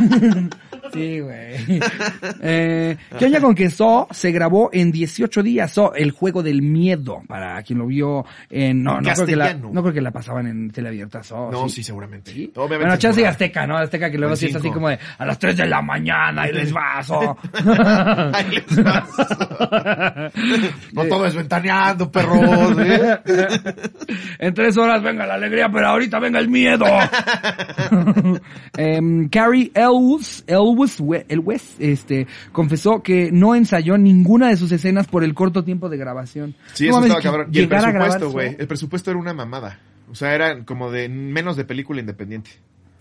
Sí, 0.92 1.20
güey. 1.20 1.80
Eh, 2.44 2.96
¿Qué 3.18 3.24
oña 3.26 3.40
con 3.40 3.54
que 3.54 3.70
So 3.70 4.08
se 4.10 4.32
grabó 4.32 4.70
en 4.72 4.90
18 4.90 5.42
días? 5.42 5.70
So, 5.72 5.94
el 5.94 6.10
juego 6.10 6.42
del 6.42 6.62
miedo, 6.62 7.22
para 7.26 7.62
quien 7.62 7.78
lo 7.78 7.86
vio 7.86 8.24
en... 8.50 8.82
No, 8.82 9.00
no 9.00 9.12
creo, 9.12 9.26
que 9.26 9.36
la, 9.36 9.54
no 9.54 9.82
creo 9.82 9.92
que 9.94 10.00
la 10.00 10.10
pasaban 10.10 10.46
en 10.46 10.70
teleabierta 10.70 11.22
So. 11.22 11.50
No, 11.50 11.68
sí. 11.68 11.76
sí, 11.76 11.84
seguramente. 11.84 12.32
¿Sí? 12.32 12.52
Obviamente. 12.56 12.84
bueno, 12.84 12.96
chance 12.98 13.20
y. 13.20 13.24
Azteca, 13.24 13.66
¿no? 13.66 13.76
Azteca 13.76 14.10
que 14.10 14.18
luego 14.18 14.34
sí 14.36 14.46
es 14.46 14.56
así 14.56 14.70
como 14.70 14.88
de 14.88 14.98
a 15.18 15.24
las 15.24 15.38
3 15.38 15.56
de 15.56 15.66
la 15.66 15.82
mañana 15.82 16.48
y 16.48 16.52
les 16.52 16.72
vaso. 16.72 17.36
Ahí 18.32 18.50
les 18.50 18.82
vas. 18.82 19.08
No 20.92 21.04
todo 21.04 21.26
es 21.26 21.34
ventaneando, 21.34 22.10
perros. 22.10 22.76
¿eh? 22.78 23.18
en 24.38 24.54
tres 24.54 24.76
horas 24.76 25.02
venga 25.02 25.26
la 25.26 25.34
alegría, 25.34 25.68
pero 25.72 25.88
ahorita 25.88 26.18
venga 26.18 26.38
el 26.38 26.48
miedo. 26.48 26.84
Em, 28.76 29.28
Carrie 29.28 29.70
Elwes, 29.74 30.44
Elwes, 30.46 30.81
We- 31.00 31.26
Elwes, 31.28 31.76
este, 31.78 32.26
confesó 32.52 33.02
que 33.02 33.30
no 33.32 33.54
ensayó 33.54 33.98
ninguna 33.98 34.48
de 34.48 34.56
sus 34.56 34.72
escenas 34.72 35.06
por 35.06 35.24
el 35.24 35.34
corto 35.34 35.64
tiempo 35.64 35.88
de 35.88 35.96
grabación. 35.96 36.54
Sí, 36.74 36.86
No 36.88 36.92
eso 36.98 37.02
estaba 37.02 37.20
que 37.20 37.24
cabrón. 37.28 37.48
Y 37.52 37.58
el 37.60 37.68
presupuesto, 37.68 38.30
güey. 38.30 38.56
El 38.58 38.66
presupuesto 38.66 39.10
era 39.10 39.18
una 39.20 39.34
mamada. 39.34 39.80
O 40.10 40.14
sea, 40.14 40.34
era 40.34 40.64
como 40.64 40.90
de 40.90 41.08
menos 41.08 41.56
de 41.56 41.64
película 41.64 42.00
independiente. 42.00 42.50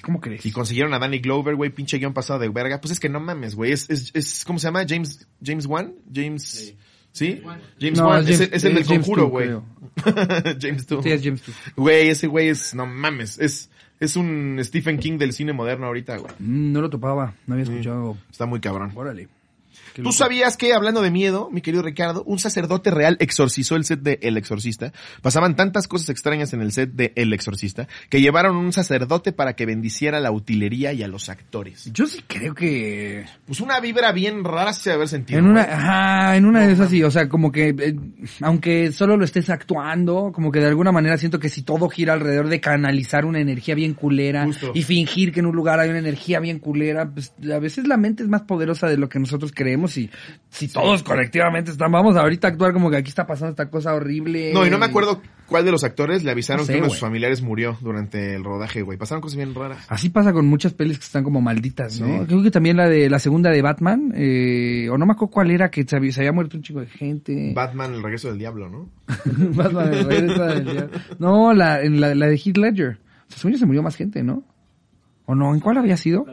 ¿Cómo 0.02 0.20
crees? 0.20 0.46
Y 0.46 0.52
consiguieron 0.52 0.94
a 0.94 1.00
Danny 1.00 1.20
Glover, 1.20 1.56
güey, 1.56 1.70
pinche 1.70 1.98
guion 2.00 2.14
pasado 2.14 2.40
de 2.40 2.50
verga. 2.50 2.82
Pues 2.82 2.92
es 2.92 3.00
que 3.00 3.10
no 3.10 3.20
mames, 3.20 3.54
güey. 3.56 3.72
Es, 3.72 3.90
es, 3.90 4.12
es, 4.16 4.44
¿cómo 4.46 4.58
se 4.60 4.68
llama? 4.68 4.84
James, 4.88 5.28
James 5.46 5.66
Wan? 5.68 5.94
James, 6.12 6.74
¿sí? 7.12 7.42
James 7.80 8.00
No, 8.00 8.08
Wan. 8.08 8.28
es 8.28 8.40
el- 8.40 8.54
es 8.54 8.64
el 8.64 8.74
del 8.74 8.82
es 8.84 8.88
James 8.88 9.06
conjuro, 9.06 9.28
güey. 9.28 9.50
James 10.62 10.88
2. 10.88 11.04
Sí, 11.04 11.12
es 11.12 11.24
James 11.24 11.42
Two. 11.42 11.54
Güey, 11.76 12.10
ese 12.10 12.28
güey 12.28 12.48
es, 12.50 12.74
no 12.74 12.86
mames, 12.86 13.38
es, 13.40 13.70
es 14.02 14.16
un 14.16 14.60
Stephen 14.64 14.98
King 14.98 15.18
del 15.20 15.32
cine 15.32 15.54
moderno 15.54 15.86
ahorita, 15.86 16.18
güey. 16.18 16.34
Mm, 16.40 16.74
no 16.74 16.82
lo 16.82 16.90
topaba, 16.90 17.36
no 17.46 17.54
había 17.54 17.64
escuchado. 17.64 18.18
Está 18.30 18.48
muy 18.48 18.60
cabrón. 18.60 18.92
Órale. 18.96 19.30
Qué 19.94 20.02
¿Tú 20.02 20.10
loco. 20.10 20.14
sabías 20.16 20.58
que, 20.58 20.74
hablando 20.74 21.02
de 21.02 21.12
miedo, 21.12 21.50
mi 21.52 21.62
querido 21.62 21.84
Ricardo, 21.84 22.24
un 22.26 22.40
sacerdote 22.40 22.92
real 22.92 23.18
exorcizó 23.20 23.76
el 23.76 23.86
set 23.86 24.02
de 24.02 24.20
El 24.22 24.38
Exorcista? 24.38 24.94
Pasaban 25.22 25.56
tantas 25.56 25.88
cosas 25.88 26.10
extrañas 26.10 26.54
en 26.54 26.62
el 26.62 26.72
set 26.72 26.92
de 26.94 27.14
El 27.16 27.34
Exorcista 27.34 27.88
que 28.10 28.22
llevaron 28.22 28.56
un 28.56 28.74
sacerdote 28.74 29.32
para 29.32 29.54
que 29.54 29.66
bendiciera 29.66 30.20
la 30.20 30.32
utilería 30.32 30.94
y 30.94 31.04
a 31.04 31.08
los 31.08 31.30
actores. 31.30 31.90
Yo 31.94 32.06
sí 32.08 32.22
creo 32.28 32.54
que 32.54 33.26
Pues 33.46 33.62
una 33.62 33.80
vibra 33.80 34.12
bien 34.12 34.44
rara 34.44 34.74
se 34.74 34.90
debe 34.90 34.96
haber 34.98 35.08
sentido. 35.10 35.40
En 35.40 35.46
una, 35.48 35.64
güey. 35.64 35.74
ajá, 35.76 36.36
en 36.38 36.46
una 36.46 36.66
de 36.68 36.74
esas 36.74 36.90
sí, 36.90 37.04
o 37.04 37.12
sea, 37.12 37.28
como 37.28 37.52
que, 37.52 37.70
eh, 37.78 37.96
aunque 38.42 38.92
solo 38.92 39.18
lo 39.18 39.26
estés 39.26 39.50
actuando, 39.50 40.32
como 40.34 40.52
que 40.52 40.60
de 40.60 40.68
alguna 40.68 40.92
manera 40.92 41.18
siento 41.18 41.40
que 41.40 41.50
si 41.50 41.64
todo 41.64 41.90
gira 41.90 42.14
alrededor 42.14 42.48
de 42.50 42.60
canalizar 42.62 43.26
una 43.26 43.40
energía 43.40 43.76
bien 43.76 43.94
culera 43.94 44.46
Justo. 44.46 44.72
y 44.74 44.84
fingir 44.84 45.32
que 45.32 45.40
en 45.40 45.48
un 45.48 45.56
lugar 45.56 45.80
hay 45.80 45.90
una 45.90 46.00
energía 46.00 46.40
bien 46.40 46.60
culera, 46.60 47.10
pues 47.10 47.34
a 47.52 47.60
veces 47.60 47.88
la 47.88 47.98
mente 47.98 48.24
es 48.24 48.30
más 48.30 48.44
poderosa 48.44 48.88
de 48.88 48.98
lo 48.98 49.10
que 49.10 49.20
nosotros 49.20 49.52
creemos 49.56 49.81
y 49.98 50.10
si 50.50 50.68
todos 50.68 51.04
colectivamente 51.04 51.72
están, 51.72 51.92
vamos 51.92 52.16
ahorita 52.16 52.48
a 52.48 52.52
actuar 52.52 52.74
como 52.74 52.90
que 52.90 52.98
aquí 52.98 53.10
está 53.10 53.26
pasando 53.26 53.52
esta 53.52 53.70
cosa 53.70 53.94
horrible. 53.94 54.54
No, 54.54 54.66
y 54.66 54.70
no 54.70 54.78
me 54.78 54.86
acuerdo 54.86 55.22
cuál 55.48 55.66
de 55.66 55.72
los 55.72 55.84
actores 55.84 56.24
le 56.24 56.32
avisaron 56.32 56.62
No 56.62 56.66
sé, 56.66 56.74
que 56.74 56.78
uno 56.80 56.88
de 56.88 56.92
sus 56.92 57.00
familiares 57.00 57.42
murió 57.42 57.78
durante 57.82 58.36
el 58.36 58.44
rodaje, 58.44 58.82
güey. 58.82 58.98
Pasaron 58.98 59.22
cosas 59.22 59.38
bien 59.38 59.54
raras. 59.56 59.86
Así 59.90 60.10
pasa 60.10 60.34
con 60.34 60.48
muchas 60.48 60.74
pelis 60.74 60.98
que 60.98 61.06
están 61.06 61.24
como 61.24 61.42
malditas, 61.42 62.00
¿no? 62.00 62.08
Sí. 62.08 62.26
Creo 62.28 62.44
que 62.44 62.52
también 62.52 62.78
la 62.78 62.88
de 62.88 63.10
la 63.10 63.20
segunda 63.20 63.50
de 63.50 63.62
Batman, 63.62 64.14
eh, 64.16 64.90
o 64.90 64.98
no 64.98 65.06
me 65.06 65.14
acuerdo 65.14 65.32
cuál 65.32 65.52
era, 65.52 65.70
que 65.70 65.84
se 65.84 65.96
había, 65.96 66.12
se 66.12 66.22
había 66.22 66.32
muerto 66.32 66.58
un 66.58 66.64
chico 66.64 66.80
de 66.80 66.88
gente. 66.88 67.54
Batman, 67.56 67.94
el 67.94 68.04
regreso 68.04 68.30
del 68.30 68.38
diablo, 68.38 68.70
¿no? 68.70 68.90
Batman, 69.56 69.94
el 69.94 70.06
regreso 70.06 70.44
del 70.46 70.64
diablo. 70.64 70.90
No, 71.20 71.54
la, 71.54 71.82
en 71.82 72.00
la, 72.00 72.16
la 72.16 72.28
de 72.28 72.36
Heath 72.38 72.58
Ledger. 72.58 73.00
O 73.30 73.38
sea, 73.38 73.50
yo 73.50 73.58
se 73.58 73.66
murió 73.66 73.82
más 73.82 73.96
gente, 73.96 74.24
¿no? 74.24 74.44
¿O 75.26 75.36
no? 75.36 75.54
¿En 75.54 75.60
cuál 75.60 75.78
había 75.78 75.96
sido? 75.98 76.26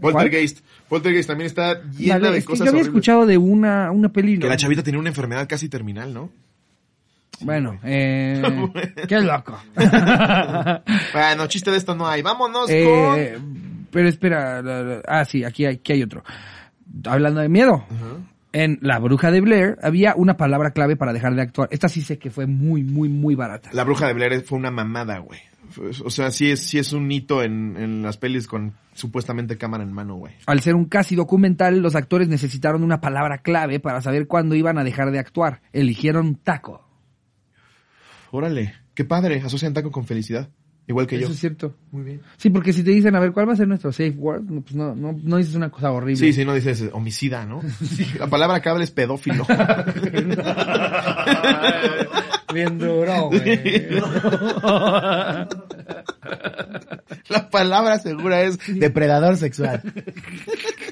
Poltergeist. 0.00 0.60
Poltergeist 0.88 1.28
también 1.28 1.46
está 1.46 1.82
llena 1.92 2.30
de 2.30 2.38
es 2.38 2.44
que 2.44 2.50
cosas 2.50 2.58
yo 2.66 2.70
había 2.70 2.80
horribles. 2.80 2.86
escuchado 2.88 3.26
de 3.26 3.38
una, 3.38 3.90
una 3.90 4.08
peli. 4.10 4.38
Que 4.38 4.48
la 4.48 4.56
chavita 4.56 4.82
tenía 4.82 4.98
una 5.00 5.10
enfermedad 5.10 5.46
casi 5.48 5.68
terminal, 5.68 6.12
¿no? 6.12 6.30
Bueno, 7.42 7.78
eh, 7.84 8.42
qué 9.08 9.20
loco. 9.20 9.58
Bueno, 11.12 11.46
chiste 11.48 11.70
de 11.70 11.76
esto 11.76 11.94
no 11.94 12.06
hay. 12.06 12.22
Vámonos 12.22 12.68
Eh, 12.70 13.38
pero 13.90 14.08
espera, 14.08 14.62
la- 14.62 14.82
la- 14.82 15.02
ah, 15.06 15.24
sí, 15.24 15.44
aquí 15.44 15.64
hay, 15.64 15.76
aquí 15.76 15.92
hay 15.92 16.02
otro. 16.02 16.22
Hablando 17.04 17.40
de 17.40 17.48
miedo. 17.48 17.84
En 18.52 18.78
La 18.80 18.98
Bruja 18.98 19.30
de 19.30 19.40
Blair 19.42 19.76
había 19.82 20.14
una 20.16 20.36
palabra 20.38 20.70
clave 20.70 20.96
para 20.96 21.12
dejar 21.12 21.34
de 21.34 21.42
actuar. 21.42 21.68
Esta 21.70 21.88
sí 21.90 22.00
sé 22.00 22.18
que 22.18 22.30
fue 22.30 22.46
muy, 22.46 22.82
muy, 22.82 23.08
muy 23.10 23.34
barata. 23.34 23.68
con... 23.68 23.76
La 23.76 23.84
bruja 23.84 24.06
de 24.06 24.14
Blair 24.14 24.40
fue 24.42 24.58
una 24.58 24.70
mamada, 24.70 25.18
güey. 25.18 25.40
Pues, 25.76 26.00
o 26.00 26.10
sea, 26.10 26.30
sí 26.30 26.50
es, 26.50 26.60
sí 26.60 26.78
es 26.78 26.92
un 26.92 27.10
hito 27.12 27.42
en, 27.42 27.76
en 27.76 28.02
las 28.02 28.16
pelis 28.16 28.46
con 28.46 28.74
supuestamente 28.94 29.58
cámara 29.58 29.84
en 29.84 29.92
mano, 29.92 30.16
güey. 30.16 30.34
Al 30.46 30.60
ser 30.60 30.74
un 30.74 30.86
casi 30.86 31.14
documental, 31.14 31.80
los 31.80 31.94
actores 31.94 32.28
necesitaron 32.28 32.82
una 32.82 33.00
palabra 33.00 33.38
clave 33.38 33.78
para 33.78 34.00
saber 34.00 34.26
cuándo 34.26 34.54
iban 34.54 34.78
a 34.78 34.84
dejar 34.84 35.10
de 35.10 35.18
actuar. 35.18 35.60
Eligieron 35.72 36.36
taco. 36.36 36.82
Órale, 38.30 38.74
qué 38.94 39.04
padre, 39.04 39.42
asocian 39.44 39.74
taco 39.74 39.90
con 39.90 40.04
felicidad. 40.04 40.48
Igual 40.88 41.08
que 41.08 41.16
Eso 41.16 41.26
yo. 41.26 41.32
es 41.32 41.40
cierto. 41.40 41.74
Muy 41.90 42.04
bien. 42.04 42.20
Sí, 42.36 42.48
porque 42.50 42.72
si 42.72 42.84
te 42.84 42.92
dicen, 42.92 43.16
a 43.16 43.20
ver, 43.20 43.32
¿cuál 43.32 43.48
va 43.48 43.54
a 43.54 43.56
ser 43.56 43.66
nuestro 43.66 43.90
safe 43.90 44.14
word? 44.16 44.44
No, 44.44 44.60
pues 44.60 44.76
no, 44.76 44.94
no, 44.94 45.18
no 45.20 45.36
dices 45.36 45.56
una 45.56 45.68
cosa 45.68 45.90
horrible. 45.90 46.16
Sí, 46.16 46.32
sí, 46.32 46.44
no 46.44 46.54
dices 46.54 46.90
homicida, 46.92 47.44
¿no? 47.44 47.60
La 48.20 48.28
palabra 48.28 48.60
que 48.60 48.68
habla 48.68 48.84
es 48.84 48.92
pedófilo. 48.92 49.44
Bien 52.56 52.78
duro, 52.78 53.28
güey. 53.28 54.00
La 57.28 57.50
palabra 57.50 57.98
segura 57.98 58.40
es 58.40 58.58
Depredador 58.66 59.36
sexual. 59.36 59.82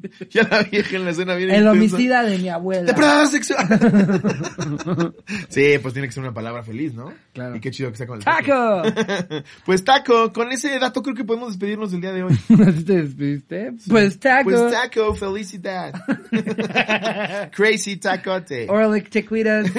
ya 0.30 0.42
la 0.44 0.62
vieja 0.62 0.96
en 0.96 1.04
la 1.04 1.10
escena 1.10 1.34
bien 1.34 1.50
El 1.50 1.56
intensa. 1.56 1.72
homicida 1.72 2.22
de 2.22 2.38
mi 2.38 2.48
abuela. 2.48 2.82
¡Depredador 2.82 3.26
sexual! 3.28 3.66
sí, 5.48 5.78
pues 5.80 5.94
tiene 5.94 6.08
que 6.08 6.12
ser 6.12 6.22
una 6.22 6.34
palabra 6.34 6.62
feliz, 6.62 6.94
¿no? 6.94 7.12
Claro. 7.32 7.56
Y 7.56 7.60
qué 7.60 7.70
chido 7.70 7.90
que 7.90 7.96
sea 7.96 8.06
con 8.06 8.18
el 8.18 8.24
¡Taco! 8.24 8.82
Pues 9.64 9.84
taco, 9.84 10.32
con 10.32 10.50
ese 10.52 10.78
dato 10.78 11.02
creo 11.02 11.14
que 11.14 11.24
podemos 11.24 11.48
despedirnos 11.50 11.90
del 11.92 12.00
día 12.00 12.12
de 12.12 12.22
hoy. 12.22 12.32
¿Así 12.66 12.84
te 12.84 13.02
despediste? 13.02 13.72
Pues 13.88 14.18
taco. 14.18 14.50
Pues 14.50 14.72
taco, 14.72 15.14
felicidad. 15.14 15.92
Crazy 17.52 17.96
tacote. 17.96 18.66
Órale, 18.68 19.02
te 19.02 19.24
cuidas. 19.24 19.70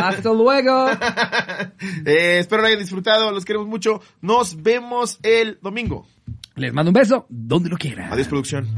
Hasta 0.00 0.32
luego. 0.32 0.88
Eh, 2.04 2.38
espero 2.38 2.62
lo 2.62 2.68
hayan 2.68 2.80
disfrutado, 2.80 3.30
los 3.32 3.44
queremos 3.44 3.68
mucho. 3.68 4.00
Nos 4.20 4.62
vemos 4.62 5.18
el 5.22 5.58
domingo. 5.60 6.06
Les 6.56 6.72
mando 6.72 6.90
un 6.90 6.94
beso 6.94 7.26
donde 7.28 7.68
lo 7.68 7.76
quieran. 7.76 8.12
Adiós, 8.12 8.28
producción. 8.28 8.68